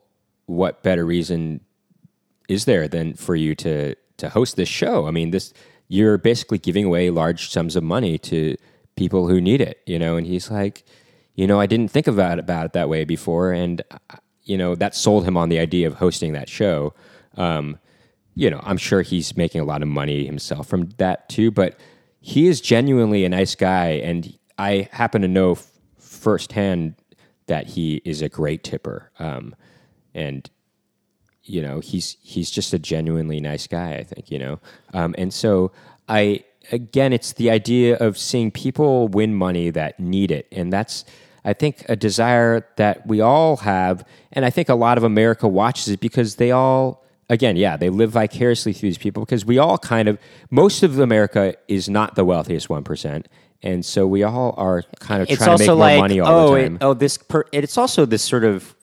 what 0.47 0.83
better 0.83 1.05
reason 1.05 1.61
is 2.49 2.65
there 2.65 2.89
than 2.89 3.13
for 3.13 3.37
you 3.37 3.55
to 3.57 3.97
to 4.17 4.31
host 4.31 4.57
this 4.57 4.71
show? 4.71 5.07
I 5.07 5.11
mean, 5.11 5.31
this 5.31 5.53
you're 5.89 6.19
basically 6.19 6.59
giving 6.59 6.85
away 6.85 7.11
large 7.11 7.51
sums 7.51 7.77
of 7.77 7.83
money 7.83 8.19
to 8.19 8.57
people 8.97 9.29
who 9.29 9.41
need 9.41 9.61
it, 9.61 9.81
you 9.87 9.99
know. 9.99 10.17
And 10.17 10.27
he's 10.27 10.51
like, 10.51 10.85
you 11.35 11.47
know, 11.47 11.61
I 11.61 11.67
didn't 11.67 11.91
think 11.91 12.07
about 12.07 12.39
it, 12.39 12.41
about 12.41 12.67
it 12.67 12.73
that 12.73 12.89
way 12.89 13.05
before, 13.05 13.53
and 13.53 13.83
you 14.43 14.57
know 14.57 14.75
that 14.75 14.95
sold 14.95 15.25
him 15.25 15.37
on 15.37 15.49
the 15.49 15.59
idea 15.59 15.87
of 15.87 15.95
hosting 15.95 16.33
that 16.33 16.49
show. 16.49 16.95
Um, 17.37 17.79
you 18.35 18.51
know, 18.51 18.61
I'm 18.63 18.77
sure 18.77 19.03
he's 19.03 19.37
making 19.37 19.61
a 19.61 19.65
lot 19.65 19.83
of 19.83 19.89
money 19.89 20.27
himself 20.27 20.67
from 20.67 20.91
that 20.99 21.29
too, 21.29 21.51
but 21.51 21.79
he 22.21 22.49
is 22.49 22.61
genuinely 22.61 23.25
a 23.25 23.29
nice 23.29 23.55
guy, 23.55 23.91
and 23.91 24.37
I 24.59 24.89
happen 24.93 25.23
to 25.23 25.29
know 25.29 25.53
f- 25.53 25.71
firsthand 25.99 26.95
that 27.47 27.67
he 27.69 28.03
is 28.05 28.23
a 28.23 28.29
great 28.29 28.65
tipper. 28.65 29.11
Um, 29.19 29.55
and 30.15 30.49
you 31.47 31.63
know, 31.63 31.81
he's 31.81 32.17
he's 32.23 32.51
just 32.51 32.73
a 32.73 32.79
genuinely 32.79 33.41
nice 33.41 33.67
guy. 33.67 33.95
I 33.95 34.03
think 34.03 34.31
you 34.31 34.39
know, 34.39 34.61
um, 34.93 35.15
and 35.17 35.33
so 35.33 35.73
I 36.09 36.45
again, 36.73 37.13
it's 37.13 37.33
the 37.33 37.51
idea 37.51 37.97
of 37.97 38.19
seeing 38.19 38.51
people 38.51 39.09
win 39.09 39.35
money 39.35 39.71
that 39.71 39.99
need 39.99 40.31
it, 40.31 40.47
and 40.53 40.73
that's 40.73 41.05
I 41.45 41.53
think 41.53 41.85
a 41.89 41.97
desire 41.97 42.67
that 42.77 43.07
we 43.07 43.21
all 43.21 43.59
have, 43.59 44.05
and 44.33 44.45
I 44.45 44.51
think 44.51 44.69
a 44.69 44.75
lot 44.75 44.99
of 44.99 45.05
America 45.05 45.47
watches 45.49 45.89
it 45.89 46.01
because 46.01 46.37
they 46.37 46.51
all 46.51 47.05
again, 47.29 47.57
yeah, 47.57 47.77
they 47.77 47.91
live 47.91 48.11
vicariously 48.11 48.73
through 48.73 48.91
these 48.91 48.99
people 48.99 49.25
because 49.25 49.45
we 49.45 49.59
all 49.59 49.79
kind 49.79 50.09
of 50.09 50.19
most 50.51 50.83
of 50.83 50.99
America 50.99 51.55
is 51.69 51.89
not 51.89 52.15
the 52.15 52.25
wealthiest 52.25 52.69
one 52.69 52.85
percent. 52.85 53.29
And 53.63 53.85
so 53.85 54.07
we 54.07 54.23
all 54.23 54.55
are 54.59 54.83
kind 55.01 55.23
of 55.23 55.31
it's 55.31 55.43
trying 55.43 55.57
to 55.57 55.63
make 55.63 55.69
more 55.69 55.77
like 55.77 55.99
money 55.99 56.21
all 56.21 56.51
oh 56.51 56.55
the 56.55 56.61
it- 56.61 56.69
time. 56.69 56.79
oh 56.83 56.95
this 56.95 57.17
per, 57.19 57.45
it's 57.53 57.79
also 57.79 58.05
this 58.07 58.23
sort 58.23 58.45
of 58.45 58.76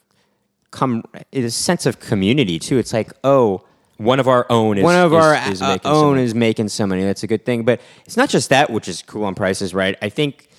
come 0.73 1.03
this 1.31 1.55
sense 1.55 1.85
of 1.85 1.99
community 2.01 2.59
too. 2.59 2.77
It's 2.77 2.91
like 2.91 3.13
oh 3.23 3.63
one 3.97 4.19
of 4.19 4.27
our 4.27 4.45
own 4.49 4.77
is 4.79 4.83
one 4.83 4.95
of 4.95 5.13
is- 5.13 5.17
our 5.17 5.51
is 5.51 5.61
uh, 5.61 5.67
making 5.69 5.91
own 5.91 6.15
some- 6.15 6.25
is 6.25 6.35
making 6.35 6.67
some 6.69 6.89
money. 6.89 7.03
That's 7.03 7.23
a 7.23 7.27
good 7.27 7.45
thing. 7.45 7.63
But 7.63 7.79
it's 8.05 8.17
not 8.17 8.29
just 8.29 8.49
that, 8.49 8.69
which 8.69 8.87
is 8.89 9.01
cool 9.03 9.23
on 9.23 9.35
prices, 9.35 9.73
right? 9.73 9.95
I 10.01 10.09
think 10.09 10.49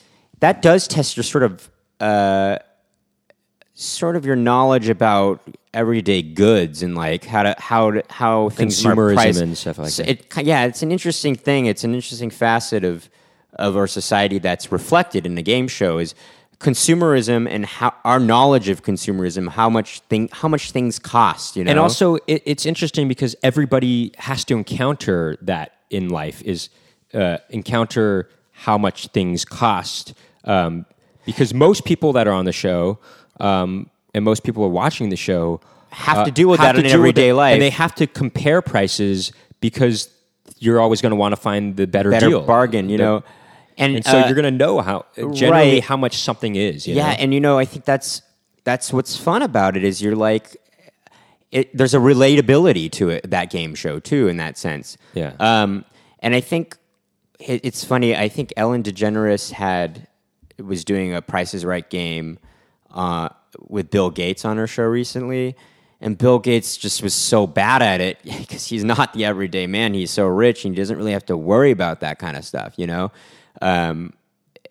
that 0.41 0.63
does 0.63 0.89
test 0.89 1.17
your 1.17 1.25
sort 1.25 1.43
of 1.45 1.71
uh, 2.01 2.59
sort 3.75 4.17
of 4.17 4.25
your 4.25 4.37
knowledge 4.37 4.89
about 4.89 5.41
everyday 5.73 6.23
goods 6.23 6.83
and 6.83 6.95
like 6.95 7.25
how 7.25 7.43
to 7.43 7.55
how 7.59 7.91
to, 7.91 8.03
how 8.09 8.49
things 8.51 8.85
are 8.87 8.95
Consumerism 8.95 9.15
priced. 9.15 9.41
and 9.41 9.59
stuff 9.59 9.79
like 9.79 9.93
that. 9.95 10.09
It, 10.09 10.47
yeah, 10.47 10.65
it's 10.65 10.83
an 10.83 10.93
interesting 10.93 11.35
thing. 11.35 11.67
It's 11.67 11.85
an 11.85 11.95
interesting 11.95 12.31
facet 12.31 12.85
of 12.85 13.09
of 13.57 13.77
our 13.77 13.87
society 13.87 14.39
that's 14.39 14.73
reflected 14.73 15.27
in 15.27 15.35
the 15.37 15.43
game 15.43 15.69
show 15.69 15.99
is 15.99 16.15
consumerism 16.65 17.47
and 17.49 17.67
how 17.67 17.93
our 18.05 18.19
knowledge 18.19 18.69
of 18.69 18.83
consumerism, 18.83 19.49
how 19.51 19.69
much 19.69 20.01
thing 20.11 20.29
how 20.33 20.49
much 20.49 20.71
things 20.73 20.99
cost. 20.99 21.57
You 21.57 21.65
know, 21.65 21.71
And 21.71 21.79
also, 21.79 22.17
it, 22.27 22.43
it's 22.47 22.65
interesting 22.67 23.07
because 23.07 23.37
everybody 23.43 24.13
has 24.19 24.45
to 24.47 24.55
encounter 24.57 25.37
that 25.43 25.69
in 25.91 26.09
life 26.09 26.43
is 26.43 26.71
uh, 27.13 27.39
encounter 27.51 28.29
how 28.53 28.77
much 28.79 29.09
things 29.09 29.45
cost. 29.45 30.15
Um, 30.45 30.87
because 31.27 31.55
most 31.55 31.85
people 31.85 32.13
that 32.15 32.27
are 32.27 32.33
on 32.41 32.45
the 32.45 32.53
show 32.53 32.99
um, 33.41 33.89
and 34.15 34.25
most 34.25 34.43
people 34.43 34.63
are 34.65 34.75
watching 34.85 35.09
the 35.11 35.17
show 35.17 35.61
Have 35.91 36.25
to 36.27 36.31
deal 36.31 36.49
with 36.49 36.61
that 36.61 36.79
in 36.79 36.87
everyday 36.87 37.33
life. 37.33 37.53
and 37.55 37.63
they 37.63 37.71
have 37.71 37.95
to 37.97 38.07
compare 38.07 38.61
prices 38.63 39.33
because 39.61 40.09
you're 40.59 40.81
always 40.81 41.01
going 41.03 41.11
to 41.17 41.17
want 41.17 41.33
to 41.35 41.41
find 41.41 41.77
the 41.77 41.87
better, 41.87 42.11
better 42.11 42.29
deal, 42.29 42.43
bargain. 42.43 42.89
You 42.89 42.99
The- 42.99 43.05
know, 43.05 43.23
and, 43.77 43.97
and 43.97 44.05
so 44.05 44.21
uh, 44.21 44.27
you're 44.27 44.35
going 44.35 44.45
to 44.45 44.51
know 44.51 44.81
how 44.81 45.07
generally 45.17 45.75
right. 45.75 45.83
how 45.83 45.97
much 45.97 46.19
something 46.19 46.57
is. 46.57 46.87
You 46.87 46.95
yeah, 46.95 47.09
know? 47.09 47.17
and 47.19 47.35
you 47.35 47.41
know, 47.41 47.59
I 47.59 47.65
think 47.65 47.85
that's 47.85 48.23
that's 48.65 48.93
what's 48.93 49.17
fun 49.17 49.43
about 49.43 49.77
it 49.77 49.85
is 49.85 50.01
you're 50.03 50.17
like, 50.17 50.57
it, 51.51 51.77
there's 51.77 51.95
a 51.95 51.99
relatability 51.99 52.91
to 52.93 53.11
it 53.11 53.31
that 53.31 53.51
game 53.51 53.75
show 53.75 54.01
too 54.01 54.29
in 54.29 54.39
that 54.39 54.59
sense. 54.59 54.97
Yeah. 55.15 55.35
Um, 55.39 55.85
and 56.21 56.35
I 56.35 56.41
think 56.41 56.77
it, 57.39 57.61
it's 57.65 57.85
funny. 57.85 58.17
I 58.17 58.29
think 58.29 58.53
Ellen 58.57 58.83
DeGeneres 58.83 59.53
had 59.53 60.09
was 60.59 60.85
doing 60.85 61.15
a 61.15 61.23
Price 61.23 61.55
is 61.55 61.65
Right 61.65 61.89
game 61.89 62.39
uh, 62.91 63.29
with 63.61 63.91
Bill 63.91 64.11
Gates 64.11 64.45
on 64.45 64.57
her 64.57 64.67
show 64.67 64.85
recently. 64.85 65.57
And 66.01 66.19
Bill 66.19 66.39
Gates 66.39 66.77
just 66.77 67.03
was 67.03 67.15
so 67.15 67.47
bad 67.47 67.83
at 67.83 68.01
it 68.01 68.19
because 68.25 68.67
he's 68.67 68.85
not 68.85 69.13
the 69.15 69.25
everyday 69.25 69.67
man. 69.67 69.95
He's 69.95 70.11
so 70.11 70.27
rich 70.27 70.65
and 70.65 70.75
he 70.75 70.81
doesn't 70.81 70.97
really 70.97 71.13
have 71.13 71.27
to 71.27 71.37
worry 71.37 71.71
about 71.71 72.01
that 72.01 72.19
kind 72.19 72.37
of 72.37 72.45
stuff, 72.45 72.75
you 72.77 72.87
know? 72.87 73.11
Um, 73.63 74.13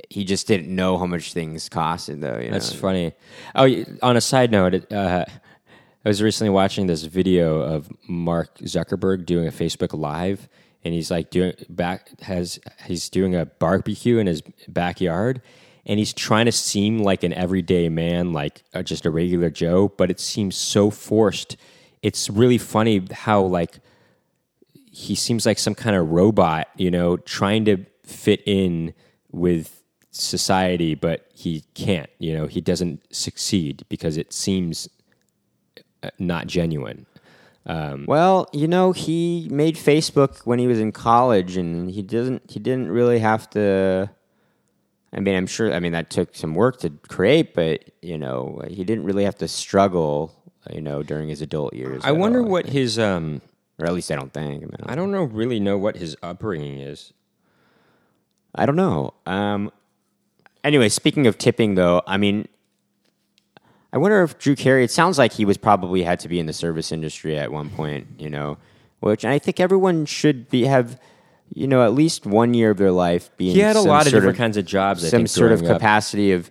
he 0.10 0.24
just 0.24 0.48
didn't 0.48 0.74
know 0.74 0.98
how 0.98 1.06
much 1.06 1.34
things 1.34 1.70
costed, 1.70 2.22
though. 2.22 2.40
You 2.40 2.52
That's 2.52 2.74
know? 2.74 2.80
funny. 2.80 3.14
Oh, 3.56 3.68
on 4.02 4.18
a 4.18 4.22
side 4.22 4.52
note, 4.52 4.74
it, 4.76 4.92
uh, 4.92 5.26
I 6.06 6.10
was 6.10 6.22
recently 6.22 6.50
watching 6.50 6.88
this 6.88 7.04
video 7.04 7.62
of 7.62 7.90
Mark 8.08 8.58
Zuckerberg 8.60 9.26
doing 9.26 9.48
a 9.48 9.52
Facebook 9.52 9.98
Live, 9.98 10.50
and 10.84 10.94
he's 10.94 11.10
like 11.10 11.30
doing 11.30 11.54
back 11.70 12.20
has 12.22 12.60
he's 12.86 13.10
doing 13.10 13.36
a 13.36 13.46
barbecue 13.46 14.18
in 14.18 14.28
his 14.28 14.42
backyard, 14.68 15.42
and 15.86 16.00
he's 16.00 16.14
trying 16.14 16.46
to 16.46 16.52
seem 16.52 17.00
like 17.00 17.24
an 17.24 17.34
everyday 17.34 17.88
man, 17.90 18.34
like 18.34 18.64
uh, 18.74 18.84
just 18.84 19.06
a 19.06 19.12
regular 19.12 19.50
Joe, 19.50 19.88
but 19.88 20.12
it 20.12 20.20
seems 20.20 20.56
so 20.56 20.90
forced. 20.90 21.56
It's 22.02 22.30
really 22.30 22.58
funny 22.58 23.08
how 23.12 23.42
like 23.44 23.80
he 24.92 25.16
seems 25.16 25.46
like 25.46 25.58
some 25.58 25.74
kind 25.74 25.96
of 25.96 26.10
robot, 26.10 26.68
you 26.76 26.92
know, 26.92 27.18
trying 27.18 27.66
to 27.66 27.86
fit 28.04 28.42
in 28.46 28.94
with 29.32 29.84
society, 30.12 30.96
but 30.96 31.28
he 31.34 31.64
can't. 31.74 32.10
You 32.20 32.38
know, 32.38 32.48
he 32.48 32.62
doesn't 32.62 33.02
succeed 33.14 33.86
because 33.90 34.18
it 34.18 34.32
seems 34.32 34.88
uh, 36.04 36.10
not 36.20 36.48
genuine. 36.48 37.06
Well, 38.08 38.50
you 38.52 38.68
know, 38.68 38.92
he 38.92 39.48
made 39.50 39.76
Facebook 39.76 40.46
when 40.46 40.60
he 40.60 40.68
was 40.68 40.80
in 40.80 40.92
college, 40.92 41.58
and 41.58 41.90
he 41.90 42.02
doesn't. 42.02 42.52
He 42.52 42.60
didn't 42.60 42.92
really 42.92 43.20
have 43.20 43.50
to. 43.52 44.10
I 45.14 45.20
mean, 45.20 45.36
I'm 45.36 45.48
sure. 45.48 45.74
I 45.74 45.80
mean, 45.80 45.94
that 45.94 46.10
took 46.10 46.36
some 46.36 46.56
work 46.56 46.80
to 46.80 46.90
create, 47.08 47.54
but 47.54 47.90
you 48.02 48.18
know, 48.18 48.62
he 48.68 48.84
didn't 48.84 49.06
really 49.06 49.24
have 49.24 49.36
to 49.36 49.48
struggle. 49.48 50.36
You 50.72 50.80
know, 50.80 51.04
during 51.04 51.28
his 51.28 51.42
adult 51.42 51.74
years. 51.74 52.02
I 52.06 52.14
wonder 52.14 52.42
all, 52.42 52.48
what 52.48 52.66
his 52.68 52.98
um. 52.98 53.42
or 53.78 53.86
at 53.86 53.94
least 53.94 54.12
I 54.12 54.16
don't 54.16 54.32
think. 54.32 54.64
I, 54.64 54.66
mean, 54.66 54.76
I 54.86 54.96
don't 54.96 55.12
know 55.12 55.24
really 55.24 55.60
know 55.60 55.78
what 55.78 55.98
his 55.98 56.16
upbringing 56.24 56.80
is. 56.80 57.12
I 58.56 58.66
don't 58.66 58.76
know. 58.76 59.14
Um, 59.26 59.72
anyway, 60.64 60.90
speaking 60.90 61.28
of 61.28 61.38
tipping, 61.38 61.76
though, 61.76 62.02
I 62.06 62.18
mean, 62.18 62.48
I 63.92 63.98
wonder 63.98 64.24
if 64.24 64.38
Drew 64.40 64.56
Carey. 64.56 64.84
It 64.84 64.92
sounds 64.92 65.18
like 65.18 65.34
he 65.34 65.46
was 65.46 65.58
probably 65.58 66.04
had 66.04 66.20
to 66.22 66.28
be 66.30 66.40
in 66.40 66.46
the 66.46 66.54
service 66.54 66.92
industry 66.92 67.38
at 67.38 67.52
one 67.52 67.70
point. 67.70 68.08
You 68.18 68.30
know, 68.30 68.58
which 69.00 69.26
I 69.26 69.40
think 69.40 69.60
everyone 69.60 70.06
should 70.06 70.50
be 70.50 70.66
have. 70.66 71.00
You 71.56 71.68
know, 71.68 71.84
at 71.86 71.94
least 71.94 72.26
one 72.26 72.56
year 72.56 72.72
of 72.72 72.78
their 72.78 72.92
life 72.92 73.30
being. 73.38 73.54
He 73.54 73.60
had 73.60 73.76
a 73.76 73.82
lot 73.82 74.08
of 74.08 74.14
different 74.14 74.38
kinds 74.38 74.58
of 74.58 74.66
jobs. 74.66 75.08
Some 75.08 75.20
think, 75.20 75.30
sort 75.30 75.52
of 75.52 75.60
growing 75.60 75.76
up. 75.76 75.78
capacity 75.80 76.32
of 76.32 76.50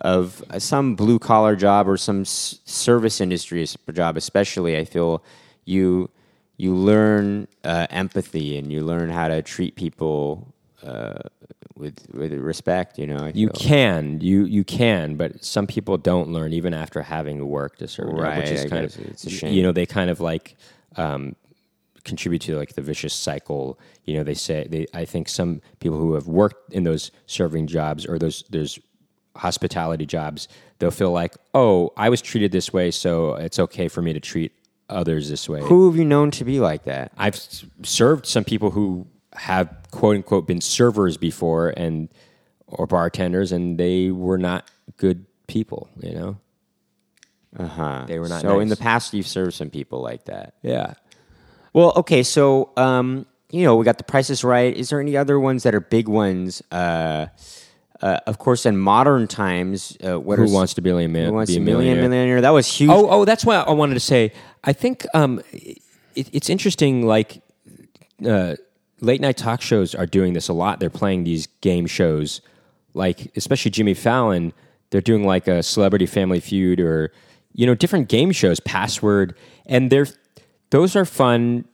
of 0.00 0.42
uh, 0.48 0.58
some 0.58 0.94
blue 0.94 1.18
collar 1.18 1.56
job 1.56 1.88
or 1.88 1.96
some 1.96 2.22
s- 2.22 2.60
service 2.64 3.20
industry 3.20 3.66
job, 3.92 4.16
especially. 4.16 4.78
I 4.78 4.84
feel 4.84 5.22
you 5.66 6.08
you 6.56 6.74
learn 6.74 7.46
uh, 7.64 7.86
empathy 7.90 8.56
and 8.56 8.72
you 8.72 8.82
learn 8.82 9.10
how 9.10 9.28
to 9.28 9.42
treat 9.42 9.76
people 9.76 10.54
uh, 10.84 11.18
with 11.76 12.06
with 12.12 12.32
respect. 12.32 12.98
You 12.98 13.06
know, 13.06 13.16
I 13.18 13.32
You 13.34 13.48
feel. 13.48 13.54
can, 13.68 14.20
you 14.20 14.44
you 14.44 14.64
can, 14.64 15.16
but 15.16 15.44
some 15.44 15.66
people 15.66 15.96
don't 15.96 16.28
learn 16.30 16.52
even 16.52 16.74
after 16.74 17.02
having 17.02 17.46
worked 17.48 17.82
a 17.82 17.88
certain 17.88 18.12
job, 18.16 18.20
Right, 18.24 18.38
which 18.38 18.50
is 18.50 18.64
I 18.64 18.68
kind 18.68 18.84
of 18.84 18.98
it's 18.98 19.24
a 19.24 19.30
shame. 19.30 19.52
You 19.54 19.62
know, 19.62 19.72
they 19.72 19.86
kind 19.86 20.10
of 20.10 20.20
like 20.20 20.56
um, 20.96 21.36
contribute 22.04 22.40
to 22.42 22.56
like 22.56 22.74
the 22.74 22.82
vicious 22.82 23.14
cycle. 23.14 23.78
You 24.04 24.16
know, 24.16 24.24
they 24.24 24.34
say 24.34 24.66
they. 24.68 24.86
I 24.94 25.04
think 25.04 25.28
some 25.28 25.60
people 25.80 25.98
who 25.98 26.14
have 26.14 26.26
worked 26.26 26.72
in 26.72 26.84
those 26.84 27.10
serving 27.26 27.66
jobs 27.66 28.06
or 28.06 28.18
those 28.18 28.44
those 28.50 28.78
hospitality 29.36 30.04
jobs, 30.06 30.48
they'll 30.78 30.90
feel 30.90 31.12
like, 31.12 31.36
oh, 31.54 31.92
I 31.96 32.08
was 32.08 32.20
treated 32.20 32.50
this 32.50 32.72
way, 32.72 32.90
so 32.90 33.34
it's 33.34 33.58
okay 33.58 33.86
for 33.88 34.02
me 34.02 34.12
to 34.12 34.20
treat 34.20 34.52
others 34.88 35.28
this 35.30 35.48
way. 35.48 35.60
Who 35.60 35.86
have 35.88 35.96
you 35.96 36.04
known 36.04 36.30
to 36.32 36.44
be 36.44 36.58
like 36.60 36.84
that? 36.84 37.12
I've 37.16 37.36
served 37.82 38.26
some 38.26 38.42
people 38.42 38.70
who 38.70 39.06
have 39.38 39.74
quote 39.90 40.16
unquote 40.16 40.46
been 40.46 40.60
servers 40.60 41.16
before 41.16 41.70
and 41.76 42.08
or 42.66 42.86
bartenders, 42.86 43.52
and 43.52 43.78
they 43.78 44.10
were 44.10 44.38
not 44.38 44.70
good 44.96 45.26
people. 45.46 45.88
You 46.00 46.14
know. 46.14 46.38
Uh 47.58 47.66
huh. 47.66 48.04
They 48.06 48.18
were 48.18 48.28
not 48.28 48.42
So 48.42 48.60
in 48.60 48.68
the 48.68 48.76
past, 48.76 49.14
you've 49.14 49.26
served 49.26 49.54
some 49.54 49.70
people 49.70 50.02
like 50.02 50.26
that. 50.26 50.54
Yeah. 50.62 50.94
Well, 51.72 51.92
okay, 51.96 52.22
so 52.22 52.70
um, 52.76 53.26
you 53.50 53.64
know 53.64 53.76
we 53.76 53.84
got 53.84 53.98
the 53.98 54.04
prices 54.04 54.44
right. 54.44 54.74
Is 54.76 54.90
there 54.90 55.00
any 55.00 55.16
other 55.16 55.40
ones 55.40 55.62
that 55.62 55.74
are 55.74 55.80
big 55.80 56.08
ones? 56.08 56.62
Uh, 56.70 57.26
uh, 58.00 58.18
of 58.26 58.38
course, 58.38 58.64
in 58.64 58.76
modern 58.76 59.26
times, 59.26 59.96
uh, 60.06 60.20
what 60.20 60.38
Who 60.38 60.52
wants 60.52 60.74
to 60.74 60.80
be 60.80 60.90
a, 60.90 61.08
man, 61.08 61.26
Who 61.26 61.32
wants 61.32 61.50
be 61.50 61.56
to 61.56 61.62
a 61.62 61.64
be 61.64 61.70
a 61.70 61.74
million 61.74 61.96
millionaire? 61.96 62.10
millionaire? 62.10 62.40
That 62.42 62.50
was 62.50 62.68
huge. 62.68 62.90
Oh, 62.90 63.08
oh, 63.10 63.24
that's 63.24 63.44
what 63.44 63.66
I 63.66 63.72
wanted 63.72 63.94
to 63.94 64.00
say. 64.00 64.32
I 64.62 64.72
think 64.72 65.04
um, 65.14 65.42
it, 65.52 65.80
it's 66.14 66.48
interesting. 66.48 67.06
Like 67.06 67.42
uh, 68.24 68.54
late 69.00 69.20
night 69.20 69.36
talk 69.36 69.60
shows 69.60 69.94
are 69.94 70.06
doing 70.06 70.32
this 70.32 70.48
a 70.48 70.52
lot. 70.52 70.80
They're 70.80 70.90
playing 70.90 71.24
these 71.24 71.46
game 71.60 71.86
shows, 71.86 72.40
like 72.94 73.32
especially 73.36 73.70
Jimmy 73.70 73.94
Fallon. 73.94 74.52
They're 74.90 75.00
doing 75.00 75.24
like 75.24 75.46
a 75.48 75.62
Celebrity 75.62 76.06
Family 76.06 76.40
Feud 76.40 76.80
or 76.80 77.12
you 77.52 77.66
know 77.66 77.74
different 77.74 78.08
game 78.08 78.32
shows, 78.32 78.60
Password, 78.60 79.36
and 79.66 79.90
they're 79.90 80.06
those 80.70 80.96
are 80.96 81.04
fun 81.04 81.64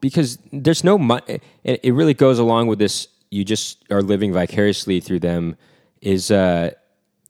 because 0.00 0.38
there's 0.52 0.84
no 0.84 0.98
money. 0.98 1.40
It, 1.64 1.80
it 1.82 1.92
really 1.92 2.14
goes 2.14 2.38
along 2.38 2.66
with 2.68 2.78
this 2.78 3.08
you 3.30 3.44
just 3.44 3.84
are 3.90 4.02
living 4.02 4.32
vicariously 4.32 5.00
through 5.00 5.20
them 5.20 5.56
is 6.00 6.30
uh, 6.30 6.70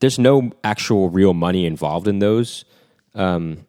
there's 0.01 0.19
no 0.19 0.51
actual 0.65 1.11
real 1.11 1.35
money 1.35 1.67
involved 1.67 2.09
in 2.09 2.19
those, 2.19 2.65
um, 3.15 3.67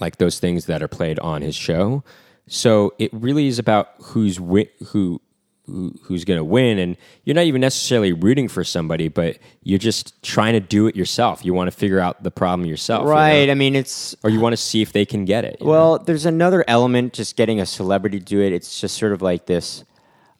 like 0.00 0.16
those 0.16 0.38
things 0.38 0.66
that 0.66 0.82
are 0.82 0.88
played 0.88 1.18
on 1.18 1.42
his 1.42 1.54
show. 1.54 2.02
So 2.48 2.94
it 2.98 3.10
really 3.12 3.46
is 3.48 3.58
about 3.58 3.90
who's 4.00 4.36
wi- 4.36 4.70
who 4.88 5.20
who, 5.66 5.92
who's 6.02 6.24
going 6.24 6.38
to 6.38 6.44
win, 6.44 6.78
and 6.78 6.96
you're 7.24 7.34
not 7.34 7.44
even 7.44 7.60
necessarily 7.60 8.12
rooting 8.12 8.46
for 8.46 8.62
somebody, 8.62 9.08
but 9.08 9.36
you're 9.64 9.80
just 9.80 10.22
trying 10.22 10.52
to 10.52 10.60
do 10.60 10.86
it 10.86 10.94
yourself. 10.94 11.44
You 11.44 11.54
want 11.54 11.68
to 11.68 11.76
figure 11.76 11.98
out 11.98 12.22
the 12.22 12.30
problem 12.30 12.68
yourself, 12.68 13.00
you 13.00 13.06
know? 13.06 13.12
Right. 13.12 13.50
I 13.50 13.54
mean, 13.54 13.74
it's 13.74 14.14
Or 14.22 14.30
you 14.30 14.38
want 14.38 14.52
to 14.52 14.56
see 14.56 14.80
if 14.80 14.92
they 14.92 15.04
can 15.04 15.24
get 15.24 15.44
it. 15.44 15.56
you 15.58 15.66
know? 15.66 15.72
Well, 15.72 15.98
there's 15.98 16.24
another 16.24 16.64
element 16.68 17.14
just 17.14 17.36
getting 17.36 17.60
a 17.60 17.66
celebrity 17.66 18.20
to 18.20 18.24
do 18.24 18.40
it. 18.40 18.52
It's 18.52 18.80
just 18.80 18.96
sort 18.96 19.12
of 19.12 19.22
like 19.22 19.46
this. 19.46 19.82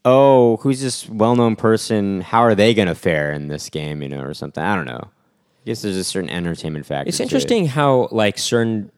Oh, 0.05 0.59
who's 0.59 0.81
this 0.81 1.09
well-known 1.09 1.57
person? 1.57 2.21
How 2.21 2.42
are 2.42 2.55
they 2.55 2.73
going 2.73 2.87
to 2.87 2.95
fare 2.95 3.33
in 3.33 3.49
this 3.49 3.69
game? 3.69 4.03
You 4.03 4.09
know, 4.09 4.21
or 4.21 4.33
something. 4.33 4.62
I 4.62 4.77
don't 4.77 4.85
know. 4.87 5.09
I 5.09 5.64
guess 5.66 5.83
there's 5.83 5.97
a 5.97 6.05
certain 6.05 6.31
entertainment 6.31 6.87
factor. 6.87 7.09
It's 7.09 7.16
to 7.16 7.25
it. 7.25 7.27
interesting 7.27 7.66
how 7.66 8.07
like 8.12 8.38
certain 8.38 8.92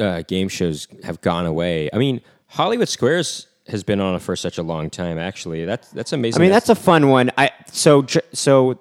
uh, 0.00 0.22
game 0.22 0.48
shows 0.48 0.88
have 1.04 1.20
gone 1.20 1.46
away. 1.46 1.88
I 1.92 1.98
mean, 1.98 2.20
Hollywood 2.50 2.88
Squares 2.88 3.46
has 3.68 3.82
been 3.84 4.00
on 4.00 4.18
for 4.18 4.34
such 4.36 4.58
a 4.58 4.62
long 4.62 4.90
time. 4.90 5.18
Actually, 5.18 5.64
that's 5.64 5.88
that's 5.90 6.12
amazing. 6.12 6.40
I 6.40 6.42
mean, 6.42 6.50
that's 6.52 6.68
a 6.68 6.74
fun 6.74 7.08
one. 7.08 7.30
I 7.38 7.50
so 7.70 8.04
so 8.32 8.78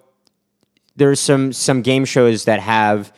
there's 0.95 1.19
some 1.19 1.53
some 1.53 1.81
game 1.81 2.05
shows 2.05 2.45
that 2.45 2.59
have 2.59 3.13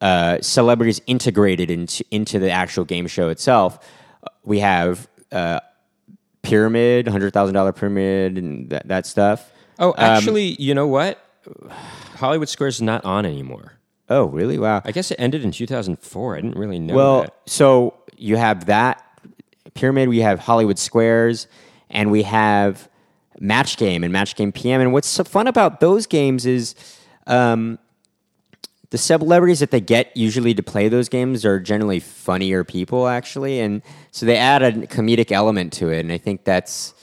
uh, 0.00 0.38
celebrities 0.40 1.00
integrated 1.06 1.70
into 1.70 2.04
into 2.10 2.38
the 2.38 2.50
actual 2.50 2.84
game 2.84 3.06
show 3.06 3.28
itself. 3.30 3.78
We 4.44 4.60
have 4.60 5.08
uh, 5.32 5.60
Pyramid, 6.42 7.08
hundred 7.08 7.32
thousand 7.32 7.54
dollar 7.54 7.72
Pyramid, 7.72 8.36
and 8.36 8.68
that, 8.70 8.86
that 8.88 9.06
stuff. 9.06 9.50
oh, 9.78 9.90
um, 9.90 9.94
actually, 9.96 10.56
you 10.60 10.74
know 10.74 10.86
what? 10.86 11.18
Hollywood 12.16 12.48
Squares 12.48 12.76
is 12.76 12.82
not 12.82 13.04
on 13.04 13.24
anymore. 13.26 13.72
Oh, 14.10 14.26
really? 14.26 14.58
Wow. 14.58 14.82
I 14.84 14.92
guess 14.92 15.10
it 15.10 15.16
ended 15.18 15.44
in 15.44 15.50
2004. 15.50 16.36
I 16.36 16.40
didn't 16.40 16.58
really 16.58 16.78
know 16.78 16.94
Well, 16.94 17.22
that. 17.22 17.34
so 17.46 17.94
you 18.16 18.36
have 18.36 18.66
that 18.66 19.02
pyramid, 19.74 20.08
we 20.08 20.20
have 20.20 20.40
Hollywood 20.40 20.78
Squares, 20.78 21.46
and 21.90 22.10
we 22.10 22.22
have 22.22 22.88
Match 23.38 23.76
Game 23.76 24.04
and 24.04 24.12
Match 24.12 24.36
Game 24.36 24.52
PM. 24.52 24.80
And 24.80 24.92
what's 24.92 25.08
so 25.08 25.24
fun 25.24 25.46
about 25.46 25.80
those 25.80 26.06
games 26.06 26.46
is 26.46 26.74
um, 27.26 27.78
the 28.90 28.98
celebrities 28.98 29.60
that 29.60 29.70
they 29.70 29.80
get 29.80 30.16
usually 30.16 30.54
to 30.54 30.62
play 30.62 30.88
those 30.88 31.08
games 31.08 31.44
are 31.44 31.58
generally 31.58 32.00
funnier 32.00 32.62
people, 32.64 33.08
actually, 33.08 33.60
and 33.60 33.82
so 34.12 34.24
they 34.24 34.36
add 34.36 34.62
a 34.62 34.72
comedic 34.86 35.32
element 35.32 35.72
to 35.74 35.90
it. 35.90 36.00
And 36.00 36.12
I 36.12 36.18
think 36.18 36.44
that's 36.44 36.94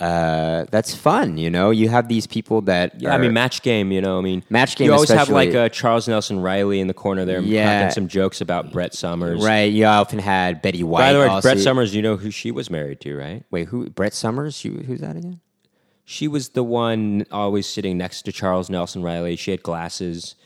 uh, 0.00 0.64
that's 0.70 0.94
fun. 0.94 1.38
You 1.38 1.50
know, 1.50 1.70
you 1.70 1.88
have 1.88 2.08
these 2.08 2.26
people 2.26 2.60
that 2.62 3.00
Yeah, 3.00 3.14
I 3.14 3.18
mean, 3.18 3.32
match 3.32 3.62
game. 3.62 3.90
You 3.90 4.00
know, 4.00 4.18
I 4.18 4.20
mean, 4.20 4.44
Match 4.48 4.76
Game 4.76 4.86
You 4.86 4.92
always 4.94 5.08
have 5.10 5.28
like 5.28 5.54
uh, 5.54 5.68
Charles 5.70 6.06
Nelson 6.06 6.40
Reilly 6.40 6.80
in 6.80 6.86
the 6.86 6.94
corner 6.94 7.24
there, 7.24 7.40
Yeah. 7.40 7.64
cracking 7.64 7.94
some 7.94 8.08
jokes 8.08 8.40
about 8.40 8.70
Brett 8.72 8.94
Somers. 8.94 9.44
right. 9.44 9.72
You 9.72 9.86
often 9.86 10.18
had 10.20 10.62
Betty 10.62 10.82
White. 10.84 11.00
By 11.00 11.12
the 11.12 11.18
way, 11.18 11.26
also. 11.26 11.48
Brett 11.48 11.58
Somers, 11.58 11.94
you 11.94 12.02
know 12.02 12.16
who 12.16 12.30
she 12.30 12.50
was 12.50 12.70
married 12.70 13.00
to, 13.00 13.16
right? 13.16 13.44
Wait, 13.50 13.68
who? 13.68 13.90
Brett 13.90 14.14
Somers? 14.14 14.64
You, 14.64 14.72
who's 14.86 15.00
that 15.00 15.16
again? 15.16 15.40
She 16.04 16.26
was 16.28 16.50
the 16.50 16.62
one 16.64 17.26
always 17.30 17.66
sitting 17.66 17.98
next 17.98 18.22
to 18.22 18.32
Charles 18.32 18.70
Nelson 18.70 19.02
Reilly. 19.02 19.36
She 19.36 19.50
had 19.50 19.62
glasses. 19.62 20.36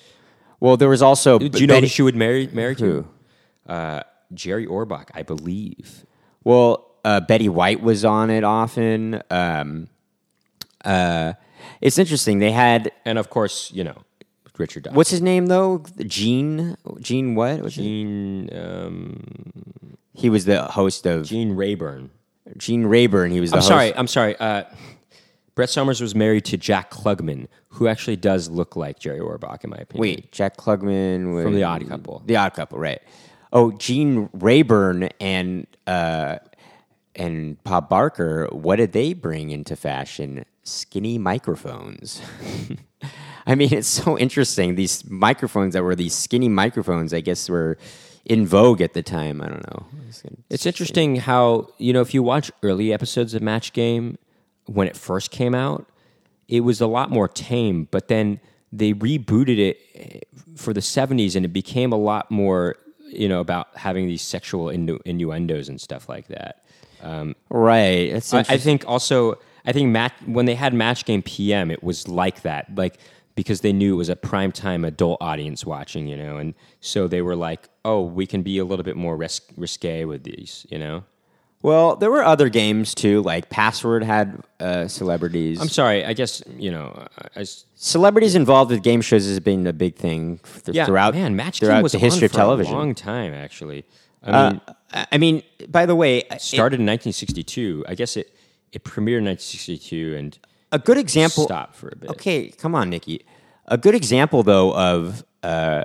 Well, 0.61 0.77
there 0.77 0.89
was 0.89 1.03
also. 1.03 1.39
Do 1.39 1.47
you 1.61 1.67
know 1.67 1.75
Betty- 1.75 1.87
who 1.87 1.91
she 1.91 2.03
would 2.03 2.17
marry 2.17 2.49
marry 2.53 2.75
to? 2.77 3.07
Uh, 3.69 4.01
Jerry 4.35 4.67
Orbach, 4.67 5.09
I 5.15 5.23
believe. 5.23 6.05
Well, 6.43 6.92
uh, 7.05 7.21
Betty 7.21 7.49
White 7.49 7.83
was 7.83 8.05
on 8.05 8.31
it 8.31 8.45
often. 8.45 9.23
Um, 9.31 9.89
uh, 10.85 11.35
it's 11.81 11.99
interesting. 11.99 12.39
They 12.39 12.53
had 12.53 12.93
And 13.05 13.19
of 13.19 13.31
course, 13.31 13.71
you 13.73 13.85
know, 13.85 13.97
Richard 14.59 14.85
Dawson. 14.85 14.97
what's 14.97 15.11
his 15.11 15.23
name 15.23 15.47
though? 15.47 15.85
Gene. 16.07 16.77
Gene 17.01 17.35
what? 17.35 17.61
His- 17.65 17.75
Gene 17.75 18.49
um, 18.53 19.23
He 20.15 20.29
was 20.31 20.45
the 20.45 20.63
host 20.65 21.07
of 21.07 21.27
Gene 21.27 21.55
Rayburn. 21.57 22.11
Gene 22.59 22.85
Rayburn. 22.87 23.31
He 23.31 23.41
was. 23.41 23.51
The 23.51 23.57
I'm 23.57 23.61
host. 23.61 23.69
sorry. 23.69 23.97
I'm 23.97 24.07
sorry. 24.07 24.37
Uh, 24.37 24.65
Brett 25.55 25.71
Somers 25.71 26.01
was 26.01 26.15
married 26.15 26.45
to 26.47 26.57
Jack 26.57 26.91
Klugman, 26.91 27.47
who 27.69 27.87
actually 27.89 28.17
does 28.17 28.49
look 28.49 28.75
like 28.77 28.99
Jerry 28.99 29.21
Orbach, 29.21 29.65
in 29.65 29.71
my 29.71 29.77
opinion. 29.77 30.01
Wait, 30.01 30.33
Jack 30.33 30.57
Klugman 30.57 31.35
was, 31.35 31.45
From 31.45 31.55
The 31.55 31.63
Odd 31.65 31.87
Couple. 31.89 32.23
The 32.25 32.37
Odd 32.37 32.55
Couple, 32.55 32.79
right? 32.79 33.01
Oh, 33.53 33.71
Gene 33.73 34.29
Rayburn 34.33 35.11
and 35.21 35.67
uh, 35.87 36.39
and 37.15 37.63
Bob 37.65 37.89
Barker. 37.89 38.49
What 38.53 38.77
did 38.77 38.93
they 38.93 39.13
bring 39.13 39.51
into 39.51 39.77
fashion? 39.77 40.45
Skinny 40.65 41.19
microphones. 41.19 42.23
I 43.47 43.55
mean, 43.55 43.73
it's 43.73 43.89
so 43.89 44.17
interesting. 44.19 44.77
These 44.77 45.09
microphones 45.11 45.75
that 45.75 45.83
were 45.83 45.97
these 45.97 46.15
skinny 46.15 46.49
microphones, 46.49 47.13
I 47.13 47.21
guess, 47.21 47.49
were 47.49 47.77
in 48.25 48.47
vogue 48.47 48.81
at 48.81 48.93
the 48.93 49.03
time. 49.03 49.41
I 49.43 49.49
don't 49.49 49.67
know. 49.69 49.87
It's 50.49 50.67
interesting 50.67 51.17
how 51.17 51.69
you 51.79 51.93
know 51.93 52.01
if 52.01 52.15
you 52.15 52.23
watch 52.23 52.51
early 52.63 52.93
episodes 52.93 53.35
of 53.35 53.43
Match 53.43 53.73
Game 53.73 54.19
when 54.67 54.87
it 54.87 54.97
first 54.97 55.31
came 55.31 55.55
out, 55.55 55.87
it 56.49 56.61
was 56.61 56.81
a 56.81 56.87
lot 56.87 57.11
more 57.11 57.29
tame. 57.29 57.89
But 57.91 58.09
then 58.09 58.41
they 58.71 58.93
rebooted 58.95 59.59
it 59.59 59.79
eh, 59.95 60.21
for 60.57 60.73
the 60.73 60.81
'70s, 60.81 61.35
and 61.35 61.45
it 61.45 61.53
became 61.53 61.93
a 61.93 61.97
lot 61.97 62.31
more 62.31 62.77
you 63.09 63.29
know 63.29 63.41
about 63.41 63.77
having 63.77 64.07
these 64.07 64.23
sexual 64.23 64.67
innu- 64.67 65.01
innuendos 65.05 65.69
and 65.69 65.81
stuff 65.81 66.09
like 66.09 66.29
that. 66.29 66.65
Right. 67.51 68.09
It's 68.09 68.33
I, 68.33 68.41
I 68.41 68.57
think 68.59 68.85
also 68.87 69.39
I 69.65 69.73
think 69.73 69.97
when 70.27 70.47
they 70.47 70.55
had 70.55 70.75
Match 70.75 71.05
Game 71.05 71.23
PM, 71.23 71.71
it 71.71 71.83
was 71.83 72.09
like 72.09 72.43
that, 72.43 72.75
like 72.75 72.99
because 73.35 73.61
they 73.63 73.73
knew 73.73 73.95
it 73.95 73.97
was 73.97 74.09
a 74.09 74.17
primetime 74.17 74.87
adult 74.87 75.19
audience 75.23 75.65
watching, 75.65 76.07
you 76.07 76.17
know, 76.17 76.37
and 76.37 76.55
so 76.81 77.07
they 77.09 77.23
were 77.23 77.37
like, 77.37 77.69
"Oh, 77.85 78.03
we 78.03 78.27
can 78.27 78.43
be 78.43 78.59
a 78.59 78.65
little 78.65 78.83
bit 78.83 78.97
more 78.97 79.17
ris- 79.17 79.41
risque 79.57 80.05
with 80.05 80.25
these," 80.25 80.67
you 80.71 80.79
know. 80.79 81.05
well, 81.63 81.95
there 81.95 82.11
were 82.11 82.25
other 82.25 82.49
games 82.49 82.93
too. 82.95 83.23
Like 83.23 83.49
Password 83.49 84.03
had 84.03 84.43
uh, 84.59 84.89
celebrities. 84.89 85.61
I'm 85.61 85.69
sorry. 85.69 86.05
I 86.05 86.13
guess 86.13 86.43
you 86.59 86.71
know. 86.73 87.07
I, 87.19 87.29
I 87.37 87.41
s- 87.43 87.65
celebrities 87.77 88.35
involved 88.35 88.71
with 88.73 88.83
game 88.83 89.01
shows 89.01 89.27
has 89.27 89.39
been 89.41 89.67
a 89.67 89.73
big 89.73 89.95
thing 89.97 90.41
th- 90.65 90.75
yeah, 90.77 90.87
throughout 90.87 91.15
man, 91.15 91.37
Match 91.37 91.61
Game 91.61 91.83
was 91.83 91.93
the 91.93 91.99
history 91.99 92.27
of 92.27 92.33
for 92.33 92.39
television. 92.39 92.75
a 92.75 92.77
long 92.79 92.95
time 92.95 93.33
actually. 93.33 93.85
I 94.25 94.31
Uh, 94.31 94.51
mean, 94.51 94.61
I 95.13 95.19
mean, 95.19 95.43
by 95.69 95.87
the 95.87 95.97
way, 95.97 96.19
it- 96.19 96.41
started 96.41 96.81
in 96.81 96.87
1962. 96.87 97.85
I 97.89 97.95
guess 97.95 98.17
it 98.17 98.33
it 98.73 98.85
premiered 98.85 99.19
in 99.19 99.25
1962 99.25 100.17
and 100.17 100.39
a 100.71 100.79
good 100.79 100.97
example. 100.97 101.45
stopped 101.45 101.75
for 101.75 101.89
a 101.93 101.97
bit. 101.97 102.11
Okay, 102.11 102.49
come 102.49 102.75
on, 102.75 102.89
Nikki. 102.89 103.25
A 103.67 103.77
good 103.77 103.95
example, 103.95 104.43
though, 104.43 104.75
of 104.75 105.25
uh, 105.43 105.85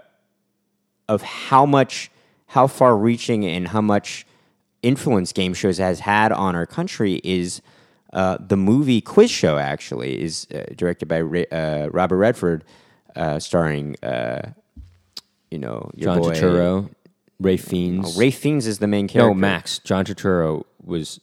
of 1.10 1.22
how 1.22 1.66
much, 1.66 2.10
how 2.48 2.68
far-reaching, 2.68 3.46
and 3.46 3.68
how 3.70 3.82
much 3.82 4.26
influence 4.84 5.32
game 5.34 5.54
shows 5.54 5.78
has 5.80 6.00
had 6.02 6.32
on 6.32 6.56
our 6.56 6.66
country 6.66 7.20
is 7.24 7.62
uh, 8.14 8.38
the 8.40 8.56
movie 8.58 9.02
Quiz 9.02 9.30
Show. 9.32 9.58
Actually, 9.58 10.22
is 10.22 10.48
uh, 10.54 10.64
directed 10.76 11.08
by 11.08 11.22
uh, 11.22 11.90
Robert 11.92 12.18
Redford, 12.18 12.64
uh, 13.16 13.40
starring, 13.40 13.96
uh, 14.04 14.52
you 15.52 15.60
know, 15.60 15.92
your 15.96 16.14
John 16.16 16.22
boy, 16.22 16.34
Turturro, 16.36 16.90
Ralph 17.40 17.62
Fiennes. 17.62 18.18
Ralph 18.18 18.34
Fiennes 18.36 18.66
is 18.68 18.80
the 18.80 18.88
main 18.88 19.08
character. 19.08 19.30
No, 19.30 19.34
Max. 19.34 19.80
John 19.80 20.06
Turturro 20.06 20.64
was, 20.84 21.20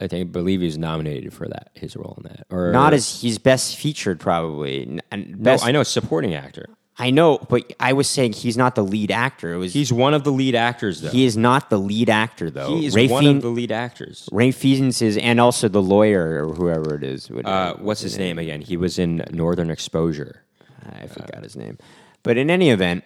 I 0.00 0.06
think, 0.06 0.20
I 0.20 0.24
believe 0.24 0.60
he 0.60 0.66
was 0.66 0.78
nominated 0.78 1.32
for 1.32 1.46
that 1.48 1.70
his 1.74 1.96
role 1.96 2.14
in 2.18 2.24
that. 2.30 2.46
Or 2.50 2.72
Not 2.72 2.94
as 2.94 3.20
he's 3.20 3.38
best 3.38 3.76
featured, 3.76 4.20
probably. 4.20 5.00
And 5.10 5.38
no, 5.40 5.56
I 5.62 5.72
know 5.72 5.82
supporting 5.82 6.34
actor. 6.34 6.68
I 6.96 7.10
know, 7.10 7.38
but 7.38 7.72
I 7.80 7.92
was 7.92 8.08
saying 8.08 8.34
he's 8.34 8.56
not 8.56 8.76
the 8.76 8.84
lead 8.84 9.10
actor. 9.10 9.52
It 9.52 9.56
was 9.58 9.72
He's 9.72 9.92
one 9.92 10.14
of 10.14 10.22
the 10.22 10.30
lead 10.30 10.54
actors, 10.54 11.00
though. 11.00 11.08
he 11.10 11.24
is 11.24 11.36
not 11.36 11.68
the 11.68 11.76
lead 11.76 12.08
actor 12.08 12.50
though. 12.50 12.76
He 12.76 12.86
is 12.86 12.94
Ray 12.94 13.08
one 13.08 13.24
Fiennes, 13.24 13.36
of 13.38 13.42
the 13.42 13.48
lead 13.48 13.72
actors. 13.72 14.28
Ralph 14.30 14.54
Fiennes 14.54 15.02
is, 15.02 15.16
and 15.16 15.40
also 15.40 15.66
the 15.68 15.82
lawyer 15.82 16.46
or 16.46 16.54
whoever 16.54 16.94
it 16.94 17.02
is. 17.02 17.28
What- 17.28 17.44
Uh, 17.46 17.74
what's 17.80 18.00
his 18.00 18.16
name 18.16 18.38
again? 18.38 18.60
He 18.60 18.76
was 18.76 19.00
in 19.00 19.24
Northern 19.32 19.70
Exposure. 19.70 20.44
I 20.88 21.08
forgot 21.08 21.42
his 21.42 21.56
name. 21.56 21.78
But 22.22 22.36
in 22.38 22.48
any 22.48 22.70
event, 22.70 23.02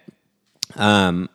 um, 0.75 1.27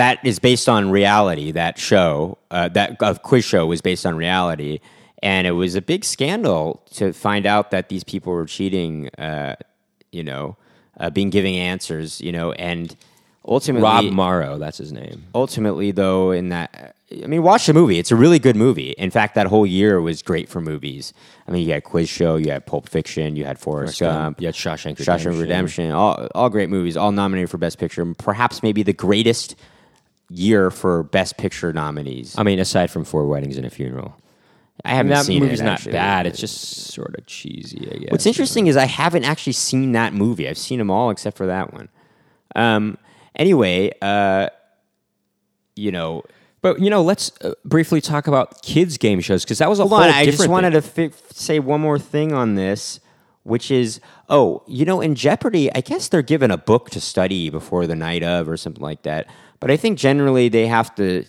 that 0.00 0.24
is 0.24 0.38
based 0.38 0.66
on 0.66 0.90
reality. 0.90 1.50
That 1.50 1.78
show, 1.78 2.38
uh, 2.50 2.68
that 2.70 2.96
uh, 3.02 3.14
quiz 3.14 3.44
show, 3.44 3.66
was 3.66 3.82
based 3.82 4.06
on 4.06 4.16
reality, 4.16 4.80
and 5.22 5.46
it 5.46 5.52
was 5.52 5.74
a 5.74 5.82
big 5.82 6.04
scandal 6.06 6.82
to 6.94 7.12
find 7.12 7.44
out 7.44 7.70
that 7.70 7.90
these 7.90 8.02
people 8.02 8.32
were 8.32 8.46
cheating. 8.46 9.10
Uh, 9.18 9.56
you 10.10 10.24
know, 10.24 10.56
uh, 10.98 11.10
being 11.10 11.28
giving 11.28 11.56
answers. 11.56 12.20
You 12.20 12.32
know, 12.32 12.52
and 12.52 12.96
ultimately, 13.46 13.82
Rob 13.82 14.04
Morrow, 14.06 14.58
that's 14.58 14.78
his 14.78 14.90
name. 14.92 15.24
ultimately 15.34 15.90
though 15.90 16.30
in 16.30 16.48
that 16.48 16.94
i 17.22 17.26
mean 17.26 17.42
watch 17.42 17.66
the 17.66 17.74
movie 17.74 17.98
it's 17.98 18.12
a 18.12 18.16
really 18.16 18.38
good 18.38 18.54
movie 18.56 18.90
in 18.92 19.10
fact 19.10 19.34
that 19.34 19.46
whole 19.48 19.66
year 19.66 20.00
was 20.00 20.22
great 20.22 20.48
for 20.48 20.60
movies 20.60 21.12
i 21.48 21.50
mean 21.50 21.66
you 21.66 21.72
had 21.72 21.82
quiz 21.82 22.08
show 22.08 22.36
you 22.36 22.50
had 22.52 22.64
pulp 22.66 22.88
fiction 22.88 23.34
you 23.34 23.44
had 23.44 23.58
forrest 23.58 23.98
gump 23.98 24.40
yeah, 24.40 24.50
Shawshank 24.50 24.98
Redemption. 24.98 25.32
shawshank 25.32 25.40
redemption 25.40 25.90
all, 25.90 26.28
all 26.34 26.48
great 26.48 26.70
movies 26.70 26.96
all 26.96 27.10
nominated 27.10 27.50
for 27.50 27.58
best 27.58 27.78
picture 27.78 28.04
perhaps 28.14 28.62
maybe 28.62 28.84
the 28.84 28.92
greatest 28.92 29.56
year 30.30 30.70
for 30.70 31.02
best 31.02 31.36
picture 31.36 31.72
nominees 31.72 32.38
I 32.38 32.44
mean, 32.44 32.58
aside 32.60 32.90
from 32.90 33.04
Four 33.04 33.26
Weddings 33.26 33.56
and 33.56 33.66
a 33.66 33.70
Funeral. 33.70 34.16
I 34.84 34.90
haven't 34.94 35.10
that 35.10 35.26
seen 35.26 35.42
movie's 35.42 35.60
it. 35.60 35.64
not 35.64 35.74
actually. 35.74 35.92
bad. 35.92 36.26
It's 36.26 36.38
just 36.40 36.58
sort 36.94 37.14
of 37.18 37.26
cheesy. 37.26 37.86
I 37.92 37.98
guess. 37.98 38.10
What's 38.10 38.24
interesting 38.26 38.66
is 38.66 38.76
I 38.76 38.86
haven't 38.86 39.24
actually 39.24 39.52
seen 39.52 39.92
that 39.92 40.14
movie. 40.14 40.48
I've 40.48 40.56
seen 40.56 40.78
them 40.78 40.90
all 40.90 41.10
except 41.10 41.36
for 41.36 41.46
that 41.46 41.74
one. 41.74 41.88
Um, 42.56 42.96
anyway, 43.36 43.92
uh, 44.00 44.48
you 45.76 45.92
know, 45.92 46.22
But 46.62 46.80
you 46.80 46.90
know, 46.90 47.02
let's 47.02 47.32
uh, 47.42 47.52
briefly 47.64 48.00
talk 48.00 48.26
about 48.26 48.62
kids 48.62 48.96
game 48.98 49.20
shows 49.20 49.44
because 49.44 49.58
that 49.58 49.68
was 49.68 49.78
a 49.78 49.82
hold 49.82 49.92
whole 50.02 50.08
on. 50.10 50.14
I 50.14 50.24
just 50.24 50.48
wanted 50.48 50.72
thing. 50.84 51.10
to 51.10 51.16
fi- 51.16 51.34
say 51.34 51.58
one 51.58 51.80
more 51.80 51.98
thing 51.98 52.32
on 52.32 52.54
this, 52.54 53.00
which 53.42 53.70
is, 53.70 54.00
oh, 54.28 54.62
you 54.66 54.84
know, 54.84 55.00
in 55.00 55.14
Jeopardy, 55.14 55.72
I 55.74 55.80
guess 55.80 56.08
they're 56.08 56.22
given 56.22 56.50
a 56.50 56.58
book 56.58 56.90
to 56.90 57.00
study 57.00 57.50
before 57.50 57.86
the 57.86 57.96
night 57.96 58.22
of 58.22 58.48
or 58.48 58.56
something 58.56 58.82
like 58.82 59.02
that. 59.02 59.26
But 59.60 59.70
I 59.70 59.76
think 59.76 59.98
generally 59.98 60.48
they 60.48 60.66
have 60.66 60.94
to. 60.96 61.24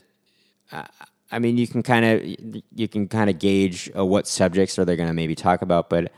Uh, 0.72 0.84
I 1.32 1.40
mean, 1.40 1.58
you 1.58 1.68
can 1.68 1.84
kind 1.84 2.06
of 2.06 2.62
you 2.74 2.88
can 2.88 3.08
kind 3.08 3.30
of 3.30 3.40
gauge 3.40 3.92
uh, 3.96 4.06
what 4.06 4.28
subjects 4.28 4.80
are 4.80 4.86
they 4.86 4.96
going 4.96 5.08
to 5.10 5.14
maybe 5.14 5.36
talk 5.36 5.62
about, 5.62 5.90
but 5.90 6.12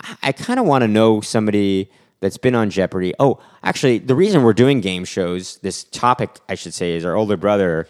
I, 0.00 0.16
I 0.24 0.32
kind 0.32 0.58
of 0.58 0.66
want 0.66 0.82
to 0.82 0.88
know 0.88 1.20
somebody 1.20 1.90
that's 2.20 2.38
been 2.38 2.54
on 2.54 2.70
Jeopardy. 2.70 3.14
Oh, 3.18 3.40
actually, 3.62 3.98
the 3.98 4.14
reason 4.14 4.42
we're 4.42 4.52
doing 4.52 4.80
game 4.80 5.04
shows, 5.04 5.58
this 5.58 5.84
topic, 5.84 6.38
I 6.48 6.54
should 6.54 6.74
say, 6.74 6.94
is 6.94 7.04
our 7.04 7.14
older 7.14 7.36
brother 7.36 7.86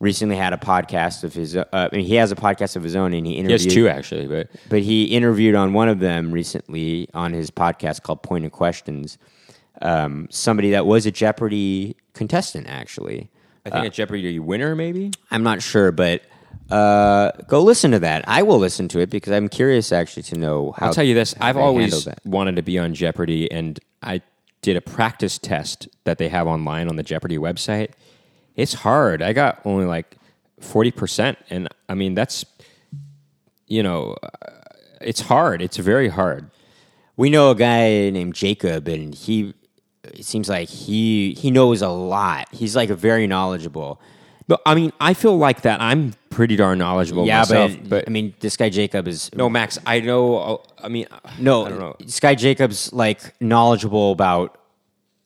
recently 0.00 0.36
had 0.36 0.52
a 0.52 0.56
podcast 0.56 1.24
of 1.24 1.34
his. 1.34 1.56
Uh, 1.56 1.64
I 1.72 1.88
mean, 1.94 2.06
he 2.06 2.14
has 2.14 2.32
a 2.32 2.36
podcast 2.36 2.76
of 2.76 2.82
his 2.82 2.96
own, 2.96 3.12
and 3.12 3.26
he 3.26 3.34
He 3.34 3.38
interviewed 3.38 3.62
has 3.62 3.74
two 3.74 3.88
actually, 3.88 4.26
but 4.26 4.48
but 4.68 4.82
he 4.82 5.04
interviewed 5.04 5.54
on 5.54 5.72
one 5.72 5.88
of 5.88 5.98
them 5.98 6.32
recently 6.32 7.08
on 7.14 7.32
his 7.32 7.50
podcast 7.50 8.02
called 8.02 8.22
Point 8.22 8.44
of 8.44 8.52
Questions. 8.52 9.18
Um, 9.80 10.28
somebody 10.30 10.70
that 10.70 10.86
was 10.86 11.06
a 11.06 11.10
Jeopardy 11.10 11.96
contestant, 12.14 12.66
actually. 12.68 13.30
I 13.64 13.70
think 13.70 13.86
a 13.86 13.90
Jeopardy 13.90 14.38
winner 14.38 14.74
maybe. 14.74 15.10
I'm 15.30 15.42
not 15.42 15.62
sure, 15.62 15.92
but 15.92 16.22
uh, 16.70 17.32
go 17.48 17.62
listen 17.62 17.90
to 17.92 17.98
that. 18.00 18.24
I 18.26 18.42
will 18.42 18.58
listen 18.58 18.88
to 18.88 19.00
it 19.00 19.10
because 19.10 19.32
I'm 19.32 19.48
curious 19.48 19.92
actually 19.92 20.22
to 20.24 20.38
know 20.38 20.72
how. 20.76 20.86
I'll 20.86 20.94
tell 20.94 21.04
you 21.04 21.14
this: 21.14 21.34
I've 21.40 21.56
always 21.56 22.08
wanted 22.24 22.56
to 22.56 22.62
be 22.62 22.78
on 22.78 22.94
Jeopardy, 22.94 23.50
and 23.50 23.78
I 24.02 24.22
did 24.62 24.76
a 24.76 24.80
practice 24.80 25.38
test 25.38 25.88
that 26.04 26.18
they 26.18 26.28
have 26.28 26.46
online 26.46 26.88
on 26.88 26.96
the 26.96 27.02
Jeopardy 27.02 27.38
website. 27.38 27.90
It's 28.56 28.74
hard. 28.74 29.22
I 29.22 29.32
got 29.32 29.60
only 29.64 29.84
like 29.84 30.16
forty 30.60 30.90
percent, 30.90 31.38
and 31.50 31.68
I 31.88 31.94
mean 31.94 32.14
that's 32.14 32.44
you 33.68 33.82
know, 33.82 34.16
uh, 34.22 34.50
it's 35.00 35.20
hard. 35.20 35.62
It's 35.62 35.76
very 35.76 36.08
hard. 36.08 36.50
We 37.16 37.30
know 37.30 37.50
a 37.50 37.54
guy 37.54 38.10
named 38.10 38.34
Jacob, 38.34 38.88
and 38.88 39.14
he. 39.14 39.54
It 40.14 40.24
seems 40.24 40.48
like 40.48 40.68
he 40.68 41.34
he 41.34 41.50
knows 41.50 41.82
a 41.82 41.88
lot. 41.88 42.48
He's 42.52 42.76
like 42.76 42.90
very 42.90 43.26
knowledgeable. 43.26 44.00
But 44.48 44.62
I 44.64 44.74
mean, 44.74 44.92
I 44.98 45.12
feel 45.12 45.36
like 45.36 45.62
that. 45.62 45.80
I'm 45.80 46.14
pretty 46.30 46.56
darn 46.56 46.78
knowledgeable 46.78 47.26
yeah, 47.26 47.40
myself. 47.40 47.72
but, 47.84 48.04
I 48.06 48.10
mean, 48.10 48.34
this 48.40 48.56
guy 48.56 48.70
Jacob 48.70 49.06
is 49.06 49.30
no, 49.34 49.50
Max. 49.50 49.78
I 49.84 50.00
know. 50.00 50.36
uh, 50.36 50.56
I 50.82 50.88
mean, 50.88 51.06
No, 51.38 51.66
I 51.66 51.68
don't 51.68 51.78
know. 51.78 51.96
Sky 52.06 52.34
Jacobs 52.34 52.90
like 52.92 53.34
knowledgeable 53.40 54.10
about 54.10 54.58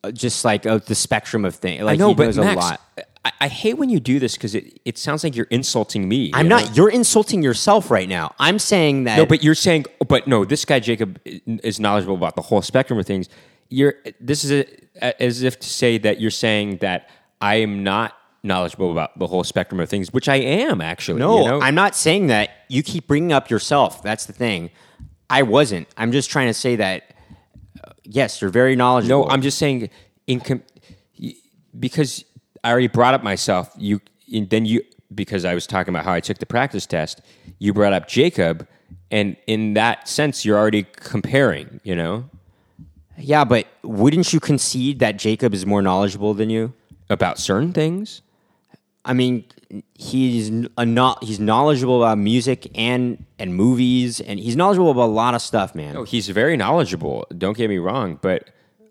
uh, 0.03 0.11
just 0.11 0.45
like 0.45 0.67
uh, 0.67 0.79
the 0.79 0.97
spectrum 0.97 1.45
of 1.45 1.55
things. 1.55 1.83
Like 1.83 1.95
I 1.95 1.97
know, 1.97 2.09
he 2.09 2.15
but 2.15 2.25
knows 2.25 2.39
Max, 2.39 2.57
a 2.57 2.59
lot. 2.59 2.81
I, 3.25 3.33
I 3.43 3.49
hate 3.49 3.75
when 3.75 3.89
you 3.89 4.01
do 4.01 4.19
this 4.19 4.35
because 4.35 4.57
it, 4.57 4.81
it 4.85 4.99
sounds 4.99 5.23
like 5.23 5.37
you're 5.37 5.47
insulting 5.51 6.09
me. 6.09 6.33
I'm 6.35 6.49
know? 6.49 6.59
not. 6.59 6.77
You're 6.77 6.91
insulting 6.91 7.43
yourself 7.45 7.93
right 7.93 8.09
now. 8.09 8.35
I'm 8.41 8.59
saying 8.59 9.05
that. 9.05 9.17
No, 9.17 9.25
but 9.25 9.45
you're 9.45 9.55
saying, 9.55 9.87
but 10.09 10.27
no, 10.27 10.45
this 10.45 10.65
guy 10.65 10.81
Jacob 10.81 11.21
is 11.25 11.79
knowledgeable 11.79 12.17
about 12.17 12.35
the 12.35 12.43
whole 12.43 12.63
spectrum 12.63 12.99
of 12.99 13.07
things. 13.07 13.29
You're 13.73 13.95
this 14.21 14.45
is 14.45 14.53
a, 14.53 15.23
as 15.23 15.43
if 15.43 15.59
to 15.61 15.69
say 15.69 15.99
that 15.99 16.21
you're 16.21 16.31
saying 16.31 16.79
that 16.79 17.09
I 17.41 17.57
am 17.57 17.83
not 17.83 18.17
knowledgeable 18.43 18.93
about 18.93 19.19
the 19.19 19.27
whole 19.27 19.45
spectrum 19.45 19.81
of 19.81 19.89
things, 19.89 20.13
which 20.13 20.29
I 20.29 20.37
am 20.37 20.81
actually. 20.81 21.21
no, 21.21 21.39
you 21.39 21.45
know? 21.49 21.61
I'm 21.61 21.75
not 21.75 21.95
saying 21.95 22.27
that. 22.27 22.51
You 22.69 22.83
keep 22.83 23.07
bringing 23.07 23.33
up 23.33 23.51
yourself. 23.51 24.03
That's 24.03 24.27
the 24.27 24.33
thing. 24.33 24.71
I 25.31 25.43
wasn't. 25.43 25.89
I'm 25.97 26.13
just 26.13 26.31
trying 26.31 26.49
to 26.49 26.55
say 26.55 26.77
that. 26.77 27.15
uh, 27.83 27.93
yes, 28.05 28.41
you're 28.41 28.51
very 28.51 28.77
knowledgeable. 28.77 29.25
No, 29.25 29.31
I'm 29.31 29.43
just 29.43 29.59
saying 29.59 29.89
in 30.27 30.41
com- 30.41 30.63
because 31.79 32.25
I 32.63 32.71
already 32.71 32.89
brought 32.89 33.15
up 33.15 33.23
myself. 33.23 33.73
You 33.79 34.01
then 34.29 34.67
you 34.67 34.83
because 35.15 35.45
I 35.45 35.55
was 35.55 35.67
talking 35.67 35.95
about 35.95 36.05
how 36.05 36.13
I 36.13 36.21
took 36.21 36.39
the 36.39 36.47
practice 36.47 36.87
test. 36.87 37.23
You 37.59 37.73
brought 37.73 37.93
up 37.93 38.09
Jacob, 38.09 38.67
and 39.11 39.37
in 39.47 39.75
that 39.75 40.09
sense, 40.09 40.45
you're 40.45 40.59
already 40.59 40.85
comparing. 40.85 41.81
You 41.85 41.97
know 41.97 42.31
Yeah, 43.19 43.45
but 43.45 43.67
wouldn't 43.83 44.33
you 44.33 44.41
concede 44.41 44.99
that 45.01 45.17
Jacob 45.17 45.55
is 45.55 45.65
more 45.67 45.83
knowledgeable 45.83 46.35
than 46.35 46.51
you? 46.51 46.73
about 47.13 47.39
certain 47.39 47.73
things. 47.73 48.23
I 49.05 49.13
mean, 49.13 49.45
he's 49.95 50.49
a 50.79 50.87
not 50.87 51.23
he's 51.23 51.41
knowledgeable 51.41 52.03
about 52.03 52.19
music 52.19 52.71
and 52.75 53.25
and 53.39 53.55
movies, 53.55 54.21
and 54.21 54.39
he's 54.39 54.57
knowledgeable 54.57 54.91
about 54.91 55.07
a 55.07 55.13
lot 55.13 55.35
of 55.35 55.43
stuff, 55.43 55.75
man. 55.75 55.95
No, 55.95 56.05
he's 56.05 56.29
very 56.29 56.57
knowledgeable. 56.57 57.27
Don't 57.37 57.57
get 57.57 57.69
me 57.69 57.79
wrong, 57.79 58.19
but 58.23 58.51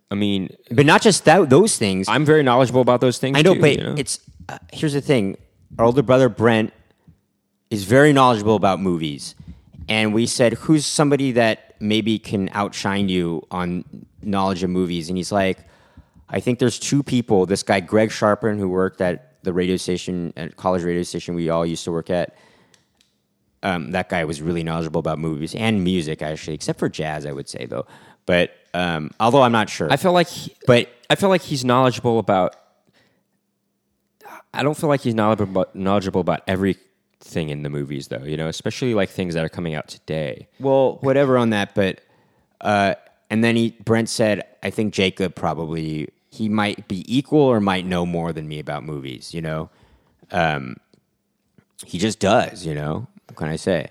I 0.10 0.16
mean, 0.16 0.56
But 0.70 0.86
not 0.86 1.02
just 1.02 1.26
that; 1.26 1.50
those 1.50 1.78
things. 1.78 2.08
I'm 2.10 2.26
very 2.26 2.44
knowledgeable 2.44 2.82
about 2.82 3.02
those 3.02 3.18
things. 3.18 3.38
I 3.38 3.42
know, 3.42 3.56
too, 3.56 3.62
but 3.62 3.78
you 3.78 3.84
know? 3.84 3.96
it's 3.98 4.20
uh, 4.50 4.58
here's 4.74 4.94
the 4.94 5.02
thing: 5.02 5.38
our 5.80 5.86
older 5.86 6.04
brother 6.04 6.28
Brent 6.28 6.74
is 7.70 7.86
very 7.86 8.12
knowledgeable 8.12 8.58
about 8.58 8.82
movies, 8.82 9.36
and 9.88 10.14
we 10.14 10.26
said, 10.28 10.54
"Who's 10.54 10.86
somebody 10.86 11.32
that 11.34 11.76
maybe 11.80 12.20
can 12.20 12.50
outshine 12.52 13.08
you 13.08 13.48
on 13.50 13.86
knowledge 14.24 14.64
of 14.64 14.70
movies?" 14.70 15.10
And 15.10 15.18
he's 15.18 15.32
like, 15.32 15.60
"I 16.30 16.40
think 16.40 16.60
there's 16.60 16.80
two 16.80 17.04
people. 17.04 17.46
This 17.46 17.64
guy 17.64 17.80
Greg 17.80 18.12
Sharpen, 18.12 18.58
who 18.58 18.70
worked 18.70 19.02
at 19.02 19.44
the 19.44 19.54
radio 19.54 19.78
station, 19.78 20.34
at 20.38 20.56
college 20.58 20.84
radio 20.84 21.04
station 21.04 21.36
we 21.36 21.50
all 21.50 21.66
used 21.66 21.84
to 21.86 21.92
work 21.92 22.10
at." 22.10 22.36
Um, 23.64 23.92
that 23.92 24.10
guy 24.10 24.26
was 24.26 24.42
really 24.42 24.64
knowledgeable 24.64 25.00
about 25.00 25.20
movies 25.20 25.54
and 25.54 25.84
music, 25.84 26.22
actually, 26.22 26.56
except 26.56 26.80
for 26.80 26.90
jazz, 26.90 27.26
I 27.28 27.32
would 27.32 27.48
say, 27.48 27.68
though. 27.68 27.86
But 28.26 28.52
um, 28.74 29.12
although 29.20 29.44
I'm 29.44 29.52
not 29.52 29.70
sure, 29.70 29.92
I 29.92 29.98
feel 29.98 30.14
like, 30.14 30.28
he, 30.28 30.54
but 30.66 30.90
I 31.10 31.16
feel 31.16 31.30
like 31.30 31.42
he's 31.42 31.64
knowledgeable 31.66 32.20
about. 32.20 32.56
I 34.54 34.64
don't 34.64 34.76
feel 34.76 34.90
like 34.90 35.02
he's 35.02 35.16
knowledgeable 35.16 35.62
about, 35.62 35.76
knowledgeable 35.76 36.22
about 36.22 36.42
everything 36.48 37.50
in 37.50 37.64
the 37.64 37.70
movies, 37.70 38.08
though. 38.08 38.24
You 38.24 38.38
know, 38.38 38.48
especially 38.48 38.94
like 38.94 39.10
things 39.10 39.34
that 39.34 39.46
are 39.46 39.50
coming 39.50 39.76
out 39.76 39.88
today. 39.88 40.48
Well, 40.60 40.98
whatever 41.02 41.38
on 41.38 41.52
that, 41.52 41.76
but 41.76 42.02
uh, 42.62 42.96
and 43.32 43.44
then 43.44 43.56
he 43.56 43.76
Brent 43.84 44.10
said, 44.10 44.44
I 44.62 44.70
think 44.70 44.94
Jacob 44.94 45.34
probably 45.34 46.10
he 46.30 46.48
might 46.50 46.88
be 46.88 47.04
equal 47.08 47.40
or 47.42 47.60
might 47.60 47.86
know 47.86 48.06
more 48.06 48.32
than 48.32 48.48
me 48.48 48.60
about 48.60 48.84
movies. 48.84 49.34
You 49.34 49.42
know, 49.42 49.70
um, 50.32 50.78
he 51.86 51.98
just 51.98 52.20
does. 52.20 52.66
You 52.66 52.76
know, 52.76 53.08
what 53.28 53.38
can 53.38 53.48
I 53.48 53.56
say? 53.56 53.90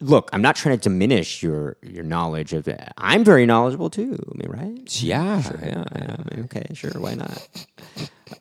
Look, 0.00 0.30
I'm 0.32 0.42
not 0.42 0.56
trying 0.56 0.76
to 0.78 0.82
diminish 0.82 1.42
your 1.42 1.76
your 1.82 2.04
knowledge 2.04 2.52
of 2.52 2.68
it. 2.68 2.80
I'm 2.98 3.24
very 3.24 3.46
knowledgeable 3.46 3.90
too. 3.90 4.18
I 4.32 4.38
mean, 4.38 4.50
right? 4.50 5.02
Yeah, 5.02 5.42
yeah, 5.64 5.84
I 5.92 6.34
mean, 6.34 6.44
okay, 6.44 6.66
sure, 6.74 6.90
why 6.96 7.14
not? 7.14 7.48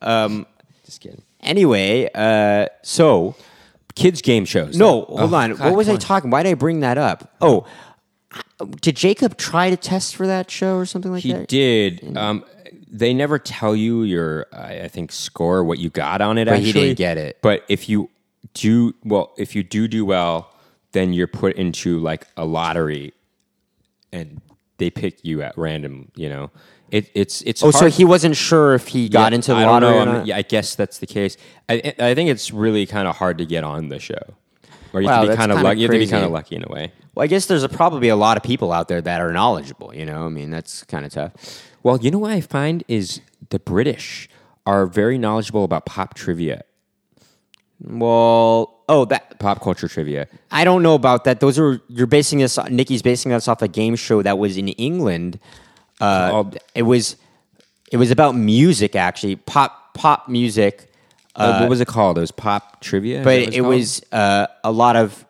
Just 0.86 1.02
kidding. 1.02 1.22
Anyway, 1.42 2.10
uh, 2.14 2.68
so 2.84 3.36
Kids 3.96 4.22
game 4.22 4.46
shows. 4.46 4.78
No, 4.78 5.02
though. 5.02 5.06
hold 5.18 5.34
Oh, 5.34 5.38
on. 5.38 5.50
God, 5.56 5.60
what 5.60 5.76
was 5.76 5.90
I 5.90 5.94
on. 5.94 6.00
talking? 6.00 6.30
Why 6.32 6.44
did 6.44 6.50
I 6.50 6.54
bring 6.56 6.80
that 6.82 6.98
up? 6.98 7.34
Oh, 7.42 7.66
did 8.66 8.96
Jacob 8.96 9.38
try 9.38 9.70
to 9.70 9.78
test 9.78 10.16
for 10.16 10.28
that 10.28 10.50
show 10.52 10.76
or 10.78 10.86
something 10.86 11.12
like 11.12 11.24
He 11.24 11.34
that? 11.34 11.50
He 11.52 11.90
did. 12.00 12.18
Um, 12.18 12.44
they 12.90 13.14
never 13.14 13.40
tell 13.40 13.76
you 13.76 14.04
your, 14.04 14.48
I 14.52 14.82
I 14.82 14.88
think, 14.88 15.12
score, 15.12 15.64
what 15.64 15.80
you 15.80 15.90
got 15.90 16.22
on 16.22 16.38
it. 16.38 16.48
But 16.48 16.60
he 16.60 16.72
didn't 16.72 16.98
get 16.98 17.18
it. 17.18 17.38
But 17.42 17.64
if 17.70 17.88
you 17.90 18.10
do 18.54 18.94
well, 19.04 19.34
if 19.38 19.56
you 19.56 19.64
do 19.64 19.88
do 19.88 20.06
well, 20.06 20.54
then 20.92 21.14
you're 21.14 21.28
put 21.28 21.56
into 21.56 22.00
like 22.00 22.28
a 22.36 22.46
lottery, 22.46 23.14
and 24.12 24.42
they 24.78 24.90
pick 24.90 25.24
you 25.24 25.42
at 25.42 25.58
random. 25.58 26.12
You 26.16 26.30
know, 26.30 26.52
it, 26.92 27.10
it's 27.14 27.42
it's. 27.44 27.64
Oh, 27.64 27.72
so 27.72 27.88
he 27.88 28.04
wasn't 28.04 28.36
sure 28.36 28.74
if 28.74 28.88
he 28.88 29.08
got 29.08 29.32
Yeah, 29.32 29.36
into 29.36 29.52
the 29.52 29.58
I 29.58 29.64
don't 29.64 29.82
lottery 29.82 29.90
know. 29.92 30.02
or 30.02 30.06
not? 30.06 30.26
Yeah, 30.26 30.38
I 30.38 30.42
guess 30.42 30.76
that's 30.76 30.98
the 30.98 31.08
case. 31.08 31.38
I, 31.70 31.94
I 31.98 32.14
think 32.14 32.30
it's 32.30 32.52
really 32.52 32.86
kind 32.86 33.08
of 33.08 33.16
hard 33.16 33.38
to 33.38 33.46
get 33.46 33.64
on 33.64 33.88
the 33.90 34.00
show. 34.00 34.20
Or 34.94 35.00
you 35.02 35.08
Wow, 35.08 35.22
have 35.22 35.26
to 35.28 35.32
be 35.32 35.38
kind 35.38 35.52
of 35.54 35.56
kinda 35.58 35.70
lucky. 35.70 35.80
You 35.80 35.88
have 35.88 35.94
to 35.94 36.00
be 36.00 36.08
kind 36.08 36.26
of 36.26 36.32
lucky 36.32 36.56
in 36.58 36.66
a 36.68 36.72
way. 36.72 36.92
Well, 37.14 37.24
I 37.24 37.28
guess 37.28 37.46
there's 37.46 37.64
a, 37.64 37.70
probably 37.70 38.10
a 38.10 38.16
lot 38.16 38.38
of 38.38 38.44
people 38.44 38.72
out 38.72 38.88
there 38.88 39.02
that 39.02 39.22
are 39.22 39.34
knowledgeable. 39.34 39.94
You 39.94 40.06
know, 40.06 40.26
I 40.26 40.30
mean, 40.30 40.50
that's 40.50 40.84
kind 40.84 41.06
of 41.06 41.12
tough. 41.12 41.34
Well, 41.84 41.98
you 42.00 42.12
know 42.12 42.20
what 42.20 42.32
I 42.32 42.42
find 42.42 42.84
is 42.88 43.22
the 43.50 43.60
British 43.60 44.30
are 44.66 44.86
very 44.86 45.18
knowledgeable 45.18 45.64
about 45.64 45.86
pop 45.86 46.14
trivia, 46.14 46.64
Well, 47.84 48.84
oh, 48.88 49.06
that 49.06 49.40
pop 49.40 49.62
culture 49.62 49.88
trivia. 49.88 50.28
I 50.52 50.64
don't 50.64 50.84
know 50.84 50.94
about 50.94 51.24
that. 51.24 51.40
Those 51.40 51.58
are 51.58 51.82
you're 51.88 52.08
basing 52.08 52.40
this. 52.40 52.60
Nikki's 52.70 53.02
basing 53.02 53.32
this 53.32 53.48
off 53.48 53.62
a 53.62 53.68
game 53.68 53.96
show 53.96 54.22
that 54.22 54.38
was 54.38 54.58
in 54.58 54.68
England. 54.70 55.40
Uh, 56.00 56.30
Called- 56.30 56.58
it 56.76 56.84
was 56.84 57.16
it 57.92 57.98
was 57.98 58.12
about 58.12 58.36
music 58.36 58.96
actually, 58.96 59.36
pop 59.36 59.94
pop 59.96 60.30
music. 60.30 60.88
Uh, 61.36 61.60
what 61.60 61.70
was 61.70 61.80
it 61.80 61.88
called? 61.88 62.18
It 62.18 62.22
was 62.22 62.32
pop 62.32 62.82
trivia, 62.82 63.24
but 63.24 63.26
that 63.26 63.46
what 63.46 63.54
it 63.54 63.60
called? 63.62 63.74
was 63.74 64.02
uh, 64.12 64.48
a 64.64 64.72
lot 64.72 64.96
of 64.96 65.26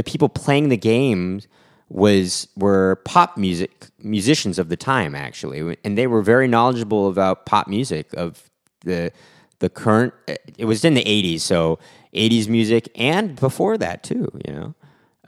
the 0.00 0.04
people 0.04 0.28
playing 0.28 0.68
the 0.68 0.76
games 0.76 1.46
was 1.88 2.48
were 2.56 2.96
pop 3.04 3.36
music 3.36 3.88
musicians 3.98 4.58
of 4.58 4.68
the 4.68 4.76
time 4.76 5.14
actually 5.14 5.76
and 5.84 5.98
they 5.98 6.06
were 6.06 6.22
very 6.22 6.46
knowledgeable 6.46 7.08
about 7.08 7.44
pop 7.46 7.66
music 7.68 8.06
of 8.14 8.48
the 8.84 9.12
the 9.58 9.68
current 9.68 10.14
it 10.56 10.64
was 10.64 10.84
in 10.84 10.94
the 10.94 11.04
80s 11.04 11.40
so 11.40 11.78
80s 12.14 12.48
music 12.48 12.88
and 12.94 13.34
before 13.36 13.76
that 13.76 14.02
too 14.02 14.28
you 14.46 14.52
know 14.52 14.74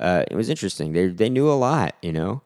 uh, 0.02 0.24
it 0.28 0.34
was 0.34 0.50
interesting. 0.50 0.92
They 0.92 1.06
they 1.06 1.30
knew 1.30 1.48
a 1.48 1.54
lot, 1.54 1.94
you 2.02 2.12
know. 2.12 2.42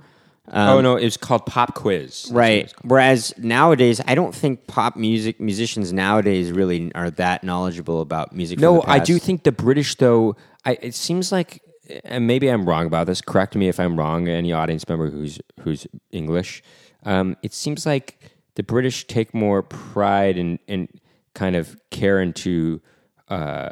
oh 0.53 0.81
no, 0.81 0.97
it 0.97 1.05
was 1.05 1.17
called 1.17 1.47
Pop 1.47 1.75
Quiz. 1.75 2.25
That's 2.25 2.31
what 2.31 2.37
it 2.37 2.39
Right. 2.39 2.75
Whereas 2.83 3.35
nowadays, 3.39 4.01
I 4.07 4.15
don't 4.15 4.35
think 4.35 4.67
pop 4.67 4.95
music 4.95 5.41
musicians 5.41 5.93
nowadays 5.93 6.53
really 6.53 6.93
are 6.95 7.11
that 7.13 7.43
knowledgeable 7.43 8.03
about 8.03 8.35
music. 8.35 8.61
No, 8.61 8.83
I 8.83 8.99
do 8.99 9.19
think 9.19 9.45
the 9.45 9.53
British 9.53 9.95
though. 9.97 10.37
I, 10.65 10.79
it 10.83 10.95
seems 10.95 11.31
like, 11.33 11.63
and 12.05 12.27
maybe 12.27 12.49
I'm 12.49 12.69
wrong 12.69 12.87
about 12.87 13.07
this. 13.07 13.21
Correct 13.21 13.55
me 13.57 13.69
if 13.69 13.79
I'm 13.81 13.99
wrong. 13.99 14.29
Any 14.29 14.53
audience 14.53 14.89
member 14.89 15.11
who's 15.11 15.41
who's 15.61 15.87
English. 16.11 16.63
Um, 17.05 17.37
it 17.43 17.53
seems 17.55 17.87
like 17.87 18.19
the 18.57 18.63
British 18.63 19.07
take 19.07 19.35
more 19.35 19.63
pride 19.63 20.37
and 20.39 20.59
and 20.69 20.89
kind 21.35 21.57
of 21.57 21.77
care 21.91 22.21
into 22.21 22.81
uh, 23.29 23.71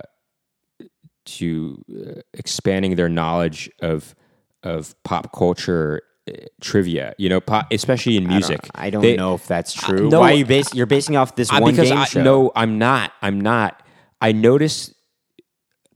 to 1.25 1.83
uh, 1.91 2.21
expanding 2.35 2.97
their 2.97 3.09
knowledge 3.09 3.71
of 3.81 4.15
of 4.63 4.95
pop 5.05 5.33
culture 5.37 6.03
uh, 6.29 6.33
trivia. 6.61 7.15
You 7.19 7.29
know, 7.29 7.41
pop, 7.41 7.67
especially 7.71 8.17
in 8.17 8.27
music. 8.27 8.69
I 8.75 8.91
don't 8.91 9.03
They- 9.03 9.17
know 9.17 9.35
if 9.35 9.47
that's 9.47 9.73
true. 9.73 10.09
no, 10.09 10.21
Why 10.21 10.33
are 10.33 10.35
you 10.37 10.47
bas- 10.47 10.75
You're 10.75 10.87
basing 10.87 11.17
off 11.17 11.35
this 11.37 11.53
uh, 11.53 11.59
one 11.61 11.73
because 11.73 11.89
game 11.89 11.99
I, 11.99 12.05
show. 12.05 12.23
No, 12.23 12.53
I'm 12.55 12.79
not. 12.79 13.13
I'm 13.23 13.41
not. 13.41 13.83
I 14.21 14.33
notice 14.33 14.95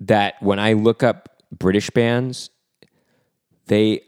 that 0.01 0.35
when 0.41 0.59
I 0.59 0.75
look 0.75 1.03
up 1.03 1.28
British 1.57 1.91
bands, 1.91 2.51
they 3.67 4.03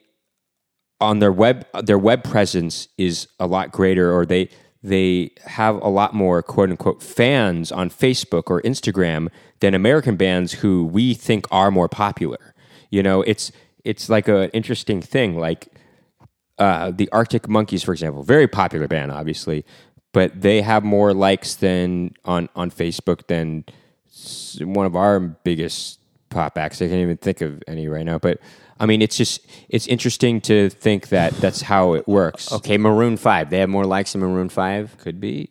on 1.01 1.19
their 1.19 1.33
web 1.33 1.67
their 1.83 1.99
web 1.99 2.23
presence 2.23 2.89
is 2.99 3.29
a 3.39 3.47
lot 3.47 3.73
greater, 3.73 4.13
or 4.13 4.27
they 4.27 4.49
they 4.83 5.31
have 5.45 5.77
a 5.77 5.89
lot 5.89 6.15
more 6.15 6.43
quote 6.43 6.71
unquote 6.71 7.03
fans 7.03 7.71
on 7.71 7.91
Facebook 7.91 8.45
or 8.47 8.63
Instagram 8.63 9.29
than 9.61 9.75
American 9.75 10.17
bands 10.17 10.53
who 10.53 10.85
we 10.87 11.15
think 11.15 11.47
are 11.51 11.71
more 11.71 11.89
popular. 11.89 12.55
You 12.91 13.03
know, 13.03 13.23
it's 13.23 13.53
it's 13.85 14.09
like 14.09 14.29
an 14.29 14.51
interesting 14.51 15.01
thing. 15.01 15.39
Like 15.39 15.69
uh, 16.59 16.91
the 16.91 17.09
Arctic 17.11 17.49
Monkeys, 17.49 17.83
for 17.83 17.93
example, 17.93 18.23
very 18.23 18.49
popular 18.49 18.89
band, 18.89 19.13
obviously, 19.13 19.65
but 20.13 20.41
they 20.41 20.63
have 20.63 20.85
more 20.85 21.15
likes 21.15 21.55
than 21.55 22.15
on 22.25 22.49
on 22.55 22.71
Facebook 22.71 23.27
than 23.27 23.65
one 24.61 24.87
of 24.87 24.97
our 24.97 25.21
biggest 25.21 26.00
pop 26.31 26.57
acts. 26.57 26.81
I 26.81 26.89
can't 26.89 27.01
even 27.01 27.17
think 27.17 27.41
of 27.41 27.63
any 27.67 27.89
right 27.89 28.05
now, 28.05 28.19
but 28.19 28.41
I 28.79 28.87
mean, 28.87 29.03
it's 29.03 29.17
just 29.17 29.47
it's 29.69 29.87
interesting 29.87 30.41
to 30.43 30.71
think 30.71 31.09
that 31.09 31.35
that's 31.35 31.61
how 31.61 31.93
it 31.93 32.09
works. 32.09 32.51
Okay, 32.51 32.79
Maroon 32.79 33.17
Five. 33.17 33.51
They 33.51 33.59
have 33.59 33.69
more 33.69 33.85
likes 33.85 34.13
than 34.13 34.23
Maroon 34.23 34.49
Five. 34.49 34.97
Could 34.99 35.21
be. 35.21 35.51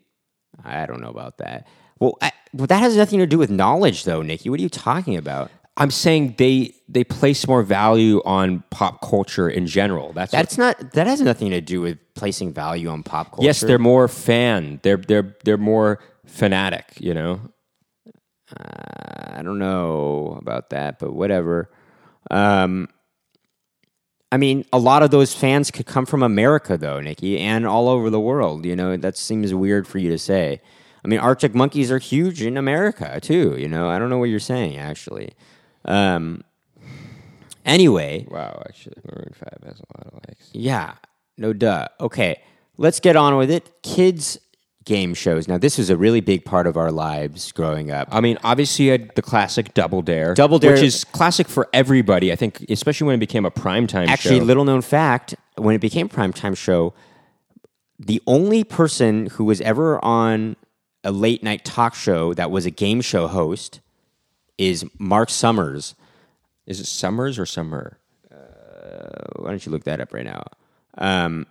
I 0.63 0.86
don't 0.86 1.01
know 1.01 1.09
about 1.09 1.38
that. 1.38 1.67
Well, 1.99 2.17
I, 2.21 2.32
well, 2.53 2.67
that 2.67 2.80
has 2.80 2.97
nothing 2.97 3.19
to 3.19 3.27
do 3.27 3.38
with 3.38 3.49
knowledge, 3.49 4.03
though, 4.05 4.21
Nikki. 4.21 4.49
What 4.49 4.59
are 4.59 4.63
you 4.63 4.69
talking 4.69 5.15
about? 5.15 5.51
I'm 5.77 5.91
saying 5.91 6.36
they 6.38 6.73
they 6.89 7.03
place 7.03 7.47
more 7.47 7.63
value 7.63 8.21
on 8.25 8.63
pop 8.69 9.01
culture 9.01 9.47
in 9.47 9.67
general. 9.67 10.11
That's 10.11 10.32
That's 10.32 10.57
not. 10.57 10.93
That 10.93 11.07
has 11.07 11.21
nothing 11.21 11.51
to 11.51 11.61
do 11.61 11.82
with 11.82 11.97
placing 12.15 12.53
value 12.53 12.89
on 12.89 13.03
pop 13.03 13.30
culture. 13.30 13.45
yes, 13.45 13.61
they're 13.61 13.80
more 13.80 14.07
fan. 14.07 14.80
They're 14.84 14.97
they're 14.97 15.38
they're 15.45 15.57
more 15.57 15.99
fanatic. 16.25 16.86
You 16.99 17.13
know. 17.13 17.41
I 18.57 19.41
don't 19.43 19.59
know 19.59 20.37
about 20.41 20.69
that, 20.71 20.99
but 20.99 21.13
whatever. 21.13 21.69
Um, 22.31 22.89
I 24.31 24.37
mean, 24.37 24.65
a 24.71 24.77
lot 24.79 25.01
of 25.01 25.11
those 25.11 25.33
fans 25.33 25.71
could 25.71 25.85
come 25.87 26.05
from 26.05 26.21
America, 26.21 26.77
though, 26.77 26.99
Nikki, 27.01 27.39
and 27.39 27.65
all 27.65 27.87
over 27.89 28.09
the 28.09 28.19
world. 28.19 28.65
You 28.65 28.75
know, 28.75 28.95
that 28.97 29.17
seems 29.17 29.53
weird 29.53 29.87
for 29.87 29.97
you 29.97 30.11
to 30.11 30.19
say. 30.19 30.61
I 31.03 31.07
mean, 31.07 31.19
Arctic 31.19 31.55
Monkeys 31.55 31.91
are 31.91 31.97
huge 31.97 32.41
in 32.41 32.57
America 32.57 33.19
too. 33.21 33.55
You 33.57 33.69
know, 33.69 33.89
I 33.89 33.97
don't 33.99 34.09
know 34.09 34.17
what 34.17 34.29
you're 34.29 34.39
saying 34.39 34.77
actually. 34.77 35.31
Um, 35.85 36.43
anyway, 37.65 38.27
Wow, 38.29 38.61
actually, 38.67 38.97
Maroon 39.05 39.33
Five 39.33 39.59
has 39.65 39.79
a 39.79 39.97
lot 39.97 40.07
of 40.07 40.13
likes. 40.27 40.49
yeah, 40.51 40.95
no 41.37 41.53
duh. 41.53 41.87
Okay, 42.01 42.41
let's 42.77 42.99
get 42.99 43.15
on 43.15 43.37
with 43.37 43.49
it. 43.49 43.71
Kids 43.81 44.37
game 44.86 45.13
shows. 45.13 45.47
Now, 45.47 45.57
this 45.57 45.77
was 45.77 45.89
a 45.89 45.97
really 45.97 46.21
big 46.21 46.45
part 46.45 46.65
of 46.65 46.77
our 46.77 46.91
lives 46.91 47.51
growing 47.51 47.91
up. 47.91 48.07
I 48.11 48.21
mean, 48.21 48.38
obviously, 48.43 48.86
you 48.86 48.91
had 48.91 49.13
the 49.15 49.21
classic 49.21 49.73
Double 49.73 50.01
Dare, 50.01 50.34
Double 50.34 50.59
Dare- 50.59 50.73
which 50.73 50.82
is 50.82 51.03
classic 51.03 51.47
for 51.47 51.67
everybody. 51.73 52.32
I 52.32 52.36
think, 52.36 52.65
especially 52.69 53.05
when 53.07 53.15
it 53.15 53.19
became 53.19 53.45
a 53.45 53.51
primetime 53.51 54.07
Actually, 54.07 54.39
show. 54.39 54.45
little 54.45 54.65
known 54.65 54.82
fact: 54.82 55.36
when 55.55 55.75
it 55.75 55.80
became 55.80 56.07
a 56.07 56.09
primetime 56.09 56.57
show, 56.57 56.93
the 57.99 58.21
only 58.25 58.63
person 58.63 59.27
who 59.27 59.43
was 59.43 59.61
ever 59.61 60.03
on 60.03 60.55
a 61.03 61.11
late 61.11 61.43
night 61.43 61.63
talk 61.65 61.93
show 61.95 62.34
that 62.34 62.49
was 62.51 62.65
a 62.65 62.71
game 62.71 63.01
show 63.01 63.27
host 63.27 63.82
is 64.57 64.86
Mark 64.97 65.30
Summers. 65.30 65.95
is 66.65 66.80
it 66.80 66.86
Summers 66.86 67.38
or 67.39 67.45
Summer? 67.45 67.97
Why 68.30 69.49
don't 69.51 69.65
you 69.65 69.71
look 69.71 69.86
that 69.86 70.01
up 70.01 70.13
right 70.13 70.25
now? 70.25 70.43
Um, 70.97 71.45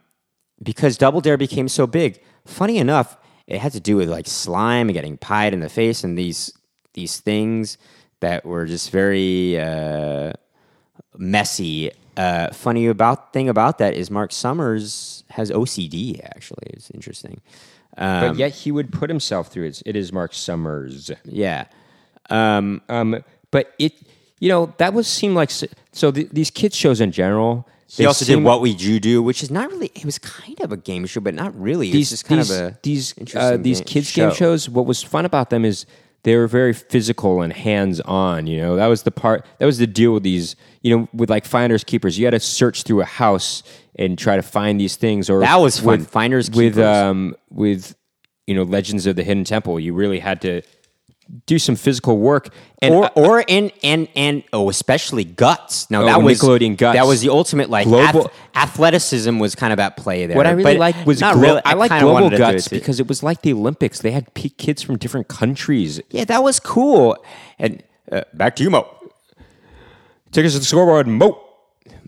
because 0.62 0.98
Double 0.98 1.20
Dare 1.20 1.36
became 1.38 1.68
so 1.68 1.86
big. 1.86 2.20
Funny 2.48 2.78
enough, 2.78 3.16
it 3.46 3.60
had 3.60 3.72
to 3.72 3.80
do 3.80 3.96
with 3.96 4.08
like 4.08 4.26
slime 4.26 4.88
and 4.88 4.94
getting 4.94 5.16
pied 5.18 5.52
in 5.52 5.60
the 5.60 5.68
face 5.68 6.02
and 6.02 6.18
these 6.18 6.52
these 6.94 7.20
things 7.20 7.78
that 8.20 8.44
were 8.44 8.66
just 8.66 8.90
very 8.90 9.58
uh, 9.60 10.32
messy. 11.16 11.90
Uh, 12.16 12.50
funny 12.52 12.86
about 12.86 13.32
thing 13.32 13.48
about 13.48 13.78
that 13.78 13.94
is 13.94 14.10
Mark 14.10 14.32
Summers 14.32 15.22
has 15.30 15.50
OCD. 15.50 16.20
Actually, 16.24 16.66
it's 16.72 16.90
interesting. 16.90 17.40
but 18.30 18.36
yet 18.36 18.52
he 18.52 18.72
would 18.72 18.92
put 18.92 19.08
himself 19.10 19.48
through 19.48 19.66
it. 19.66 19.82
It 19.86 19.94
is 19.94 20.12
Mark 20.12 20.34
Summers. 20.34 21.10
Yeah. 21.24 21.66
Um, 22.30 22.80
Um, 22.88 23.22
but 23.50 23.72
it, 23.78 23.92
you 24.40 24.48
know, 24.48 24.74
that 24.78 24.94
was 24.94 25.06
seem 25.06 25.34
like 25.34 25.50
so. 25.50 26.10
th 26.10 26.28
these 26.32 26.50
kids 26.50 26.76
shows 26.76 27.00
in 27.00 27.12
general. 27.12 27.68
He 27.88 28.02
they 28.02 28.06
also 28.06 28.24
did 28.24 28.42
What 28.44 28.60
We 28.60 28.74
Do 28.74 29.00
Do, 29.00 29.22
which 29.22 29.42
is 29.42 29.50
not 29.50 29.70
really. 29.70 29.90
It 29.94 30.04
was 30.04 30.18
kind 30.18 30.60
of 30.60 30.72
a 30.72 30.76
game 30.76 31.06
show, 31.06 31.20
but 31.20 31.34
not 31.34 31.58
really. 31.58 31.90
these 31.90 32.12
it's 32.12 32.22
just 32.22 32.24
kind 32.28 32.40
these 32.40 32.50
of 32.50 32.66
a 32.68 32.78
these 32.82 33.14
uh, 33.34 33.56
these 33.58 33.78
game- 33.80 33.86
kids 33.86 34.12
game 34.12 34.32
shows. 34.34 34.68
What 34.68 34.86
was 34.86 35.02
fun 35.02 35.24
about 35.24 35.50
them 35.50 35.64
is 35.64 35.86
they 36.24 36.36
were 36.36 36.46
very 36.48 36.72
physical 36.72 37.40
and 37.42 37.52
hands 37.52 38.00
on. 38.00 38.46
You 38.46 38.58
know, 38.60 38.76
that 38.76 38.86
was 38.88 39.04
the 39.04 39.10
part. 39.10 39.46
That 39.58 39.66
was 39.66 39.78
the 39.78 39.86
deal 39.86 40.12
with 40.12 40.22
these. 40.22 40.54
You 40.82 40.96
know, 40.96 41.08
with 41.14 41.30
like 41.30 41.44
finders 41.46 41.82
keepers, 41.84 42.18
you 42.18 42.26
had 42.26 42.32
to 42.32 42.40
search 42.40 42.82
through 42.82 43.00
a 43.00 43.04
house 43.06 43.62
and 43.96 44.18
try 44.18 44.36
to 44.36 44.42
find 44.42 44.78
these 44.78 44.96
things. 44.96 45.30
Or 45.30 45.40
That 45.40 45.56
was 45.56 45.78
fun. 45.80 45.98
with- 46.00 46.10
Finders 46.10 46.50
with 46.50 46.78
um 46.78 47.34
with 47.50 47.94
you 48.46 48.54
know 48.54 48.64
Legends 48.64 49.06
of 49.06 49.16
the 49.16 49.22
Hidden 49.24 49.44
Temple. 49.44 49.80
You 49.80 49.94
really 49.94 50.18
had 50.18 50.40
to 50.42 50.60
do 51.46 51.58
some 51.58 51.76
physical 51.76 52.18
work. 52.18 52.48
And 52.80 52.94
or 52.94 53.04
I- 53.06 53.08
or 53.14 53.44
and 53.48 53.70
and 53.82 54.08
and 54.16 54.42
oh, 54.52 54.68
especially 54.70 55.24
guts. 55.24 55.90
Now 55.90 56.02
Oh, 56.02 56.06
that 56.06 56.22
was 56.22 56.40
Nickelodeon 56.40 56.76
Guts. 56.76 56.96
That 56.96 57.06
was 57.06 57.20
the 57.20 57.28
ultimate 57.30 57.68
like 57.70 57.86
Global- 57.86 58.26
ath- 58.26 58.32
athleticism 58.54 59.38
was 59.38 59.54
kind 59.54 59.72
of 59.72 59.78
at 59.78 59.96
play 59.96 60.26
there. 60.26 60.36
What 60.36 60.46
I 60.46 60.50
really 60.52 60.74
but 60.74 60.78
liked 60.78 61.06
was 61.06 61.20
not 61.20 61.34
glo- 61.34 61.42
really. 61.42 61.62
I 61.64 61.74
like 61.74 61.90
kinda 61.90 62.02
Global 62.04 62.14
wanted 62.22 62.30
to 62.38 62.44
do 62.46 62.52
Guts 62.52 62.68
because 62.68 63.00
it 63.00 63.08
was 63.08 63.22
like 63.22 63.42
the 63.42 63.52
Olympics. 63.52 64.00
They 64.00 64.12
had 64.12 64.32
kids 64.34 64.82
from 64.82 64.96
different 64.96 65.28
countries. 65.28 66.00
yeah, 66.10 66.24
that 66.24 66.42
was 66.42 66.60
cool. 66.60 67.16
And 67.58 67.82
uh, 68.10 68.22
back 68.34 68.56
to 68.56 68.62
you, 68.62 68.70
Mo. 68.70 68.86
Take 70.32 70.46
us 70.46 70.52
to 70.52 70.58
the 70.60 70.64
scoreboard, 70.64 71.06
Mo. 71.06 71.42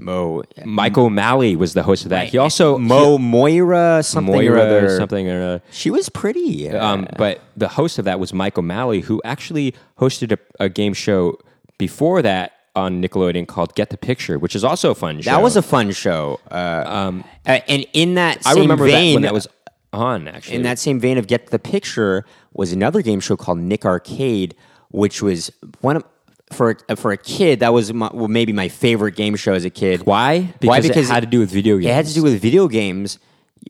Mo, 0.00 0.42
Michael 0.64 1.06
O'Malley 1.06 1.56
was 1.56 1.74
the 1.74 1.82
host 1.82 2.04
of 2.04 2.10
that. 2.10 2.28
He 2.28 2.38
also 2.38 2.78
Mo 2.78 3.18
Moira 3.18 4.02
something 4.02 4.34
Moira 4.34 4.58
or 4.58 4.60
other. 4.60 4.96
something 4.96 5.28
or 5.28 5.42
other. 5.42 5.62
She 5.70 5.90
was 5.90 6.08
pretty. 6.08 6.68
uh, 6.70 6.84
Um, 6.84 7.06
but 7.18 7.40
the 7.56 7.68
host 7.68 7.98
of 7.98 8.04
that 8.06 8.18
was 8.18 8.32
Michael 8.32 8.62
O'Malley, 8.62 9.00
who 9.00 9.20
actually 9.24 9.74
hosted 9.98 10.32
a, 10.32 10.64
a 10.64 10.68
game 10.68 10.94
show 10.94 11.38
before 11.78 12.22
that 12.22 12.52
on 12.76 13.02
Nickelodeon 13.02 13.46
called 13.46 13.74
Get 13.74 13.90
the 13.90 13.96
Picture, 13.98 14.38
which 14.38 14.54
is 14.56 14.64
also 14.64 14.90
a 14.92 14.94
fun 14.94 15.20
show. 15.20 15.30
that 15.30 15.42
was 15.42 15.56
a 15.56 15.62
fun 15.62 15.90
show. 15.92 16.40
Uh, 16.50 16.84
um, 16.86 17.24
and 17.44 17.84
in 17.92 18.14
that 18.14 18.46
I 18.46 18.54
remember 18.54 18.84
vein, 18.86 19.10
that 19.10 19.14
when 19.14 19.22
that 19.22 19.34
was 19.34 19.48
on. 19.92 20.28
Actually, 20.28 20.56
in 20.56 20.62
that 20.62 20.78
same 20.78 21.00
vein 21.00 21.18
of 21.18 21.26
Get 21.26 21.48
the 21.48 21.58
Picture 21.58 22.24
was 22.52 22.72
another 22.72 23.02
game 23.02 23.20
show 23.20 23.36
called 23.36 23.58
Nick 23.58 23.84
Arcade, 23.84 24.54
which 24.90 25.20
was 25.20 25.50
one 25.80 25.96
of 25.96 26.04
for 26.52 26.76
for 26.96 27.12
a 27.12 27.16
kid 27.16 27.60
that 27.60 27.72
was 27.72 27.92
my, 27.92 28.10
well, 28.12 28.28
maybe 28.28 28.52
my 28.52 28.68
favorite 28.68 29.16
game 29.16 29.36
show 29.36 29.52
as 29.54 29.64
a 29.64 29.70
kid. 29.70 30.04
why? 30.06 30.40
Because, 30.60 30.68
Why? 30.68 30.80
Because 30.80 31.08
it 31.08 31.12
had 31.12 31.20
to 31.20 31.28
do 31.28 31.38
with 31.40 31.50
video 31.50 31.76
games. 31.76 31.86
It 31.90 31.94
had 31.94 32.06
to 32.06 32.14
do 32.14 32.22
with 32.22 32.40
video 32.40 32.68
games. 32.68 33.18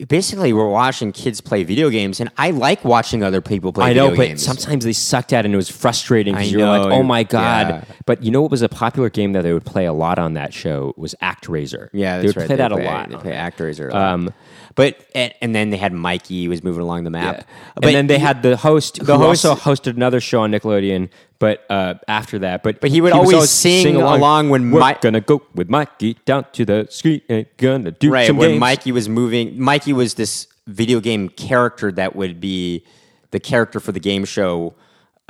Basically, 0.09 0.53
we're 0.53 0.69
watching 0.71 1.11
kids 1.11 1.41
play 1.41 1.65
video 1.65 1.91
games, 1.91 2.21
and 2.21 2.31
I 2.39 2.53
like 2.53 2.85
watching 2.85 3.25
other 3.25 3.41
people 3.41 3.73
play. 3.73 3.91
I 3.91 3.93
know, 3.93 4.11
but 4.11 4.29
games. 4.29 4.43
sometimes 4.43 4.85
they 4.85 4.93
sucked 4.93 5.33
at 5.33 5.45
it 5.45 5.47
and 5.47 5.53
it 5.55 5.57
was 5.57 5.69
frustrating 5.69 6.35
I 6.37 6.39
because 6.39 6.53
you're 6.53 6.67
like, 6.67 6.93
oh 6.93 7.03
my 7.03 7.25
God. 7.25 7.69
yeah. 7.69 7.85
But 8.07 8.23
you 8.23 8.31
know 8.31 8.41
what 8.41 8.53
was 8.53 8.63
a 8.63 8.69
popular 8.69 9.11
game 9.11 9.33
that 9.33 9.43
they 9.43 9.53
would 9.53 9.67
play 9.67 9.87
a 9.87 9.93
lot 9.93 10.19
on 10.21 10.35
that 10.35 10.55
show 10.55 10.95
was 10.97 11.17
ActRaiser. 11.21 11.91
yeah, 11.93 12.19
they 12.19 12.29
would 12.29 12.37
right. 12.37 12.47
play 12.47 12.57
that 12.57 12.71
play- 12.71 12.87
a 12.87 12.89
lot. 12.89 13.11
They 13.11 13.17
play 13.17 13.81
or 13.81 13.95
Um, 13.95 14.33
but 14.77 14.97
and, 15.15 15.35
and 15.43 15.55
then 15.57 15.71
they 15.71 15.77
had 15.77 15.93
Mikey 15.93 16.47
was 16.47 16.63
moving 16.63 16.83
along 16.83 17.03
the 17.03 17.11
map. 17.11 17.45
But 17.75 17.87
and 17.87 17.95
then 17.95 18.07
they 18.07 18.19
had 18.19 18.43
the 18.45 18.57
host 18.57 19.05
The 19.05 19.19
who 19.19 19.25
host- 19.25 19.45
also 19.45 19.61
hosted 19.61 19.97
another 19.97 20.21
show 20.21 20.43
on 20.43 20.53
Nickelodeon, 20.53 21.09
but 21.41 21.65
uh, 21.69 21.95
after 22.07 22.39
that, 22.41 22.63
but 22.63 22.81
But 22.81 22.91
he 22.91 23.01
would 23.01 23.13
always 23.13 23.51
sing 23.51 23.97
along 23.97 24.51
when 24.51 24.71
we're 24.71 24.95
gonna 25.01 25.21
go 25.21 25.43
with 25.55 25.69
Mikey 25.69 26.19
down 26.25 26.45
to 26.53 26.65
the 26.65 26.87
street 26.91 27.25
and 27.29 27.47
gonna 27.57 27.91
do 27.91 28.13
right 28.13 28.29
some 28.29 28.37
when 28.37 28.51
games. 28.51 28.61
Mikey 28.61 28.93
was 28.93 29.09
moving. 29.09 29.61
Mikey 29.61 29.93
was 29.93 30.15
this 30.15 30.47
video 30.69 31.01
game 31.01 31.29
character 31.31 31.91
that 31.91 32.15
would 32.15 32.41
be 32.41 32.85
the 33.33 33.41
character 33.41 33.81
for 33.81 33.91
the 33.91 33.99
game 34.01 34.25
show. 34.25 34.75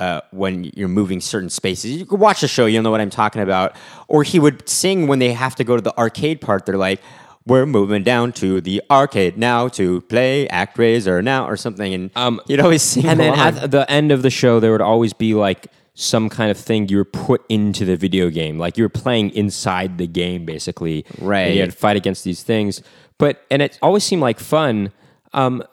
uh, 0.01 0.19
when 0.31 0.63
you're 0.75 0.87
moving 0.87 1.21
certain 1.21 1.49
spaces. 1.49 1.91
You 1.91 2.07
could 2.07 2.19
watch 2.19 2.41
the 2.41 2.47
show, 2.47 2.65
you'll 2.65 2.81
know 2.81 2.89
what 2.89 3.01
I'm 3.01 3.11
talking 3.11 3.43
about. 3.43 3.75
Or 4.07 4.23
he 4.23 4.39
would 4.39 4.67
sing 4.67 5.05
when 5.05 5.19
they 5.19 5.31
have 5.31 5.53
to 5.57 5.63
go 5.63 5.75
to 5.75 5.81
the 5.81 5.95
arcade 5.95 6.41
part. 6.41 6.65
They're 6.65 6.75
like, 6.75 6.99
"We're 7.45 7.67
moving 7.67 8.01
down 8.03 8.31
to 8.41 8.61
the 8.61 8.81
arcade 8.89 9.37
now 9.37 9.67
to 9.77 10.01
play 10.01 10.47
ActRaiser 10.47 11.23
now" 11.23 11.47
or 11.47 11.55
something, 11.55 11.93
and 11.93 12.09
um, 12.15 12.41
he'd 12.47 12.59
always 12.59 12.81
sing. 12.81 13.05
and 13.05 13.19
then 13.19 13.33
along. 13.35 13.57
at 13.59 13.69
the 13.69 13.85
end 13.91 14.11
of 14.11 14.23
the 14.23 14.31
show, 14.31 14.59
there 14.59 14.71
would 14.71 14.81
always 14.81 15.13
be 15.13 15.35
like 15.35 15.67
some 16.01 16.29
kind 16.29 16.49
of 16.49 16.57
thing 16.57 16.89
you 16.89 16.97
were 16.97 17.05
put 17.05 17.43
into 17.49 17.85
the 17.85 17.95
video 17.95 18.29
game, 18.29 18.57
like 18.57 18.77
you 18.77 18.83
were 18.83 18.89
playing 18.89 19.29
inside 19.31 19.97
the 19.97 20.07
game, 20.07 20.45
basically. 20.45 21.05
Right. 21.19 21.47
And 21.47 21.55
you 21.55 21.61
had 21.61 21.71
to 21.71 21.77
fight 21.77 21.97
against 21.97 22.23
these 22.23 22.43
things, 22.43 22.81
but 23.17 23.45
and 23.51 23.61
it 23.61 23.77
always 23.81 24.03
seemed 24.03 24.21
like 24.21 24.39
fun. 24.39 24.91
Um, 25.33 25.63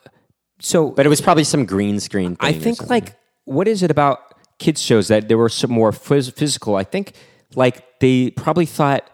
so, 0.61 0.91
but 0.91 1.07
it 1.07 1.09
was 1.09 1.21
probably 1.21 1.45
some 1.45 1.65
green 1.65 2.01
screen. 2.01 2.37
Thing 2.37 2.39
I 2.41 2.53
think 2.53 2.89
like 2.91 3.17
what 3.45 3.67
is 3.67 3.83
it 3.83 3.91
about 3.91 4.19
kids 4.59 4.83
shows 4.83 5.09
that 5.09 5.29
there 5.29 5.39
were 5.39 5.49
some 5.49 5.71
more 5.71 5.91
phys- 5.91 6.33
physical? 6.33 6.77
I 6.77 6.85
think 6.85 7.13
like 7.55 7.99
they 8.01 8.31
probably 8.31 8.67
thought 8.67 9.11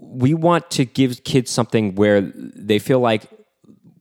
we 0.00 0.32
want 0.32 0.70
to 0.70 0.84
give 0.84 1.24
kids 1.24 1.50
something 1.50 1.94
where 1.94 2.20
they 2.22 2.78
feel 2.78 3.00
like 3.00 3.24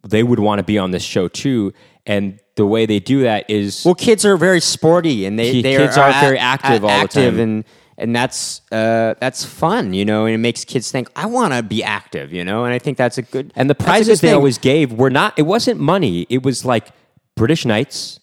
they 0.08 0.24
would 0.24 0.40
want 0.40 0.60
to 0.60 0.64
be 0.64 0.78
on 0.78 0.92
this 0.92 1.04
show 1.04 1.28
too, 1.28 1.74
and 2.08 2.40
the 2.56 2.66
way 2.66 2.88
they 2.88 3.00
do 3.00 3.22
that 3.22 3.48
is 3.50 3.84
Well, 3.86 3.94
kids 3.94 4.26
are 4.26 4.36
very 4.38 4.60
sporty, 4.62 5.26
and 5.26 5.38
they 5.38 5.62
they 5.62 5.78
kids 5.78 5.96
are 5.98 6.12
very 6.14 6.40
active 6.40 6.84
all 6.84 7.02
the 7.04 7.08
time. 7.08 7.40
and 7.40 7.64
and 8.00 8.16
that's 8.16 8.62
uh, 8.72 9.14
that's 9.20 9.44
fun, 9.44 9.94
you 9.94 10.06
know, 10.06 10.26
and 10.26 10.34
it 10.34 10.38
makes 10.40 10.64
kids 10.66 10.92
think 10.92 11.10
I 11.16 11.26
want 11.28 11.54
to 11.54 11.62
be 11.62 11.84
active, 11.84 12.32
you 12.34 12.44
know, 12.44 12.64
and 12.66 12.74
I 12.74 12.80
think 12.80 12.98
that's 12.98 13.18
a 13.18 13.22
good 13.24 13.52
And 13.56 13.70
the 13.70 13.74
that's 13.74 13.82
a 13.82 13.86
good 13.86 13.92
prizes 13.92 14.22
they 14.22 14.30
thing. 14.30 14.36
always 14.36 14.58
gave 14.58 14.94
were 14.94 15.10
not. 15.10 15.34
It 15.38 15.44
wasn't 15.44 15.80
money. 15.80 16.26
It 16.30 16.44
was 16.44 16.64
like 16.66 16.88
British 17.36 17.66
Knights, 17.66 18.20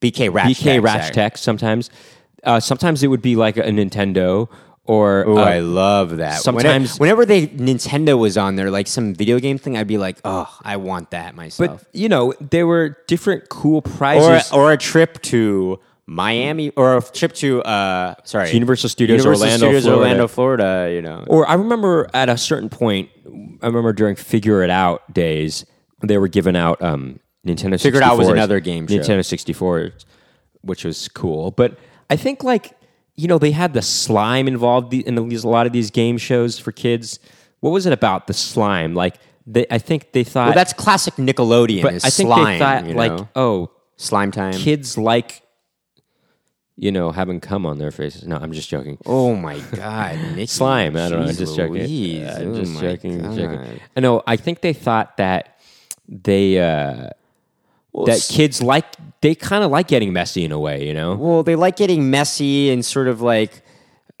BK 0.00 0.32
Ratch 0.32 0.48
BK 0.58 0.82
Rash 0.82 1.10
Tech. 1.10 1.36
Sometimes, 1.38 1.90
uh, 2.44 2.60
sometimes 2.60 3.02
it 3.02 3.08
would 3.08 3.22
be 3.22 3.36
like 3.36 3.56
a 3.56 3.62
Nintendo 3.62 4.48
or. 4.84 5.24
Oh, 5.26 5.38
uh, 5.38 5.42
I 5.44 5.58
love 5.60 6.18
that. 6.18 6.40
sometimes- 6.40 6.98
whenever, 6.98 7.22
whenever 7.22 7.26
they 7.26 7.46
Nintendo 7.46 8.18
was 8.18 8.36
on 8.36 8.56
there, 8.56 8.70
like 8.70 8.86
some 8.86 9.14
video 9.14 9.38
game 9.38 9.58
thing, 9.58 9.76
I'd 9.76 9.86
be 9.86 9.98
like, 9.98 10.18
oh, 10.24 10.48
I 10.62 10.76
want 10.76 11.10
that 11.12 11.34
myself. 11.34 11.84
but 11.84 11.98
you 11.98 12.08
know, 12.08 12.34
there 12.40 12.66
were 12.66 12.98
different 13.06 13.48
cool 13.48 13.82
prizes. 13.82 14.52
or 14.52 14.72
a 14.72 14.76
trip 14.76 15.20
to 15.22 15.78
Miami 16.06 16.70
or 16.76 16.98
a 16.98 17.02
trip 17.02 17.32
to 17.32 17.62
uh 17.62 18.14
sorry 18.24 18.50
Universal 18.52 18.90
Studios 18.90 19.20
Universal 19.24 19.42
Orlando, 19.44 19.66
Studios 19.66 19.84
Florida. 19.84 20.00
Orlando, 20.02 20.28
Florida. 20.28 20.90
You 20.94 21.00
know, 21.02 21.24
Or 21.28 21.48
I 21.48 21.54
remember 21.54 22.10
at 22.12 22.28
a 22.28 22.36
certain 22.36 22.68
point, 22.68 23.08
I 23.62 23.66
remember 23.66 23.92
during 23.94 24.14
Figure 24.14 24.62
It 24.62 24.68
Out 24.70 25.12
days, 25.14 25.64
they 26.02 26.18
were 26.18 26.28
giving 26.28 26.56
out 26.56 26.82
um, 26.82 27.20
Nintendo. 27.46 27.80
Figure 27.80 28.00
It 28.00 28.04
Out 28.04 28.18
was 28.18 28.28
another 28.28 28.60
game 28.60 28.86
show. 28.86 28.96
Nintendo 28.96 29.24
64, 29.24 29.92
which 30.60 30.84
was 30.84 31.08
cool. 31.08 31.50
But 31.52 31.78
I 32.10 32.16
think 32.16 32.44
like 32.44 32.72
you 33.16 33.28
know 33.28 33.38
they 33.38 33.52
had 33.52 33.72
the 33.74 33.82
slime 33.82 34.48
involved 34.48 34.92
in 34.94 35.28
these, 35.28 35.44
a 35.44 35.48
lot 35.48 35.66
of 35.66 35.72
these 35.72 35.90
game 35.90 36.18
shows 36.18 36.58
for 36.58 36.72
kids. 36.72 37.18
What 37.60 37.70
was 37.70 37.86
it 37.86 37.92
about 37.92 38.26
the 38.26 38.34
slime? 38.34 38.94
Like 38.94 39.16
they, 39.46 39.66
I 39.70 39.78
think 39.78 40.12
they 40.12 40.24
thought. 40.24 40.46
well, 40.48 40.54
that's 40.54 40.72
classic 40.72 41.14
Nickelodeon. 41.14 41.82
but 41.82 41.94
I 41.94 42.10
think 42.10 42.28
slime, 42.28 42.44
they 42.54 42.58
thought 42.58 42.86
you 42.86 42.94
like 42.94 43.26
oh 43.36 43.70
slime 43.96 44.30
time. 44.32 44.52
kids 44.54 44.98
like 44.98 45.42
you 46.76 46.90
know 46.90 47.12
having 47.12 47.40
cum 47.40 47.64
on 47.66 47.78
their 47.78 47.90
faces. 47.92 48.26
No, 48.26 48.36
I'm 48.36 48.52
just 48.52 48.68
joking. 48.68 48.98
Oh 49.06 49.34
my 49.36 49.58
god, 49.76 50.16
Nikki, 50.34 50.46
slime. 50.46 50.96
I 50.96 51.08
don't 51.08 51.20
know. 51.20 51.28
I'm 51.28 51.34
just 51.34 51.54
joking. 51.56 51.74
Louise. 51.74 52.26
I'm 52.28 52.52
Oh 52.54 52.58
just 52.58 52.72
my 52.72 52.80
joking. 52.80 53.20
God. 53.22 53.36
joking. 53.36 53.80
I 53.96 54.00
know. 54.00 54.22
I 54.26 54.36
think 54.36 54.60
they 54.60 54.72
thought 54.72 55.16
that 55.18 55.58
they 56.08 56.58
uh, 56.58 57.10
Well, 57.94 58.06
that 58.06 58.26
kids 58.28 58.60
like 58.60 58.84
they 59.22 59.34
kind 59.36 59.62
of 59.64 59.70
like 59.70 59.86
getting 59.88 60.12
messy 60.12 60.44
in 60.44 60.50
a 60.52 60.58
way. 60.58 60.86
You 60.86 60.92
know. 60.94 61.14
Well, 61.14 61.42
they 61.44 61.54
like 61.56 61.76
getting 61.76 62.10
messy 62.10 62.70
and 62.72 62.84
sort 62.84 63.06
of 63.08 63.20
like, 63.20 63.62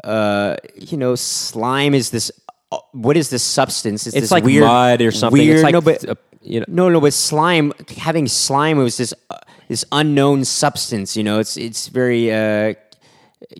uh, 0.04 0.56
you 0.76 0.96
know, 0.96 1.14
slime 1.16 1.92
is 1.94 2.10
this. 2.10 2.30
uh, 2.72 2.78
What 2.92 3.16
is 3.16 3.30
this 3.30 3.42
substance? 3.42 4.06
It's 4.06 4.14
this 4.14 4.30
like 4.30 4.44
weird, 4.44 4.62
mud 4.64 5.02
or 5.02 5.10
something. 5.10 5.38
Weird, 5.40 5.56
It's 5.56 5.64
like 5.64 5.72
no, 5.72 5.80
but 5.80 6.08
uh, 6.08 6.14
you 6.40 6.60
know. 6.60 6.66
no, 6.68 6.88
no, 6.88 7.00
but 7.00 7.12
slime. 7.12 7.72
Having 7.98 8.28
slime 8.28 8.78
was 8.78 8.96
this 8.96 9.12
uh, 9.30 9.38
this 9.68 9.84
unknown 9.90 10.44
substance. 10.44 11.16
You 11.16 11.24
know, 11.24 11.40
it's 11.40 11.56
it's 11.56 11.88
very 11.88 12.32
uh, 12.32 12.74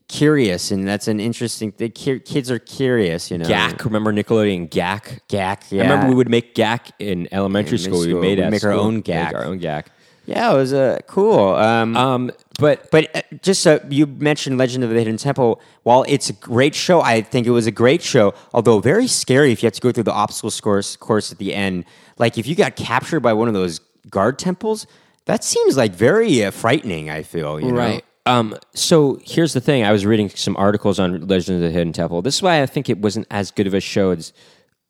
curious, 0.08 0.70
and 0.70 0.86
that's 0.86 1.08
an 1.08 1.18
interesting. 1.20 1.72
The 1.76 1.88
ki- 1.88 2.20
kids 2.20 2.50
are 2.50 2.58
curious. 2.60 3.30
You 3.30 3.38
know, 3.38 3.46
Gak. 3.46 3.84
Remember 3.84 4.12
Nickelodeon 4.12 4.70
Gak? 4.70 5.20
gak. 5.28 5.70
Yeah, 5.70 5.82
I 5.82 5.86
remember 5.88 6.08
we 6.08 6.14
would 6.14 6.28
make 6.30 6.54
Gak 6.54 6.92
in 6.98 7.28
elementary 7.32 7.78
In 7.78 7.84
school. 7.84 8.00
We 8.00 8.14
made 8.14 8.38
at 8.38 8.50
make 8.50 8.62
our 8.64 8.72
school. 8.72 8.84
own 8.86 8.96
Make 9.06 9.08
Our 9.34 9.44
own 9.44 9.58
Gak. 9.58 9.86
Yeah, 10.26 10.52
it 10.52 10.56
was 10.56 10.72
uh, 10.72 11.00
cool. 11.06 11.54
Um, 11.54 11.96
Um, 11.96 12.32
but 12.58 12.90
But 12.90 13.14
uh, 13.14 13.22
just 13.42 13.66
uh, 13.66 13.80
you 13.88 14.06
mentioned 14.06 14.58
Legend 14.58 14.84
of 14.84 14.90
the 14.90 14.96
Hidden 14.96 15.18
Temple. 15.18 15.60
While 15.82 16.04
it's 16.08 16.30
a 16.30 16.32
great 16.32 16.74
show, 16.74 17.00
I 17.00 17.20
think 17.20 17.46
it 17.46 17.50
was 17.50 17.66
a 17.66 17.70
great 17.70 18.02
show. 18.02 18.34
Although 18.52 18.78
very 18.80 19.06
scary 19.06 19.52
if 19.52 19.62
you 19.62 19.66
have 19.66 19.74
to 19.74 19.80
go 19.80 19.92
through 19.92 20.04
the 20.04 20.12
obstacle 20.12 20.50
course 20.62 20.96
course 20.96 21.32
at 21.32 21.38
the 21.38 21.54
end. 21.54 21.84
Like 22.18 22.38
if 22.38 22.46
you 22.46 22.54
got 22.54 22.76
captured 22.76 23.20
by 23.20 23.32
one 23.32 23.48
of 23.48 23.54
those 23.54 23.80
guard 24.08 24.38
temples, 24.38 24.86
that 25.26 25.44
seems 25.44 25.76
like 25.76 25.92
very 25.92 26.44
uh, 26.44 26.50
frightening. 26.50 27.10
I 27.10 27.22
feel 27.22 27.60
you 27.60 27.72
know? 27.72 28.00
Um, 28.26 28.56
so 28.74 29.20
here's 29.22 29.52
the 29.52 29.60
thing. 29.60 29.84
I 29.84 29.92
was 29.92 30.06
reading 30.06 30.30
some 30.30 30.56
articles 30.56 30.98
on 30.98 31.26
Legend 31.26 31.56
of 31.56 31.62
the 31.62 31.70
Hidden 31.70 31.92
Temple. 31.92 32.22
This 32.22 32.36
is 32.36 32.42
why 32.42 32.62
I 32.62 32.66
think 32.66 32.88
it 32.88 32.98
wasn't 32.98 33.26
as 33.30 33.50
good 33.50 33.66
of 33.66 33.74
a 33.74 33.80
show 33.80 34.12
as 34.12 34.32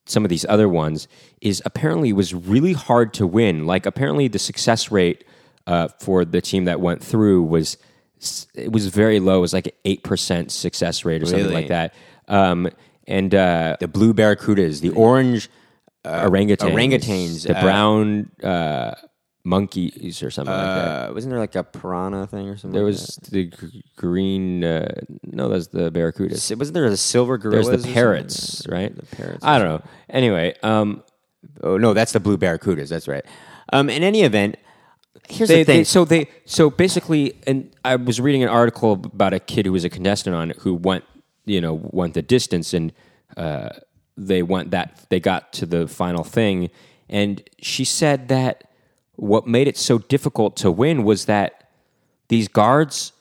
some 0.06 0.24
of 0.24 0.28
these 0.28 0.44
other 0.48 0.68
ones. 0.68 1.08
Is 1.40 1.62
apparently 1.64 2.12
was 2.12 2.34
really 2.34 2.72
hard 2.72 3.12
to 3.14 3.26
win. 3.26 3.66
Like 3.66 3.86
apparently 3.86 4.28
the 4.28 4.38
success 4.38 4.90
rate 4.90 5.24
uh, 5.66 5.88
for 6.00 6.24
the 6.24 6.40
team 6.40 6.64
that 6.64 6.80
went 6.80 7.02
through 7.02 7.42
was 7.44 7.76
it 8.54 8.72
was 8.72 8.86
very 8.88 9.20
low. 9.20 9.38
It 9.38 9.40
was 9.40 9.52
like 9.52 9.66
an 9.66 9.72
eight 9.84 10.02
percent 10.02 10.50
success 10.52 11.04
rate 11.04 11.22
or 11.22 11.26
something 11.26 11.44
Really? 11.44 11.54
like 11.54 11.68
that. 11.68 11.94
Um, 12.28 12.68
and 13.06 13.34
uh, 13.34 13.76
The 13.80 13.88
blue 13.88 14.14
barracudas, 14.14 14.80
the 14.80 14.90
orange 14.90 15.50
orangutans, 16.04 16.72
orangutans, 16.72 17.46
the 17.46 17.56
uh, 17.58 17.62
brown 17.62 18.30
uh, 18.42 18.94
monkeys 19.44 20.22
or 20.22 20.30
something 20.30 20.54
like 20.54 20.64
that. 20.64 21.10
Uh, 21.10 21.14
wasn't 21.14 21.30
there 21.30 21.38
like 21.40 21.54
a 21.54 21.62
piranha 21.62 22.26
thing 22.26 22.48
or 22.48 22.56
something? 22.56 22.72
There 22.72 22.84
like 22.84 22.92
was 22.92 23.16
the 23.30 23.44
g- 23.50 23.84
green. 23.96 24.64
Uh, 24.64 24.92
no, 25.22 25.48
that's 25.48 25.66
the 25.68 25.90
barracuda. 25.90 26.34
that? 26.34 26.58
wasn't 26.58 26.74
there 26.74 26.86
a 26.86 26.96
silver 26.96 27.38
There's 27.38 27.68
the 27.68 27.92
parrots, 27.92 28.66
right? 28.68 28.94
The 28.94 29.16
parrots. 29.16 29.44
I 29.44 29.58
don't 29.58 29.68
know. 29.68 29.82
Anyway, 30.08 30.54
um, 30.62 31.02
Oh 31.62 31.76
no, 31.76 31.94
that's 31.94 32.12
the 32.12 32.20
blue 32.20 32.36
barracudas. 32.36 32.88
That's 32.88 33.08
right. 33.08 33.24
Um, 33.72 33.90
in 33.90 34.02
any 34.02 34.22
event, 34.22 34.56
here's 35.28 35.48
they, 35.48 35.58
the 35.58 35.64
thing. 35.64 35.80
they- 35.80 35.84
so 35.84 36.04
they 36.04 36.28
so 36.44 36.70
basically, 36.70 37.34
and 37.46 37.70
I 37.84 37.96
was 37.96 38.20
reading 38.20 38.42
an 38.42 38.48
article 38.48 38.92
about 38.92 39.32
a 39.32 39.40
kid 39.40 39.66
who 39.66 39.72
was 39.72 39.84
a 39.84 39.90
contestant 39.90 40.34
on 40.34 40.50
it 40.50 40.58
who 40.60 40.74
went, 40.74 41.04
you 41.44 41.60
know, 41.60 41.74
went 41.82 42.14
the 42.14 42.22
distance, 42.22 42.74
and 42.74 42.92
uh, 43.36 43.70
they 44.16 44.42
went 44.42 44.70
that 44.70 45.06
they 45.10 45.20
got 45.20 45.52
to 45.54 45.66
the 45.66 45.86
final 45.88 46.24
thing, 46.24 46.70
and 47.08 47.42
she 47.60 47.84
said 47.84 48.28
that 48.28 48.64
what 49.16 49.46
made 49.46 49.68
it 49.68 49.76
so 49.76 49.98
difficult 49.98 50.56
to 50.56 50.70
win 50.70 51.04
was 51.04 51.26
that 51.26 51.68
these 52.28 52.48
guards 52.48 53.12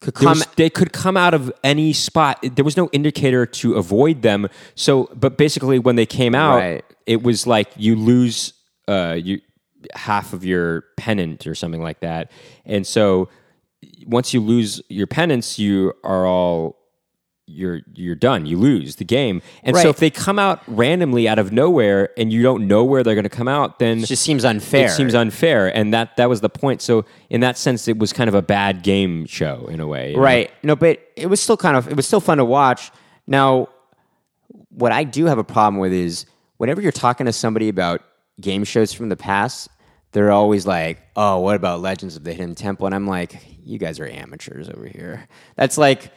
Could 0.00 0.14
come- 0.14 0.38
was- 0.38 0.46
they 0.56 0.70
could 0.70 0.92
come 0.92 1.16
out 1.16 1.34
of 1.34 1.52
any 1.62 1.92
spot. 1.92 2.38
There 2.42 2.64
was 2.64 2.76
no 2.76 2.88
indicator 2.92 3.46
to 3.46 3.74
avoid 3.74 4.22
them. 4.22 4.48
So, 4.74 5.08
but 5.14 5.36
basically, 5.38 5.78
when 5.78 5.96
they 5.96 6.06
came 6.06 6.34
out, 6.34 6.56
Right. 6.56 6.84
it 7.06 7.22
was 7.22 7.46
like 7.46 7.68
you 7.76 7.96
lose 7.96 8.52
uh, 8.86 9.18
you 9.22 9.40
half 9.94 10.32
of 10.34 10.44
your 10.44 10.84
pennant 10.98 11.46
or 11.46 11.54
something 11.54 11.82
like 11.82 12.00
that. 12.00 12.30
And 12.66 12.86
so, 12.86 13.28
once 14.06 14.32
you 14.34 14.40
lose 14.40 14.80
your 14.88 15.06
pennants, 15.06 15.58
you 15.58 15.92
are 16.04 16.26
all 16.26 16.76
you're 17.46 17.80
you're 17.94 18.14
done. 18.14 18.46
You 18.46 18.58
lose 18.58 18.96
the 18.96 19.04
game. 19.04 19.42
And 19.62 19.76
so, 19.76 19.88
if 19.88 19.98
they 19.98 20.10
come 20.10 20.38
out 20.38 20.62
randomly 20.66 21.28
out 21.28 21.38
of 21.38 21.52
nowhere 21.52 22.10
and 22.16 22.32
you 22.32 22.42
don't 22.42 22.66
know 22.66 22.84
where 22.84 23.02
they're 23.02 23.14
going 23.14 23.24
to 23.24 23.28
come 23.28 23.48
out, 23.48 23.78
then 23.78 23.98
it 23.98 24.06
just 24.06 24.22
seems 24.22 24.44
unfair. 24.44 24.86
it 24.86 24.90
seems 24.90 25.14
unfair, 25.14 25.74
and 25.74 25.92
that 25.92 26.16
that 26.16 26.28
was 26.28 26.40
the 26.40 26.48
point. 26.48 26.80
So 26.80 27.04
in 27.30 27.40
that 27.42 27.58
sense, 27.58 27.86
it 27.88 27.98
was 27.98 28.12
kind 28.12 28.28
of 28.28 28.34
a 28.34 28.42
bad 28.42 28.82
game 28.82 29.26
show 29.26 29.66
in 29.66 29.80
a 29.80 29.86
way, 29.86 30.10
you 30.10 30.16
know? 30.16 30.22
Right. 30.22 30.50
No, 30.62 30.76
but 30.76 31.00
it 31.16 31.26
was 31.26 31.40
still 31.40 31.56
kind 31.56 31.76
of 31.76 31.88
it 31.88 31.96
was 31.96 32.06
still 32.06 32.20
fun 32.20 32.38
to 32.38 32.44
watch. 32.44 32.90
Now, 33.26 33.68
what 34.70 34.92
I 34.92 35.04
do 35.04 35.26
have 35.26 35.38
a 35.38 35.44
problem 35.44 35.78
with 35.80 35.92
is 35.92 36.26
whenever 36.56 36.80
you're 36.80 36.92
talking 36.92 37.26
to 37.26 37.32
somebody 37.32 37.68
about 37.68 38.02
game 38.40 38.64
shows 38.64 38.92
from 38.92 39.08
the 39.08 39.16
past, 39.16 39.68
they're 40.12 40.32
always 40.32 40.66
like, 40.66 41.02
"Oh, 41.14 41.40
what 41.40 41.56
about 41.56 41.80
Legends 41.80 42.16
of 42.16 42.24
the 42.24 42.32
Hidden 42.32 42.54
Temple?" 42.54 42.86
And 42.86 42.94
I'm 42.94 43.06
like, 43.06 43.36
"You 43.64 43.78
guys 43.78 44.00
are 44.00 44.06
amateurs 44.06 44.68
over 44.68 44.86
here." 44.86 45.28
That's 45.56 45.76
like 45.76 46.10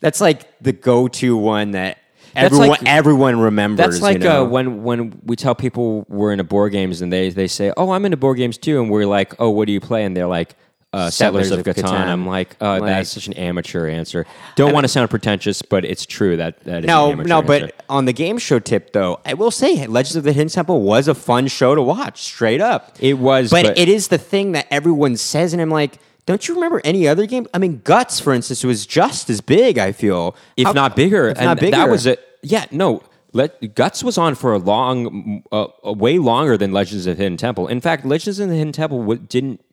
that's 0.00 0.20
like 0.20 0.46
the 0.62 0.72
go-to 0.72 1.36
one 1.36 1.72
that 1.72 1.98
That's 2.34 2.46
everyone 2.46 2.68
like- 2.68 2.86
everyone 2.86 3.40
remembers. 3.40 3.86
That's 3.86 4.00
like 4.02 4.14
you 4.18 4.24
know? 4.24 4.44
uh, 4.44 4.48
when 4.48 4.82
when 4.84 5.20
we 5.24 5.36
tell 5.36 5.54
people 5.54 6.06
we're 6.08 6.32
into 6.32 6.44
board 6.44 6.72
games 6.72 7.02
and 7.02 7.12
they 7.12 7.30
they 7.30 7.48
say, 7.48 7.72
"Oh, 7.76 7.90
I'm 7.90 8.04
into 8.04 8.16
board 8.16 8.36
games 8.38 8.58
too," 8.58 8.80
and 8.80 8.90
we're 8.90 9.06
like, 9.06 9.34
"Oh, 9.40 9.50
what 9.50 9.66
do 9.66 9.72
you 9.72 9.80
play?" 9.80 10.04
And 10.04 10.16
they're 10.16 10.26
like. 10.26 10.54
Uh, 10.90 11.10
Settlers, 11.10 11.48
Settlers 11.48 11.66
of 11.66 11.68
of 11.68 11.76
Catan. 11.76 11.90
Catan. 11.90 12.06
I'm 12.06 12.26
like, 12.26 12.56
uh, 12.62 12.78
Like- 12.80 12.84
that's 12.84 13.10
such 13.10 13.26
an 13.26 13.34
amateur 13.34 13.86
answer. 13.88 14.24
Don't 14.56 14.72
want 14.72 14.84
to 14.84 14.88
sound 14.88 15.10
pretentious, 15.10 15.60
but 15.60 15.84
it's 15.84 16.06
true 16.06 16.38
that 16.38 16.64
that 16.64 16.78
is 16.84 16.86
No, 16.86 17.10
an 17.12 17.18
no, 17.26 17.40
answer. 17.42 17.46
but 17.66 17.84
on 17.90 18.06
the 18.06 18.14
game 18.14 18.38
show 18.38 18.58
tip 18.58 18.94
though, 18.94 19.20
I 19.26 19.34
will 19.34 19.50
say 19.50 19.86
Legends 19.86 20.16
of 20.16 20.24
the 20.24 20.32
Hidden 20.32 20.48
Temple 20.48 20.80
was 20.80 21.06
a 21.06 21.14
fun 21.14 21.46
show 21.48 21.74
to 21.74 21.82
watch, 21.82 22.22
straight 22.22 22.62
up. 22.62 22.96
It 23.00 23.18
was, 23.18 23.50
but, 23.50 23.64
but- 23.66 23.78
it 23.78 23.90
is 23.90 24.08
the 24.08 24.16
thing 24.16 24.52
that 24.52 24.66
everyone 24.70 25.18
says, 25.18 25.52
and 25.52 25.60
I'm 25.60 25.68
like, 25.70 25.98
don't 26.28 26.46
you 26.46 26.54
remember 26.54 26.80
any 26.84 27.08
other 27.08 27.24
game? 27.24 27.46
I 27.54 27.58
mean, 27.58 27.80
Guts, 27.84 28.20
for 28.20 28.34
instance, 28.34 28.62
was 28.62 28.84
just 28.84 29.30
as 29.30 29.40
big. 29.40 29.78
I 29.78 29.92
feel, 29.92 30.36
if 30.58 30.66
How- 30.66 30.72
not 30.72 30.94
bigger. 30.94 31.28
if 31.28 31.38
and 31.38 31.46
not 31.46 31.58
bigger. 31.58 31.76
That 31.78 31.88
was 31.88 32.06
a 32.06 32.18
yeah. 32.42 32.66
No, 32.70 33.02
let 33.32 33.74
Guts 33.74 34.04
was 34.04 34.18
on 34.18 34.34
for 34.34 34.52
a 34.52 34.58
long, 34.58 35.42
uh, 35.50 35.68
way 35.84 36.18
longer 36.18 36.58
than 36.58 36.70
Legends 36.72 37.06
of 37.06 37.16
the 37.16 37.22
Hidden 37.22 37.38
Temple. 37.38 37.66
In 37.66 37.80
fact, 37.80 38.04
Legends 38.04 38.38
of 38.40 38.48
the 38.50 38.54
Hidden 38.56 38.72
Temple 38.72 39.00
w- 39.00 39.20
didn't 39.26 39.64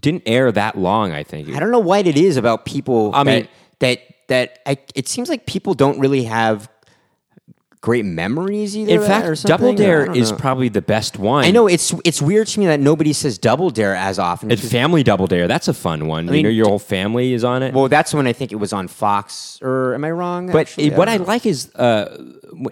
didn't 0.00 0.22
air 0.24 0.52
that 0.52 0.78
long. 0.78 1.10
I 1.10 1.24
think. 1.24 1.48
I 1.48 1.58
don't 1.58 1.72
know 1.72 1.80
what 1.80 2.06
it 2.06 2.16
is 2.16 2.36
about 2.36 2.64
people. 2.64 3.10
I 3.12 3.24
mean- 3.24 3.48
that 3.80 3.98
that, 3.98 4.00
that 4.28 4.58
I, 4.66 4.78
it 4.94 5.08
seems 5.08 5.28
like 5.28 5.46
people 5.46 5.74
don't 5.74 5.98
really 5.98 6.22
have 6.24 6.68
great 7.84 8.06
memories 8.06 8.74
either. 8.74 8.92
In 8.94 9.02
fact, 9.02 9.26
or 9.26 9.34
Double 9.46 9.74
Dare 9.74 10.10
is 10.10 10.32
probably 10.32 10.70
the 10.70 10.80
best 10.80 11.18
one. 11.18 11.44
I 11.44 11.50
know 11.50 11.66
it's 11.66 11.94
it's 12.02 12.22
weird 12.22 12.46
to 12.46 12.60
me 12.60 12.64
that 12.64 12.80
nobody 12.80 13.12
says 13.12 13.36
Double 13.36 13.68
Dare 13.68 13.94
as 13.94 14.18
often. 14.18 14.50
It's 14.50 14.66
Family 14.66 15.02
Double 15.02 15.26
Dare, 15.26 15.46
that's 15.46 15.68
a 15.68 15.74
fun 15.74 16.06
one. 16.06 16.26
I 16.30 16.32
mean, 16.32 16.44
know, 16.44 16.48
your 16.48 16.66
whole 16.66 16.78
family 16.78 17.34
is 17.34 17.44
on 17.44 17.62
it. 17.62 17.74
well, 17.74 17.88
that's 17.90 18.14
when 18.14 18.26
I 18.26 18.32
think 18.32 18.52
it 18.52 18.56
was 18.56 18.72
on 18.72 18.88
Fox. 18.88 19.58
Or 19.60 19.92
am 19.92 20.02
I 20.02 20.10
wrong? 20.12 20.46
But 20.46 20.60
actually? 20.60 20.86
it- 20.86 20.94
what 20.94 21.10
I 21.10 21.18
like 21.18 21.44
is 21.44 21.74
uh, 21.74 22.16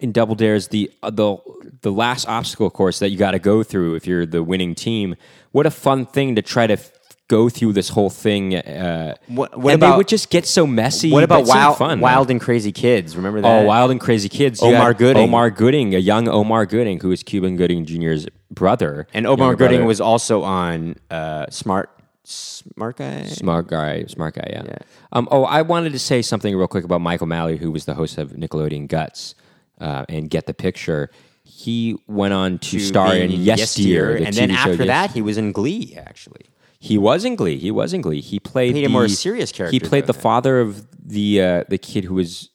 in 0.01 0.13
Double 0.13 0.35
Dare 0.35 0.55
is 0.55 0.69
the 0.69 0.91
uh, 1.03 1.11
the 1.11 1.37
the 1.83 1.93
last 1.93 2.27
obstacle 2.27 2.71
course 2.71 2.99
that 3.01 3.11
you 3.11 3.19
got 3.19 3.33
to 3.33 3.39
go 3.39 3.63
through 3.63 3.97
if 3.97 4.07
you're 4.07 4.25
the 4.25 4.43
winning 4.43 4.75
team. 4.75 5.15
What 5.51 5.67
a 5.67 5.71
fun 5.71 6.07
thing 6.07 6.37
to 6.37 6.43
try 6.43 6.67
to 6.67 6.75
f- 6.75 6.91
go 7.29 7.49
through 7.49 7.73
this 7.73 7.89
whole 7.91 8.11
thing. 8.11 8.55
Uh, 8.57 9.15
What- 9.29 9.59
what 9.59 9.73
and 9.75 9.83
they 9.83 9.87
about- 9.87 9.97
would 9.99 10.09
just 10.09 10.29
get 10.29 10.45
so 10.47 10.67
messy. 10.67 11.11
What 11.11 11.25
about 11.25 11.47
Wild, 11.47 11.79
fun, 11.79 12.01
Wild 12.01 12.31
and 12.31 12.41
Crazy 12.41 12.73
Kids? 12.73 13.17
Remember 13.17 13.41
that? 13.41 13.63
Oh, 13.63 13.65
Wild 13.65 13.91
and 13.91 14.01
Crazy 14.01 14.29
Kids! 14.29 14.63
Omar 14.63 14.93
Gooding. 14.95 15.23
Omar 15.23 15.51
Gooding, 15.51 15.95
a 15.95 15.99
young 15.99 16.29
Omar 16.29 16.67
Gooding, 16.67 17.01
who 17.01 17.11
is 17.11 17.23
Cuba 17.23 17.51
Gooding 17.51 17.85
Jr.'s 17.87 18.27
brother, 18.51 19.07
And 19.15 19.27
Omar 19.27 19.55
Gooding 19.57 19.79
brother. 19.79 19.87
was 19.87 20.01
also 20.01 20.43
on 20.43 20.97
uh, 21.11 21.47
Smart 21.51 21.91
Smart 22.25 22.97
Guy. 22.99 23.25
Smart 23.25 23.67
guy, 23.67 24.05
smart 24.07 24.35
guy, 24.35 24.47
yeah. 24.51 24.77
Um, 25.11 25.27
oh, 25.33 25.45
I 25.45 25.63
wanted 25.63 25.93
to 25.93 25.99
say 25.99 26.23
something 26.23 26.55
real 26.55 26.69
quick 26.69 26.85
about 26.85 27.01
Michael 27.01 27.27
Malley, 27.27 27.57
who 27.57 27.71
was 27.73 27.85
the 27.85 27.95
host 27.95 28.17
of 28.17 28.31
Nickelodeon 28.33 28.87
Guts 28.87 29.35
uh, 29.81 30.05
and 30.09 30.31
Get 30.31 30.47
the 30.47 30.55
Picture. 30.55 31.11
He 31.43 31.97
went 32.07 32.33
on 32.33 32.59
to, 32.61 32.79
star 32.79 33.17
in 33.17 33.33
Yes 33.33 33.75
Dear, 33.75 34.19
the 34.21 34.27
and 34.27 34.35
then 34.37 34.51
TV 34.51 34.53
show 34.55 34.71
after 34.71 34.85
Yes- 34.85 35.09
that, 35.09 35.11
he 35.15 35.21
was 35.23 35.37
in 35.37 35.51
Glee. 35.51 35.97
Actually, 35.99 36.47
he 36.83 36.99
was 36.99 37.25
in 37.25 37.37
Glee. 37.37 37.59
He 37.59 37.71
was 37.71 37.93
in 37.93 38.01
Glee. 38.01 38.21
He 38.21 38.41
played 38.41 38.73
Played 38.73 38.87
a 38.87 38.89
more 38.89 39.07
serious 39.07 39.53
character, 39.53 39.73
He 39.73 39.79
played 39.79 40.03
though, 40.03 40.15
the 40.15 40.19
father 40.19 40.59
of 40.59 40.85
the 41.01 41.41
uh, 41.41 41.65
the 41.69 41.79
kid 41.79 42.03
who 42.03 42.15
was 42.15 42.51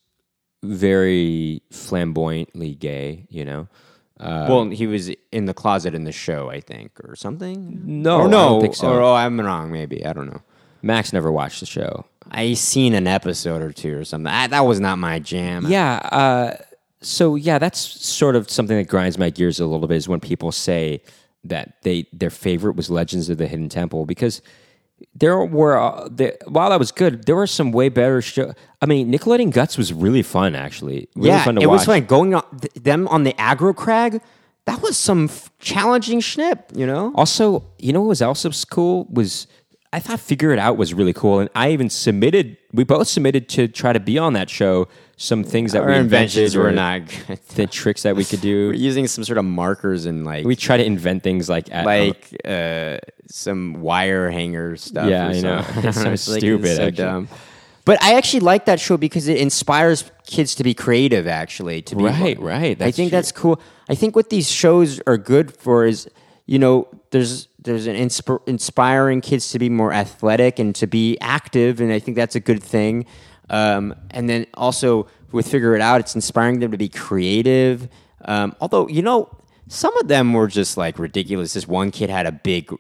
very 0.62 1.64
flamboyantly 1.72 2.76
gay. 2.76 3.26
You 3.30 3.46
know, 3.46 3.68
uh, 4.20 4.48
well, 4.50 4.70
he 4.70 4.86
was 4.86 5.10
in 5.32 5.46
the 5.46 5.54
closet 5.54 5.96
in 5.96 6.04
the 6.04 6.12
show, 6.12 6.50
I 6.50 6.60
think, 6.60 6.92
or 7.06 7.16
something. 7.16 7.80
No, 7.86 8.24
or 8.24 8.28
no, 8.28 8.72
so. 8.74 8.92
Or 8.92 9.02
oh, 9.02 9.14
I'm 9.14 9.40
wrong. 9.40 9.72
Maybe 9.72 10.06
I 10.06 10.12
don't 10.12 10.28
know. 10.28 10.42
Max 10.82 11.14
never 11.14 11.32
watched 11.32 11.62
the 11.62 11.66
show. 11.66 12.06
I 12.30 12.54
seen 12.56 12.96
an 12.96 13.08
episode 13.08 13.62
or 13.62 13.72
two 13.72 13.98
or 13.98 14.04
something. 14.04 14.32
I, 14.32 14.48
that 14.48 14.66
was 14.66 14.82
not 14.82 15.00
my 15.00 15.20
jam. 15.20 15.68
Yeah. 15.70 16.00
Uh, 16.04 16.58
so 17.02 17.36
yeah, 17.36 17.60
that's 17.60 17.80
sort 17.80 18.36
of 18.36 18.50
something 18.50 18.76
that 18.76 18.90
grinds 18.90 19.18
my 19.18 19.30
gears 19.30 19.62
a 19.62 19.66
little 19.66 19.88
bit 19.88 19.96
is 19.96 20.10
when 20.10 20.20
people 20.20 20.52
say 20.52 21.02
that 21.44 21.82
they 21.84 22.08
their 22.12 22.30
favorite 22.30 22.76
was 22.76 22.90
Legends 22.90 23.30
of 23.30 23.38
the 23.38 23.48
Hidden 23.48 23.70
Temple 23.70 24.06
because 24.06 24.42
there 25.14 25.44
were 25.46 25.78
uh, 25.80 26.08
there, 26.12 26.38
while 26.48 26.70
that 26.72 26.80
was 26.80 26.92
good, 26.92 27.26
there 27.26 27.36
were 27.36 27.48
some 27.48 27.72
way 27.72 27.90
better 27.90 28.22
show. 28.22 28.54
I 28.82 28.86
mean, 28.86 29.12
Nickelodeon 29.12 29.52
Guts 29.52 29.78
was 29.78 29.94
really 29.94 30.24
fun 30.24 30.56
actually. 30.56 31.08
Really 31.16 31.30
yeah, 31.30 31.44
fun 31.44 31.56
to 31.56 31.62
it 31.62 31.68
watch. 31.68 31.80
was 31.80 31.86
fun 31.86 32.06
going 32.06 32.34
on 32.34 32.44
th- 32.60 32.74
them 32.74 33.08
on 33.10 33.24
the 33.24 33.34
aggro 33.34 33.76
crag. 33.76 34.22
That 34.66 34.82
was 34.82 34.98
some 34.98 35.26
f- 35.26 35.50
challenging 35.60 36.20
schnip, 36.20 36.76
you 36.78 36.86
know. 36.86 37.14
Also, 37.16 37.64
you 37.80 37.94
know 37.94 38.02
what 38.02 38.10
was 38.10 38.22
also 38.22 38.50
cool 38.70 39.08
was 39.10 39.48
I 39.94 40.00
thought 40.00 40.20
Figure 40.20 40.52
It 40.52 40.60
Out 40.60 40.78
was 40.78 40.94
really 40.94 41.14
cool, 41.14 41.40
and 41.40 41.50
I 41.56 41.72
even 41.72 41.90
submitted. 41.90 42.58
We 42.74 42.84
both 42.84 43.08
submitted 43.08 43.48
to 43.50 43.68
try 43.68 43.94
to 43.94 44.00
be 44.00 44.18
on 44.18 44.34
that 44.34 44.50
show. 44.50 44.88
Some 45.16 45.44
things 45.44 45.72
that 45.72 45.82
Our 45.82 45.90
we 45.90 45.96
inventions 45.96 46.54
invented 46.54 46.60
were 46.62 46.68
or 46.68 46.72
not 46.72 47.02
the 47.56 47.66
tricks 47.66 48.04
that 48.04 48.16
we 48.16 48.24
could 48.26 48.42
do. 48.42 48.68
We're 48.68 48.74
using 48.74 49.08
some 49.08 49.24
sort 49.24 49.38
of 49.40 49.46
markers 49.46 50.06
and 50.06 50.26
like 50.26 50.46
we 50.46 50.56
try 50.56 50.78
to 50.78 50.86
invent 50.86 51.24
things 51.24 51.50
like 51.50 51.74
at, 51.74 51.86
like 51.86 52.36
uh, 52.46 52.98
some 53.28 53.82
wire 53.82 54.30
hanger 54.30 54.76
stuff. 54.78 55.10
Yeah, 55.10 55.28
I 55.28 55.40
know. 55.42 55.66
It's 55.78 56.02
so 56.02 56.16
stupid, 56.16 56.66
it's 56.66 56.76
so 56.76 56.84
actually. 56.88 57.04
dumb. 57.04 57.28
But 57.86 58.04
I 58.04 58.16
actually 58.16 58.42
like 58.42 58.66
that 58.66 58.80
show 58.82 58.98
because 58.98 59.30
it 59.30 59.38
inspires 59.38 60.04
kids 60.26 60.54
to 60.56 60.64
be 60.64 60.74
creative. 60.74 61.26
Actually, 61.26 61.82
to 61.84 61.96
be 61.96 62.04
Right, 62.04 62.38
right, 62.40 62.80
I 62.82 62.92
think 62.92 63.10
true. 63.10 63.18
that's 63.18 63.32
cool. 63.32 63.62
I 63.90 63.96
think 63.96 64.16
what 64.16 64.30
these 64.30 64.52
shows 64.52 65.00
are 65.08 65.18
good 65.18 65.56
for 65.56 65.86
is, 65.86 66.10
you 66.46 66.60
know, 66.60 66.88
there's 67.12 67.48
there's 67.68 67.86
an 67.86 67.96
insp- 67.96 68.48
inspiring 68.48 69.22
kids 69.22 69.52
to 69.52 69.60
be 69.60 69.70
more 69.70 69.94
athletic 69.94 70.58
and 70.58 70.74
to 70.76 70.88
be 70.88 71.18
active, 71.20 71.80
and 71.80 71.92
I 71.92 72.00
think 72.00 72.16
that's 72.16 72.36
a 72.36 72.40
good 72.40 72.64
thing. 72.64 73.06
Um, 73.50 73.94
and 74.10 74.30
then 74.30 74.48
also 74.56 75.08
with 75.32 75.48
figure 75.48 75.76
it 75.76 75.82
out, 75.82 76.00
it's 76.00 76.16
inspiring 76.16 76.60
them 76.60 76.72
to 76.72 76.78
be 76.78 76.90
creative. 76.90 77.88
Um, 78.26 78.56
although 78.60 78.88
you 78.88 79.02
know, 79.02 79.30
some 79.68 79.96
of 79.98 80.08
them 80.08 80.34
were 80.34 80.48
just 80.48 80.78
like 80.78 80.98
ridiculous. 80.98 81.54
This 81.54 81.68
one 81.68 81.92
kid 81.92 82.10
had 82.10 82.26
a 82.26 82.32
big, 82.32 82.74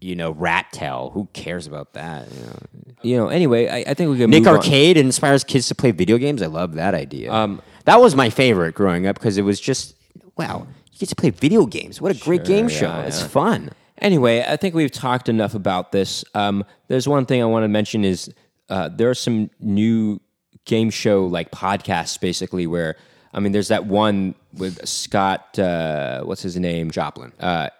you 0.00 0.16
know, 0.16 0.32
rat 0.32 0.66
tail. 0.72 1.10
Who 1.14 1.28
cares 1.32 1.66
about 1.66 1.94
that? 1.94 2.28
You 2.30 2.42
know? 2.42 2.58
you 3.02 3.16
know. 3.16 3.28
Anyway, 3.28 3.68
I, 3.68 3.90
I 3.90 3.94
think 3.94 4.10
we 4.10 4.18
can 4.18 4.30
Nick 4.30 4.44
move 4.44 4.48
on. 4.48 4.56
Arcade 4.56 4.96
inspires 4.96 5.44
kids 5.44 5.68
to 5.68 5.74
play 5.74 5.92
video 5.92 6.18
games. 6.18 6.42
I 6.42 6.46
love 6.46 6.74
that 6.74 6.94
idea. 6.94 7.32
Um, 7.32 7.62
that 7.84 8.00
was 8.00 8.14
my 8.14 8.30
favorite 8.30 8.74
growing 8.74 9.06
up 9.06 9.16
because 9.16 9.38
it 9.38 9.42
was 9.42 9.60
just 9.60 9.94
wow. 10.36 10.66
You 10.92 10.98
get 10.98 11.08
to 11.08 11.16
play 11.16 11.30
video 11.30 11.66
games. 11.66 12.00
What 12.00 12.14
a 12.14 12.18
great 12.18 12.44
game 12.44 12.68
yeah, 12.68 12.76
show! 12.76 13.00
It's 13.06 13.22
fun. 13.22 13.70
Anyway, 14.02 14.44
I 14.46 14.56
think 14.56 14.74
we've 14.74 14.90
talked 14.90 15.28
enough 15.28 15.54
about 15.54 15.92
this. 15.92 16.24
Um, 16.34 16.64
there's 16.88 17.08
one 17.08 17.24
thing 17.24 17.40
I 17.40 17.46
want 17.46 17.64
to 17.64 17.68
mention 17.68 18.04
is 18.04 18.30
uh, 18.68 18.88
there 18.88 19.08
are 19.08 19.14
some 19.14 19.48
new 19.60 20.20
game 20.64 20.90
show 20.90 21.24
like 21.26 21.50
podcasts, 21.50 22.20
basically 22.20 22.66
where 22.66 22.96
I 23.32 23.40
mean, 23.40 23.52
there's 23.52 23.68
that 23.68 23.86
one 23.86 24.34
with 24.52 24.86
Scott. 24.86 25.58
Uh, 25.58 26.22
what's 26.24 26.42
his 26.42 26.58
name? 26.58 26.90
Joplin. 26.90 27.32
Uh, 27.40 27.70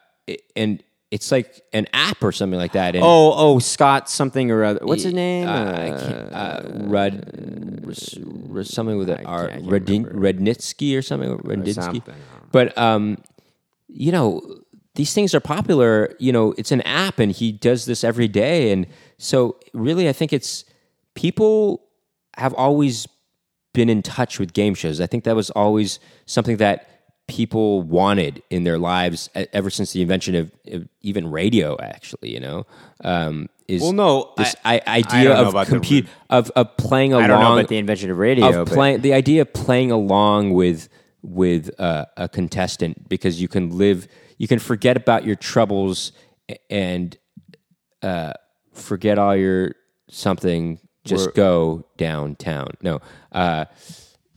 and 0.56 0.82
it's 1.10 1.30
like 1.30 1.60
an 1.74 1.86
app 1.92 2.22
or 2.24 2.32
something 2.32 2.58
like 2.58 2.72
that. 2.72 2.94
And, 2.94 3.04
Oh, 3.04 3.34
oh, 3.36 3.58
Scott 3.58 4.08
something 4.08 4.50
or 4.50 4.64
other. 4.64 4.80
What's 4.82 5.02
his 5.02 5.12
name? 5.12 5.46
Uh, 5.46 5.50
Uh, 5.52 6.34
uh, 6.34 6.70
Rud, 6.84 7.82
Rus- 7.84 8.70
something 8.70 8.96
with 8.96 9.10
an 9.10 9.26
R. 9.26 9.48
Redin, 9.48 10.10
Rednitsky 10.10 10.96
or 10.96 11.02
something. 11.02 11.36
Redinsky. 11.38 11.74
something. 11.82 12.14
But 12.50 12.76
um, 12.78 13.18
you 13.88 14.10
know, 14.12 14.61
these 14.94 15.14
things 15.14 15.34
are 15.34 15.40
popular. 15.40 16.14
You 16.18 16.32
know, 16.32 16.54
it's 16.58 16.72
an 16.72 16.80
app, 16.82 17.18
and 17.18 17.32
he 17.32 17.52
does 17.52 17.86
this 17.86 18.04
every 18.04 18.28
day, 18.28 18.72
and 18.72 18.86
so 19.18 19.56
really, 19.72 20.08
I 20.08 20.12
think 20.12 20.32
it's 20.32 20.64
people 21.14 21.82
have 22.36 22.54
always 22.54 23.06
been 23.74 23.88
in 23.88 24.02
touch 24.02 24.38
with 24.38 24.52
game 24.52 24.74
shows. 24.74 25.00
I 25.00 25.06
think 25.06 25.24
that 25.24 25.36
was 25.36 25.50
always 25.50 25.98
something 26.26 26.56
that 26.58 26.88
people 27.28 27.80
wanted 27.82 28.42
in 28.50 28.64
their 28.64 28.78
lives 28.78 29.30
ever 29.34 29.70
since 29.70 29.92
the 29.92 30.02
invention 30.02 30.34
of, 30.34 30.52
of 30.70 30.88
even 31.00 31.30
radio. 31.30 31.78
Actually, 31.80 32.32
you 32.34 32.40
know, 32.40 32.66
um, 33.04 33.48
is 33.68 33.80
Well, 33.80 33.92
no, 33.92 34.32
this 34.36 34.54
I- 34.64 34.76
I, 34.76 34.82
I 34.86 34.98
idea 34.98 35.24
don't 35.34 35.46
of 35.46 35.52
the- 35.54 35.64
compute 35.64 36.06
of 36.28 36.50
of 36.50 36.76
playing 36.76 37.12
along. 37.12 37.24
I 37.24 37.26
don't 37.28 37.40
know 37.40 37.58
about 37.58 37.68
the 37.68 37.78
invention 37.78 38.10
of 38.10 38.18
radio. 38.18 38.62
of 38.62 38.68
playing 38.68 39.00
the 39.00 39.14
idea 39.14 39.42
of 39.42 39.52
playing 39.52 39.90
along 39.90 40.52
with 40.52 40.88
with 41.22 41.70
uh, 41.80 42.04
a 42.16 42.28
contestant 42.28 43.08
because 43.08 43.40
you 43.40 43.46
can 43.48 43.78
live, 43.78 44.08
you 44.42 44.48
can 44.48 44.58
forget 44.58 44.96
about 44.96 45.24
your 45.24 45.36
troubles 45.36 46.10
and 46.68 47.16
uh, 48.02 48.32
forget 48.72 49.16
all 49.16 49.36
your 49.36 49.76
something. 50.10 50.80
Just 51.04 51.26
We're- 51.26 51.34
go 51.36 51.86
downtown. 51.96 52.70
No, 52.82 53.00
uh, 53.30 53.66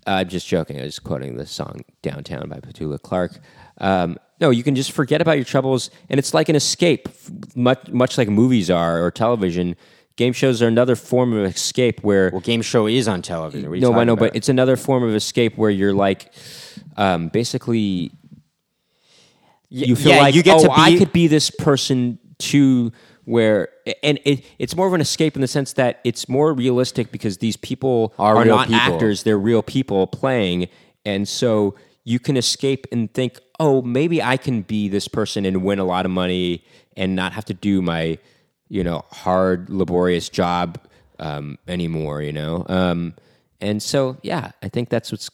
I'm 0.06 0.30
just 0.30 0.48
joking. 0.48 0.80
I 0.80 0.84
was 0.84 1.00
quoting 1.00 1.38
the 1.38 1.48
song 1.48 1.82
"Downtown" 2.04 2.50
by 2.50 2.60
Petula 2.60 3.02
Clark. 3.02 3.40
Um, 3.80 4.20
no, 4.40 4.52
you 4.52 4.62
can 4.62 4.76
just 4.76 4.92
forget 4.92 5.22
about 5.22 5.38
your 5.38 5.46
troubles, 5.46 5.90
and 6.08 6.20
it's 6.20 6.36
like 6.36 6.50
an 6.50 6.56
escape, 6.56 7.10
much 7.56 7.90
much 7.90 8.16
like 8.20 8.30
movies 8.30 8.70
are 8.70 9.04
or 9.04 9.10
television. 9.10 9.76
Game 10.18 10.34
shows 10.34 10.62
are 10.62 10.68
another 10.68 10.96
form 10.96 11.34
of 11.34 11.46
escape 11.46 12.02
where 12.04 12.30
well, 12.30 12.42
game 12.42 12.62
show 12.62 12.86
is 12.86 13.08
on 13.08 13.24
television. 13.24 13.72
No, 13.80 13.94
I 13.96 14.04
know, 14.04 14.14
about? 14.14 14.20
but 14.20 14.36
it's 14.36 14.50
another 14.50 14.76
form 14.78 15.02
of 15.02 15.16
escape 15.16 15.58
where 15.58 15.72
you're 15.72 15.94
like, 15.94 16.32
um, 16.96 17.30
basically, 17.30 18.12
you 19.84 19.96
feel 19.96 20.14
yeah, 20.14 20.22
like, 20.22 20.36
you 20.36 20.44
get 20.44 20.60
oh, 20.60 20.64
to 20.64 20.68
be- 20.68 20.74
I 20.76 20.98
could 20.98 21.12
be 21.12 21.28
this 21.28 21.50
person 21.50 22.20
too. 22.40 22.92
Where 23.26 23.70
and 24.04 24.20
it, 24.24 24.46
it's 24.60 24.76
more 24.76 24.86
of 24.86 24.94
an 24.94 25.02
escape 25.02 25.34
in 25.34 25.42
the 25.42 25.48
sense 25.48 25.74
that 25.74 26.00
it's 26.04 26.30
more 26.30 26.54
realistic 26.54 27.12
because 27.12 27.40
these 27.40 27.58
people 27.58 28.14
Are 28.20 28.36
are, 28.36 28.44
real 28.44 28.56
not 28.56 28.68
people. 28.68 28.80
actors; 28.80 29.24
they're 29.24 29.40
real 29.40 29.64
people 29.64 30.06
playing, 30.06 30.68
and 31.06 31.28
so 31.28 31.74
you 32.04 32.20
can 32.20 32.38
escape 32.38 32.86
and 32.92 33.12
think, 33.12 33.40
oh, 33.60 33.82
maybe 33.82 34.22
I 34.22 34.38
can 34.38 34.62
be 34.62 34.90
this 34.90 35.08
person 35.08 35.44
and 35.44 35.64
win 35.64 35.80
a 35.80 35.84
lot 35.84 36.06
of 36.06 36.12
money 36.12 36.64
and 36.96 37.16
not 37.16 37.34
have 37.34 37.46
to 37.46 37.56
do 37.56 37.82
my, 37.82 38.20
you 38.70 38.84
know, 38.84 39.04
hard, 39.12 39.72
laborious 39.72 40.30
job 40.30 40.80
um, 41.18 41.58
anymore. 41.68 42.22
You 42.22 42.34
know, 42.34 42.64
um, 42.70 43.16
and 43.60 43.82
so 43.82 44.18
yeah, 44.22 44.52
I 44.62 44.70
think 44.70 44.90
that's 44.90 45.12
what's 45.12 45.32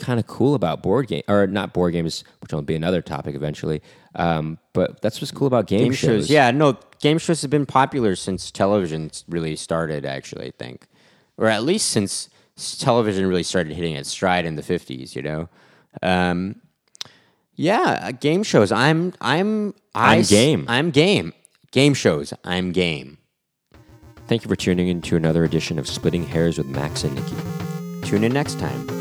kind 0.00 0.18
of 0.18 0.26
cool 0.26 0.54
about 0.54 0.82
board 0.82 1.06
game 1.06 1.22
or 1.28 1.46
not 1.46 1.72
board 1.72 1.92
games, 1.92 2.24
which 2.40 2.52
will 2.52 2.62
be 2.62 2.74
another 2.74 3.02
topic 3.02 3.34
eventually. 3.34 3.82
Um, 4.14 4.58
but 4.72 5.00
that's 5.00 5.20
what's 5.20 5.30
cool 5.30 5.46
about 5.46 5.66
game, 5.66 5.84
game 5.84 5.92
shows. 5.92 6.30
Yeah, 6.30 6.50
no, 6.50 6.78
game 7.00 7.18
shows 7.18 7.42
have 7.42 7.50
been 7.50 7.66
popular 7.66 8.16
since 8.16 8.50
television 8.50 9.10
really 9.28 9.56
started. 9.56 10.04
Actually, 10.04 10.46
I 10.46 10.50
think, 10.58 10.86
or 11.36 11.46
at 11.46 11.62
least 11.62 11.88
since 11.88 12.28
television 12.78 13.26
really 13.26 13.42
started 13.42 13.72
hitting 13.72 13.94
its 13.94 14.08
stride 14.08 14.44
in 14.44 14.56
the 14.56 14.62
fifties. 14.62 15.14
You 15.14 15.22
know, 15.22 15.48
um, 16.02 16.56
yeah, 17.54 18.00
uh, 18.02 18.12
game 18.12 18.42
shows. 18.42 18.72
I'm 18.72 19.12
I'm 19.20 19.74
I 19.94 20.16
I'm 20.16 20.22
game. 20.22 20.64
I'm 20.68 20.90
game. 20.90 21.32
Game 21.70 21.94
shows. 21.94 22.34
I'm 22.44 22.72
game. 22.72 23.18
Thank 24.26 24.44
you 24.44 24.48
for 24.48 24.56
tuning 24.56 24.88
in 24.88 25.02
to 25.02 25.16
another 25.16 25.44
edition 25.44 25.78
of 25.78 25.88
Splitting 25.88 26.24
Hairs 26.24 26.56
with 26.56 26.68
Max 26.68 27.02
and 27.04 27.14
Nikki. 27.14 28.06
Tune 28.08 28.24
in 28.24 28.32
next 28.32 28.58
time. 28.58 28.99